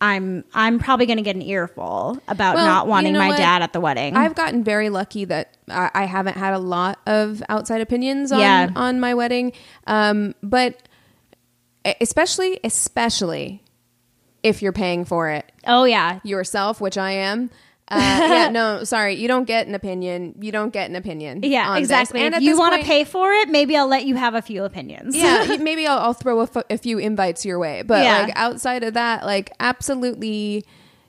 I'm 0.00 0.44
I'm 0.52 0.78
probably 0.78 1.06
going 1.06 1.16
to 1.16 1.22
get 1.22 1.36
an 1.36 1.42
earful 1.42 2.20
about 2.28 2.56
Well, 2.56 2.66
not 2.66 2.84
you 2.84 2.90
wanting 2.90 3.12
know 3.14 3.18
my 3.18 3.28
what? 3.28 3.38
dad 3.38 3.62
at 3.62 3.72
the 3.72 3.80
wedding. 3.80 4.14
I've 4.16 4.34
gotten 4.34 4.62
very 4.62 4.90
lucky 4.90 5.24
that 5.26 5.56
I, 5.70 5.90
I 5.94 6.04
haven't 6.04 6.36
had 6.36 6.52
a 6.52 6.58
lot 6.58 6.98
of 7.06 7.42
outside 7.48 7.80
opinions 7.80 8.30
on, 8.30 8.40
Yeah. 8.40 8.68
on 8.76 9.00
my 9.00 9.14
wedding. 9.14 9.52
Um, 9.86 10.34
but 10.42 10.76
especially, 12.00 12.60
especially 12.64 13.62
if 14.42 14.62
you're 14.62 14.72
paying 14.72 15.04
for 15.04 15.30
it 15.30 15.50
oh 15.66 15.84
yeah. 15.84 16.20
yourself, 16.24 16.80
which 16.80 16.98
I 16.98 17.12
am. 17.12 17.50
Uh, 17.88 17.98
yeah, 18.00 18.48
no, 18.52 18.82
sorry, 18.84 19.14
you 19.14 19.28
don't 19.28 19.44
get 19.44 19.66
an 19.68 19.74
opinion. 19.74 20.34
You 20.40 20.50
don't 20.52 20.72
get 20.72 20.90
an 20.90 20.96
opinion. 20.96 21.40
Yeah, 21.44 21.68
on 21.70 21.74
this. 21.76 21.84
exactly. 21.84 22.20
And 22.20 22.34
if 22.34 22.42
you 22.42 22.58
want 22.58 22.80
to 22.80 22.84
pay 22.86 23.04
for 23.04 23.32
it, 23.32 23.48
maybe 23.48 23.76
I'll 23.76 23.86
let 23.86 24.06
you 24.06 24.16
have 24.16 24.34
a 24.34 24.42
few 24.42 24.64
opinions. 24.64 25.14
yeah, 25.16 25.56
maybe 25.60 25.86
I'll, 25.86 25.98
I'll 25.98 26.12
throw 26.12 26.40
a, 26.40 26.44
f- 26.44 26.64
a 26.68 26.78
few 26.78 26.98
invites 26.98 27.44
your 27.44 27.58
way. 27.58 27.82
But 27.82 28.02
Yeah. 28.02 28.22
like 28.22 28.32
outside 28.36 28.82
of 28.82 28.94
that, 28.94 29.24
like 29.24 29.52
absolutely 29.60 30.64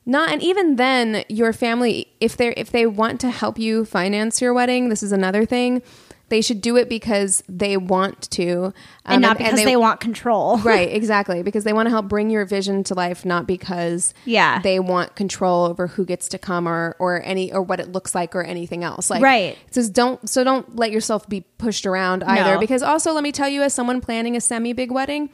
not. 0.06 0.32
And 0.32 0.42
even 0.44 0.76
then, 0.76 1.24
your 1.30 1.52
family, 1.52 2.08
if 2.22 2.38
they 2.38 2.50
if 2.54 2.72
they 2.72 2.86
want 2.86 3.20
to 3.22 3.30
help 3.32 3.58
you 3.58 3.84
finance 3.84 4.40
your 4.42 4.54
wedding, 4.54 4.90
this 4.90 5.02
is 5.04 5.12
another 5.12 5.46
thing. 5.46 5.82
They 6.30 6.42
should 6.42 6.60
do 6.60 6.76
it 6.76 6.90
because 6.90 7.42
they 7.48 7.78
want 7.78 8.30
to, 8.32 8.66
um, 8.66 8.74
and 9.06 9.22
not 9.22 9.38
because 9.38 9.64
they, 9.64 9.78
want 9.78 10.02
control. 10.02 10.58
right, 10.64 10.92
exactly, 10.92 11.42
because 11.42 11.64
they 11.64 11.72
want 11.72 11.86
to 11.86 11.90
help 11.90 12.10
bring 12.10 12.30
your 12.30 12.44
vision 12.46 12.84
to 12.86 12.94
life, 12.94 13.24
not 13.24 13.48
because 13.48 14.14
Yeah. 14.26 14.60
they 14.62 14.80
want 14.80 15.16
control 15.16 15.66
over 15.66 15.88
who 15.88 16.04
gets 16.06 16.28
to 16.30 16.38
come 16.38 16.68
or 16.68 16.96
or 17.00 17.22
any 17.24 17.54
or 17.54 17.62
what 17.62 17.80
it 17.80 17.94
looks 17.94 18.14
like 18.14 18.36
or 18.36 18.44
anything 18.44 18.84
else. 18.84 19.10
Like 19.10 19.22
Right. 19.24 19.58
says 19.72 19.90
don't 19.90 20.30
so 20.30 20.44
don't 20.44 20.76
let 20.76 20.92
yourself 20.92 21.30
be 21.30 21.42
pushed 21.58 21.86
around 21.86 22.24
either 22.26 22.56
No. 22.56 22.60
because 22.60 22.84
also 22.84 23.14
let 23.14 23.24
me 23.24 23.32
tell 23.32 23.48
you 23.48 23.62
as 23.62 23.74
someone 23.74 24.02
planning 24.02 24.36
a 24.36 24.42
semi 24.42 24.74
big 24.74 24.92
wedding, 24.92 25.30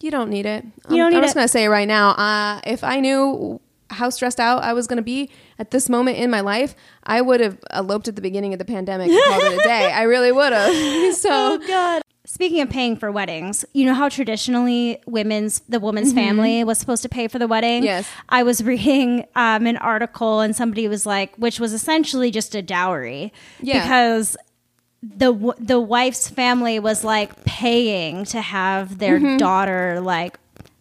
you 0.00 0.10
don't 0.10 0.28
need 0.28 0.44
it. 0.44 0.64
You 0.90 0.96
don't 0.98 1.06
I'm, 1.06 1.10
need 1.12 1.16
I'm 1.16 1.22
just 1.22 1.34
it. 1.34 1.38
gonna 1.38 1.48
say 1.48 1.66
right 1.68 1.88
now. 1.88 2.10
Uh, 2.10 2.60
if 2.66 2.84
I 2.84 3.00
knew 3.00 3.58
how 3.96 4.10
stressed 4.10 4.38
out 4.40 4.62
I 4.62 4.72
was 4.72 4.86
gonna 4.86 5.02
be 5.02 5.30
at 5.58 5.70
this 5.70 5.88
moment 5.88 6.18
in 6.18 6.30
my 6.30 6.40
life, 6.40 6.74
I 7.04 7.20
would 7.20 7.40
have 7.40 7.58
eloped 7.70 8.08
at 8.08 8.16
the 8.16 8.22
beginning 8.22 8.52
of 8.52 8.58
the 8.58 8.64
pandemic 8.64 9.10
and 9.10 9.24
called 9.24 9.42
it 9.52 9.60
a 9.60 9.62
day. 9.64 9.90
I 9.92 10.02
really 10.02 10.32
would 10.32 10.52
have. 10.52 11.14
So 11.16 11.58
God. 11.66 12.02
Speaking 12.28 12.60
of 12.60 12.68
paying 12.68 12.96
for 12.96 13.12
weddings, 13.12 13.64
you 13.72 13.86
know 13.86 13.94
how 13.94 14.08
traditionally 14.08 14.98
women's 15.06 15.60
the 15.68 15.78
woman's 15.78 16.12
family 16.12 16.64
was 16.64 16.76
supposed 16.76 17.02
to 17.02 17.08
pay 17.08 17.28
for 17.28 17.38
the 17.38 17.46
wedding. 17.46 17.82
Mm-hmm. 17.82 18.02
Yes. 18.02 18.08
I 18.28 18.42
was 18.42 18.64
reading 18.64 19.24
um, 19.36 19.64
an 19.66 19.76
article 19.76 20.40
and 20.40 20.54
somebody 20.54 20.88
was 20.88 21.06
like, 21.06 21.36
which 21.36 21.60
was 21.60 21.72
essentially 21.72 22.32
just 22.32 22.54
a 22.56 22.62
dowry, 22.62 23.32
Yeah. 23.60 23.82
because 23.84 24.36
the 25.02 25.54
the 25.58 25.78
wife's 25.80 26.28
family 26.28 26.80
was 26.80 27.04
like 27.04 27.44
paying 27.44 28.24
to 28.26 28.40
have 28.40 28.98
their 28.98 29.20
Mm-hmm. 29.20 29.36
daughter 29.36 30.00
like 30.00 30.36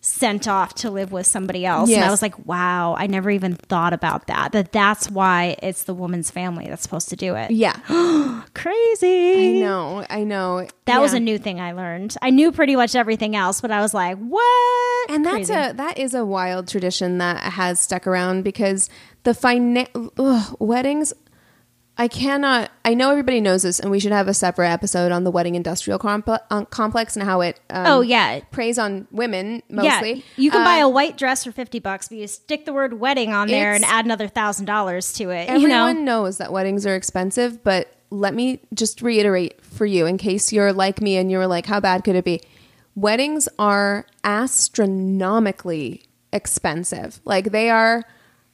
sent 0.05 0.47
off 0.47 0.73
to 0.75 0.91
live 0.91 1.11
with 1.11 1.25
somebody 1.25 1.65
else 1.65 1.91
and 1.91 2.03
i 2.03 2.11
was 2.11 2.21
like 2.21 2.45
wow 2.45 2.93
i 2.97 3.07
never 3.07 3.29
even 3.31 3.55
thought 3.55 3.91
about 3.91 4.27
that 4.27 4.51
that 4.51 4.71
that's 4.71 5.09
why 5.09 5.55
it's 5.63 5.83
the 5.85 5.93
woman's 5.93 6.29
family 6.29 6.67
that's 6.67 6.83
supposed 6.83 7.09
to 7.09 7.15
do 7.15 7.33
it 7.35 7.49
yeah, 7.49 7.73
crazy 8.53 9.55
I 9.57 9.59
know, 9.59 10.05
I 10.09 10.23
know. 10.23 10.67
that 10.85 11.01
was 11.01 11.13
a 11.13 11.19
new 11.19 11.37
thing 11.37 11.59
I 11.59 11.71
learned. 11.73 12.15
I 12.21 12.29
knew 12.29 12.51
pretty 12.51 12.75
much 12.75 12.95
everything 12.95 13.35
else, 13.35 13.61
but 13.61 13.71
I 13.71 13.81
was 13.81 13.93
like, 13.93 14.17
"What?" 14.17 15.09
and 15.09 15.25
that's 15.25 15.49
Crazy. 15.49 15.53
a 15.53 15.73
that 15.73 15.97
is 15.97 16.13
a 16.13 16.25
wild 16.25 16.67
tradition 16.67 17.17
that 17.19 17.37
has 17.53 17.79
stuck 17.79 18.07
around 18.07 18.43
because 18.43 18.89
the 19.23 19.33
fina- 19.33 19.87
ugh, 20.17 20.55
weddings 20.59 21.13
I 21.97 22.09
cannot. 22.09 22.71
I 22.83 22.93
know 22.93 23.09
everybody 23.11 23.39
knows 23.39 23.63
this, 23.63 23.79
and 23.79 23.89
we 23.89 24.01
should 24.01 24.11
have 24.11 24.27
a 24.27 24.33
separate 24.33 24.69
episode 24.69 25.13
on 25.13 25.23
the 25.23 25.31
wedding 25.31 25.55
industrial 25.55 25.97
comp- 25.97 26.27
uh, 26.27 26.65
complex 26.65 27.15
and 27.15 27.23
how 27.23 27.39
it. 27.39 27.59
Um, 27.69 27.85
Oh, 27.87 28.01
yeah. 28.01 28.41
preys 28.51 28.77
on 28.77 29.07
women 29.11 29.63
mostly. 29.69 30.13
Yeah, 30.13 30.21
you 30.35 30.51
can 30.51 30.61
Uh, 30.61 30.65
buy 30.65 30.77
a 30.77 30.89
white 30.89 31.17
dress 31.17 31.45
for 31.45 31.53
fifty 31.53 31.79
bucks, 31.79 32.09
but 32.09 32.17
you 32.17 32.27
stick 32.27 32.65
the 32.65 32.73
word 32.73 32.99
wedding 32.99 33.31
on 33.33 33.47
there 33.47 33.71
and 33.73 33.85
add 33.85 34.03
another 34.03 34.27
thousand 34.27 34.65
dollars 34.65 35.13
to 35.13 35.29
it. 35.29 35.47
Everyone 35.47 35.61
you 35.61 35.67
know, 35.69 35.93
knows 35.93 36.37
that 36.39 36.51
weddings 36.51 36.85
are 36.85 36.95
expensive, 36.95 37.63
but 37.63 37.87
let 38.09 38.33
me 38.33 38.59
just 38.73 39.01
reiterate 39.01 39.63
for 39.63 39.85
you 39.85 40.05
in 40.05 40.17
case 40.17 40.51
you're 40.51 40.73
like 40.73 41.01
me 41.01 41.15
and 41.17 41.31
you're 41.31 41.47
like, 41.47 41.65
how 41.65 41.79
bad 41.79 42.03
could 42.03 42.15
it 42.17 42.25
be? 42.25 42.41
Weddings 42.95 43.47
are 43.57 44.05
astronomically 44.23 46.03
expensive. 46.33 47.19
Like 47.25 47.51
they 47.51 47.69
are 47.69 48.03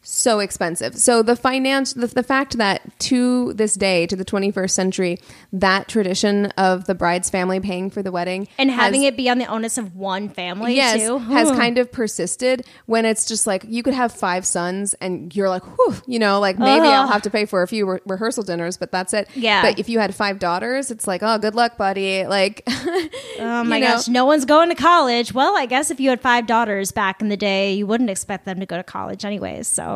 so 0.04 0.39
expensive. 0.39 0.97
So 0.97 1.22
the 1.22 1.36
finance, 1.36 1.93
the, 1.93 2.08
the 2.08 2.24
fact 2.24 2.58
that 2.58 2.82
to 3.02 3.54
this 3.54 3.76
day, 3.76 4.08
to 4.08 4.16
the 4.16 4.26
21st 4.26 4.72
century, 4.72 5.20
that 5.54 5.88
tradition 5.88 6.47
of 6.58 6.86
the 6.86 6.95
bride's 6.95 7.30
family 7.30 7.60
paying 7.60 7.89
for 7.89 8.02
the 8.02 8.12
wedding 8.12 8.47
and 8.58 8.72
having 8.72 9.02
has- 9.02 9.10
it 9.10 9.18
be 9.18 9.30
on 9.30 9.38
the 9.38 9.45
onus 9.45 9.78
of 9.78 9.95
one 9.95 10.28
family 10.30 10.76
yes, 10.76 10.99
too 10.99 11.18
has 11.20 11.52
kind 11.52 11.78
of 11.78 11.91
persisted 11.91 12.66
when 12.88 13.06
it's 13.06 13.26
just 13.26 13.45
like 13.45 13.64
you 13.68 13.84
could 13.84 13.93
have 13.93 14.12
five 14.12 14.45
sons 14.45 14.93
and 14.95 15.36
you're 15.36 15.49
like, 15.49 15.64
whew, 15.78 15.95
you 16.08 16.18
know, 16.20 16.39
like 16.39 16.58
maybe 16.58 16.88
I'll 16.88 17.08
have 17.08 17.22
to 17.24 17.30
pay 17.30 17.45
for 17.45 17.62
a 17.62 17.68
few 17.68 17.89
re- 17.89 17.99
rehearsal 18.08 18.43
dinners, 18.43 18.78
but 18.78 18.91
that's 18.91 19.14
it. 19.14 19.30
Yeah. 19.36 19.62
But 19.62 19.80
if 19.80 19.88
you 19.89 19.99
had 19.99 20.16
five 20.16 20.39
daughters, 20.39 20.89
it's 20.91 21.08
like, 21.08 21.22
oh, 21.24 21.38
good 21.38 21.56
luck, 21.56 21.78
buddy. 21.78 22.26
Like, 22.26 22.64
Oh 23.39 23.64
my 23.64 23.80
gosh, 23.80 24.08
no 24.08 24.26
one's 24.26 24.45
going 24.45 24.70
to 24.70 24.76
college. 24.76 25.34
Well, 25.34 25.58
I 25.58 25.66
guess 25.66 25.91
if 25.91 25.99
you 25.99 26.10
had 26.10 26.22
five 26.22 26.45
daughters 26.47 26.91
back 26.91 27.22
in 27.22 27.30
the 27.30 27.38
day, 27.38 27.74
you 27.74 27.88
wouldn't 27.88 28.10
expect 28.10 28.45
them 28.45 28.60
to 28.60 28.66
go 28.66 28.78
to 28.78 28.84
college 28.84 29.26
anyways. 29.26 29.68
So, 29.68 29.91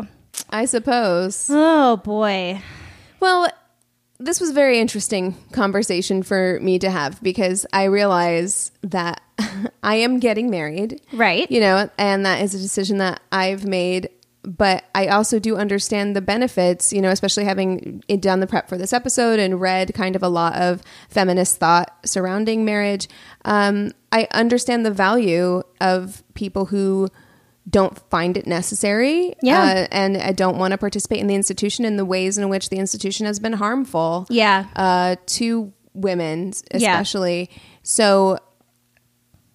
I 0.50 0.66
suppose. 0.66 1.48
oh 1.50 1.98
boy. 1.98 2.62
Well, 3.20 3.48
this 4.20 4.40
was 4.40 4.52
a 4.52 4.54
very 4.54 4.80
interesting 4.80 5.36
conversation 5.52 6.24
for 6.24 6.60
me 6.62 6.80
to 6.80 6.90
have 6.90 7.22
because 7.22 7.66
I 7.74 7.86
realize 7.86 8.72
that 8.82 9.22
I 9.84 9.96
am 9.96 10.20
getting 10.20 10.50
married. 10.50 11.02
Right. 11.12 11.50
You 11.52 11.60
know, 11.60 11.90
and 11.98 12.26
that 12.26 12.42
is 12.42 12.56
a 12.56 12.60
decision 12.60 12.98
that 13.00 13.22
I've 13.32 13.66
made. 13.66 14.10
But 14.44 14.86
I 14.94 15.08
also 15.08 15.40
do 15.40 15.58
understand 15.58 16.16
the 16.16 16.22
benefits, 16.22 16.94
you 16.94 17.02
know, 17.02 17.10
especially 17.10 17.46
having 17.46 18.04
done 18.20 18.42
the 18.42 18.48
prep 18.48 18.70
for 18.70 18.78
this 18.78 18.94
episode 18.94 19.40
and 19.40 19.60
read 19.60 19.96
kind 19.96 20.16
of 20.16 20.22
a 20.22 20.30
lot 20.30 20.54
of 20.56 20.84
feminist 21.10 21.58
thought 21.58 21.92
surrounding 22.06 22.64
marriage. 22.64 23.10
Um, 23.44 23.92
I 24.12 24.28
understand 24.32 24.86
the 24.86 24.92
value 24.92 25.64
of 25.82 26.24
people 26.36 26.66
who 26.66 27.10
don't 27.70 27.98
find 28.10 28.38
it 28.38 28.46
necessary 28.46 29.36
Yeah. 29.42 29.62
uh, 29.62 29.88
and 29.92 30.18
I 30.18 30.32
don't 30.34 30.58
want 30.58 30.72
to 30.74 30.78
participate 30.78 31.20
in 31.20 31.28
the 31.28 31.36
institution 31.36 31.84
in 31.86 31.98
the 31.98 32.06
ways 32.06 32.38
in 32.38 32.48
which 32.50 32.70
the 32.70 32.78
institution 32.78 33.26
has 33.26 33.40
been 33.40 33.54
harmful 33.54 34.28
Yeah. 34.30 34.66
uh, 34.76 35.16
to 35.38 35.74
women 35.94 36.54
Yeah. 36.74 36.92
especially 37.00 37.50
so 37.82 38.38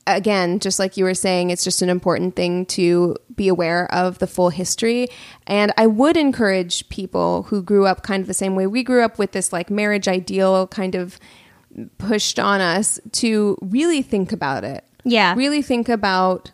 again 0.07 0.59
just 0.59 0.79
like 0.79 0.97
you 0.97 1.05
were 1.05 1.15
saying 1.15 1.51
it's 1.51 1.63
just 1.63 1.83
an 1.83 1.91
important 1.91 2.35
thing 2.35 2.65
to 2.67 3.15
be 3.37 3.49
aware 3.49 3.93
of 3.95 4.19
the 4.19 4.27
full 4.27 4.49
history 4.49 5.07
and 5.47 5.73
i 5.77 5.87
would 5.87 6.17
encourage 6.17 6.89
people 6.89 7.45
who 7.45 7.63
grew 7.63 7.87
up 7.87 8.03
kind 8.03 8.23
of 8.23 8.27
the 8.27 8.35
same 8.35 8.57
way 8.57 8.67
we 8.67 8.83
grew 8.83 9.03
up 9.05 9.19
with 9.19 9.33
this 9.33 9.53
like 9.53 9.71
marriage 9.71 10.09
ideal 10.09 10.67
kind 10.69 10.95
of 10.95 11.19
pushed 11.99 12.39
on 12.41 12.61
us 12.63 12.99
to 13.13 13.57
really 13.61 14.03
think 14.03 14.33
about 14.33 14.65
it 14.65 14.83
Yeah. 15.05 15.35
really 15.37 15.63
think 15.63 15.89
about 15.89 16.51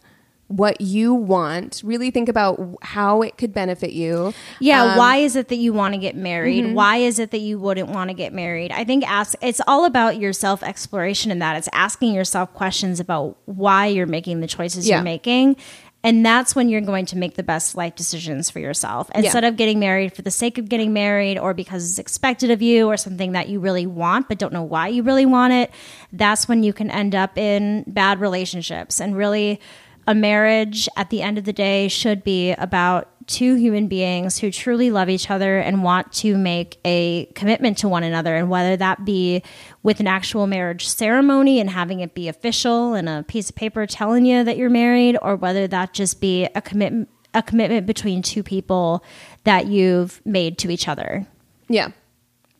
what 0.48 0.80
you 0.80 1.12
want 1.12 1.82
really 1.84 2.10
think 2.12 2.28
about 2.28 2.76
how 2.82 3.20
it 3.22 3.36
could 3.36 3.52
benefit 3.52 3.92
you 3.92 4.32
Yeah, 4.60 4.92
Um, 4.92 4.98
why 4.98 5.16
is 5.16 5.34
it 5.34 5.48
that 5.48 5.56
you 5.56 5.72
want 5.72 5.94
to 5.94 5.98
get 5.98 6.14
married? 6.14 6.64
Mhm. 6.64 6.74
Why 6.74 6.98
is 6.98 7.18
it 7.18 7.32
that 7.32 7.40
you 7.40 7.58
wouldn't 7.58 7.88
want 7.88 8.10
to 8.10 8.14
get 8.14 8.32
married? 8.32 8.70
I 8.70 8.84
think 8.84 9.08
ask 9.10 9.34
it's 9.42 9.60
all 9.66 9.84
about 9.84 10.20
your 10.20 10.32
self 10.32 10.62
exploration 10.62 11.32
in 11.32 11.40
that. 11.40 11.56
It's 11.56 11.68
asking 11.72 12.14
yourself 12.14 12.54
questions 12.54 13.00
about 13.00 13.36
why 13.46 13.86
you're 13.86 14.06
making 14.06 14.40
the 14.40 14.46
choices 14.46 14.88
Yeah. 14.88 14.96
you're 14.96 15.04
making. 15.04 15.56
And 16.04 16.24
that's 16.24 16.54
when 16.54 16.68
you're 16.68 16.82
going 16.82 17.06
to 17.06 17.18
make 17.18 17.34
the 17.34 17.42
best 17.42 17.74
life 17.76 17.96
decisions 17.96 18.48
for 18.48 18.60
yourself. 18.60 19.10
Yeah. 19.12 19.22
Instead 19.22 19.42
of 19.42 19.56
getting 19.56 19.80
married 19.80 20.12
for 20.12 20.22
the 20.22 20.30
sake 20.30 20.56
of 20.58 20.68
getting 20.68 20.92
married 20.92 21.36
or 21.36 21.52
because 21.54 21.90
it's 21.90 21.98
expected 21.98 22.52
of 22.52 22.62
you 22.62 22.86
or 22.86 22.96
something 22.96 23.32
that 23.32 23.48
you 23.48 23.58
really 23.58 23.86
want 23.86 24.28
but 24.28 24.38
don't 24.38 24.52
know 24.52 24.62
why 24.62 24.86
you 24.86 25.02
really 25.02 25.26
want 25.26 25.52
it, 25.54 25.72
that's 26.12 26.46
when 26.46 26.62
you 26.62 26.72
can 26.72 26.88
end 26.92 27.16
up 27.16 27.36
in 27.36 27.82
bad 27.88 28.20
relationships. 28.20 29.00
And 29.00 29.16
really, 29.16 29.58
a 30.06 30.14
marriage 30.14 30.88
at 30.96 31.10
the 31.10 31.22
end 31.22 31.38
of 31.38 31.44
the 31.44 31.52
day 31.52 31.88
should 31.88 32.22
be 32.22 32.52
about 32.52 33.08
two 33.26 33.56
human 33.56 33.88
beings 33.88 34.38
who 34.38 34.52
truly 34.52 34.90
love 34.90 35.08
each 35.08 35.30
other 35.30 35.58
and 35.58 35.82
want 35.82 36.12
to 36.12 36.38
make 36.38 36.78
a 36.84 37.26
commitment 37.34 37.76
to 37.78 37.88
one 37.88 38.04
another 38.04 38.36
and 38.36 38.48
whether 38.48 38.76
that 38.76 39.04
be 39.04 39.42
with 39.82 39.98
an 39.98 40.06
actual 40.06 40.46
marriage 40.46 40.86
ceremony 40.86 41.58
and 41.58 41.70
having 41.70 41.98
it 41.98 42.14
be 42.14 42.28
official 42.28 42.94
and 42.94 43.08
a 43.08 43.24
piece 43.24 43.50
of 43.50 43.56
paper 43.56 43.84
telling 43.84 44.24
you 44.24 44.44
that 44.44 44.56
you're 44.56 44.70
married 44.70 45.18
or 45.22 45.34
whether 45.34 45.66
that 45.66 45.92
just 45.92 46.20
be 46.20 46.44
a 46.54 46.62
commitment 46.62 47.08
a 47.34 47.42
commitment 47.42 47.84
between 47.84 48.22
two 48.22 48.42
people 48.42 49.04
that 49.44 49.66
you've 49.66 50.22
made 50.24 50.56
to 50.56 50.70
each 50.70 50.86
other. 50.88 51.26
yeah 51.68 51.88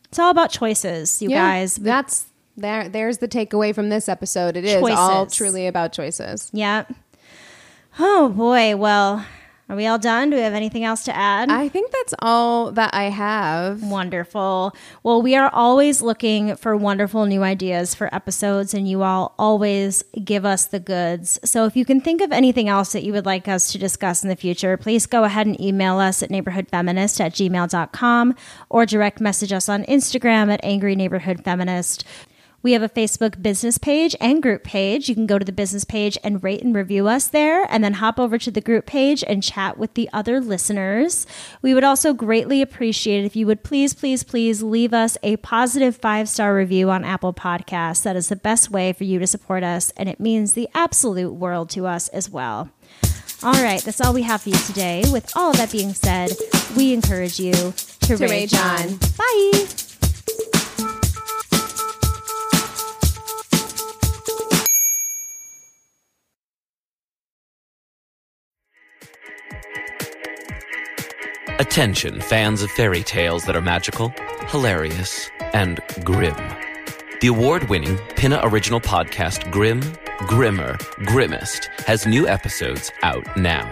It's 0.09 0.19
all 0.19 0.29
about 0.29 0.51
choices, 0.51 1.21
you 1.21 1.29
Yeah, 1.29 1.47
guys. 1.47 1.77
That's 1.77 2.25
there. 2.57 2.87
There's 2.89 3.19
the 3.19 3.27
takeaway 3.27 3.73
from 3.73 3.89
this 3.89 4.07
episode. 4.09 4.55
It 4.57 4.65
is 4.65 4.83
all 4.83 5.25
truly 5.27 5.65
about 5.65 5.93
choices. 5.93 6.49
Yeah. 6.53 6.83
Oh 7.99 8.29
boy. 8.29 8.75
Well, 8.75 9.25
are 9.69 9.75
we 9.75 9.85
all 9.85 9.97
done? 9.97 10.29
Do 10.29 10.37
we 10.37 10.43
have 10.43 10.53
anything 10.53 10.85
else 10.85 11.03
to 11.05 11.15
add? 11.15 11.49
I 11.49 11.67
think 11.67 11.91
that's 11.91 12.13
all 12.19 12.71
that 12.71 12.93
I 12.93 13.05
have. 13.05 13.83
Wonderful. 13.83 14.73
Well, 15.03 15.21
we 15.21 15.35
are 15.35 15.49
always 15.51 16.01
looking 16.01 16.55
for 16.55 16.77
wonderful 16.77 17.25
new 17.25 17.43
ideas 17.43 17.93
for 17.93 18.13
episodes, 18.15 18.73
and 18.73 18.87
you 18.87 19.03
all 19.03 19.35
always 19.37 20.03
give 20.23 20.45
us 20.45 20.67
the 20.67 20.79
goods. 20.79 21.37
So 21.43 21.65
if 21.65 21.75
you 21.75 21.83
can 21.83 21.99
think 21.99 22.21
of 22.21 22.31
anything 22.31 22.69
else 22.69 22.93
that 22.93 23.03
you 23.03 23.11
would 23.11 23.25
like 23.25 23.49
us 23.49 23.71
to 23.73 23.77
discuss 23.77 24.23
in 24.23 24.29
the 24.29 24.37
future, 24.37 24.77
please 24.77 25.05
go 25.05 25.25
ahead 25.25 25.47
and 25.47 25.59
email 25.59 25.97
us 25.97 26.23
at 26.23 26.29
neighborhoodfeminist 26.29 27.19
at 27.19 27.33
gmail.com 27.33 28.35
or 28.69 28.85
direct 28.85 29.19
message 29.19 29.51
us 29.51 29.67
on 29.67 29.83
Instagram 29.85 30.49
at 30.53 30.61
angry 30.63 30.95
neighborhood 30.95 31.43
feminist. 31.43 32.05
We 32.63 32.73
have 32.73 32.81
a 32.81 32.89
Facebook 32.89 33.41
business 33.41 33.77
page 33.77 34.15
and 34.19 34.41
group 34.41 34.63
page. 34.63 35.07
You 35.07 35.15
can 35.15 35.27
go 35.27 35.39
to 35.39 35.45
the 35.45 35.51
business 35.51 35.85
page 35.85 36.17
and 36.23 36.43
rate 36.43 36.61
and 36.63 36.75
review 36.75 37.07
us 37.07 37.27
there, 37.27 37.65
and 37.69 37.83
then 37.83 37.93
hop 37.93 38.19
over 38.19 38.37
to 38.39 38.51
the 38.51 38.59
group 38.61 38.85
page 38.85 39.23
and 39.25 39.41
chat 39.43 39.77
with 39.77 39.93
the 39.93 40.09
other 40.11 40.41
listeners. 40.41 41.25
We 41.61 41.73
would 41.73 41.83
also 41.83 42.13
greatly 42.13 42.61
appreciate 42.61 43.23
it 43.23 43.25
if 43.25 43.35
you 43.35 43.45
would 43.47 43.63
please, 43.63 43.93
please, 43.93 44.23
please 44.23 44.63
leave 44.63 44.93
us 44.93 45.17
a 45.23 45.37
positive 45.37 45.95
five 45.97 46.27
star 46.27 46.53
review 46.55 46.89
on 46.89 47.05
Apple 47.05 47.33
Podcasts. 47.33 48.03
That 48.03 48.15
is 48.15 48.29
the 48.29 48.35
best 48.35 48.69
way 48.71 48.91
for 48.91 49.03
you 49.05 49.19
to 49.19 49.27
support 49.27 49.63
us, 49.63 49.91
and 49.95 50.09
it 50.09 50.19
means 50.19 50.53
the 50.53 50.67
absolute 50.73 51.33
world 51.33 51.69
to 51.71 51.85
us 51.85 52.07
as 52.09 52.29
well. 52.29 52.69
All 53.43 53.53
right, 53.53 53.81
that's 53.83 54.01
all 54.01 54.13
we 54.13 54.23
have 54.23 54.41
for 54.41 54.49
you 54.49 54.57
today. 54.57 55.03
With 55.11 55.31
all 55.37 55.51
of 55.51 55.57
that 55.57 55.71
being 55.71 55.93
said, 55.93 56.31
we 56.75 56.91
encourage 56.93 57.39
you 57.39 57.53
to, 57.53 58.17
To 58.17 58.17
rage 58.17 58.51
rage 58.51 58.53
on. 58.55 58.81
on. 58.81 58.97
Bye. 59.15 60.93
Attention, 71.59 72.21
fans 72.21 72.61
of 72.61 72.69
fairy 72.69 73.01
tales 73.01 73.45
that 73.45 73.55
are 73.55 73.63
magical, 73.63 74.13
hilarious, 74.49 75.31
and 75.53 75.79
grim. 76.03 76.35
The 77.19 77.29
award 77.29 77.67
winning 77.67 77.97
Pinna 78.15 78.39
original 78.43 78.79
podcast 78.79 79.49
Grim, 79.49 79.81
Grimmer, 80.27 80.77
Grimmest 81.07 81.65
has 81.87 82.05
new 82.05 82.27
episodes 82.27 82.91
out 83.01 83.25
now. 83.35 83.65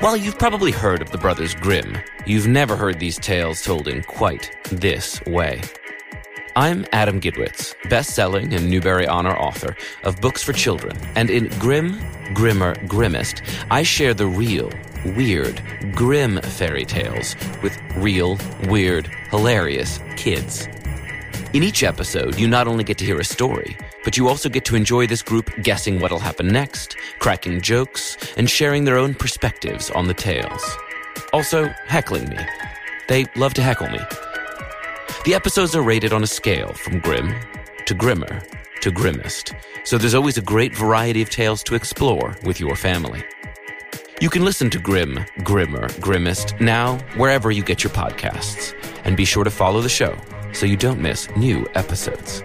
While 0.00 0.16
you've 0.16 0.38
probably 0.40 0.72
heard 0.72 1.00
of 1.00 1.12
the 1.12 1.18
Brothers 1.18 1.54
Grimm, 1.54 1.96
you've 2.26 2.48
never 2.48 2.74
heard 2.74 2.98
these 2.98 3.18
tales 3.18 3.62
told 3.62 3.86
in 3.86 4.02
quite 4.02 4.50
this 4.64 5.24
way. 5.26 5.62
I'm 6.56 6.86
Adam 6.90 7.20
Gidwitz, 7.20 7.76
best-selling 7.88 8.52
and 8.52 8.68
Newbery 8.68 9.06
Honor 9.06 9.36
author 9.36 9.76
of 10.02 10.20
books 10.20 10.42
for 10.42 10.52
children, 10.52 10.96
and 11.14 11.30
in 11.30 11.50
Grim, 11.60 12.00
Grimmer, 12.34 12.74
Grimmest, 12.88 13.42
I 13.70 13.84
share 13.84 14.12
the 14.12 14.26
real, 14.26 14.72
weird, 15.04 15.62
grim 15.92 16.40
fairy 16.40 16.84
tales 16.84 17.36
with 17.62 17.78
real, 17.96 18.38
weird, 18.68 19.06
hilarious 19.30 20.00
kids. 20.16 20.68
In 21.52 21.62
each 21.62 21.82
episode, 21.82 22.38
you 22.38 22.46
not 22.46 22.68
only 22.68 22.84
get 22.84 22.98
to 22.98 23.04
hear 23.04 23.20
a 23.20 23.24
story, 23.24 23.76
but 24.04 24.16
you 24.16 24.28
also 24.28 24.48
get 24.48 24.64
to 24.66 24.76
enjoy 24.76 25.06
this 25.06 25.22
group 25.22 25.50
guessing 25.62 25.98
what'll 25.98 26.18
happen 26.18 26.48
next, 26.48 26.96
cracking 27.18 27.60
jokes, 27.60 28.16
and 28.36 28.48
sharing 28.48 28.84
their 28.84 28.98
own 28.98 29.14
perspectives 29.14 29.90
on 29.90 30.08
the 30.08 30.14
tales. 30.14 30.62
Also, 31.32 31.68
heckling 31.86 32.28
me. 32.28 32.38
They 33.08 33.26
love 33.36 33.54
to 33.54 33.62
heckle 33.62 33.88
me. 33.88 34.00
The 35.24 35.34
episodes 35.34 35.74
are 35.74 35.82
rated 35.82 36.12
on 36.12 36.22
a 36.22 36.26
scale 36.26 36.72
from 36.74 37.00
grim 37.00 37.34
to 37.86 37.94
grimmer 37.94 38.42
to 38.80 38.90
grimmest, 38.90 39.54
so 39.84 39.98
there's 39.98 40.14
always 40.14 40.38
a 40.38 40.42
great 40.42 40.76
variety 40.76 41.20
of 41.22 41.30
tales 41.30 41.62
to 41.64 41.74
explore 41.74 42.36
with 42.44 42.60
your 42.60 42.76
family. 42.76 43.24
You 44.20 44.28
can 44.28 44.44
listen 44.44 44.68
to 44.70 44.80
Grim, 44.80 45.24
Grimmer, 45.44 45.86
Grimmest 46.00 46.60
now 46.60 46.98
wherever 47.14 47.52
you 47.52 47.62
get 47.62 47.84
your 47.84 47.92
podcasts, 47.92 48.74
and 49.04 49.16
be 49.16 49.24
sure 49.24 49.44
to 49.44 49.50
follow 49.50 49.80
the 49.80 49.88
show 49.88 50.18
so 50.52 50.66
you 50.66 50.76
don't 50.76 51.00
miss 51.00 51.28
new 51.36 51.68
episodes. 51.76 52.42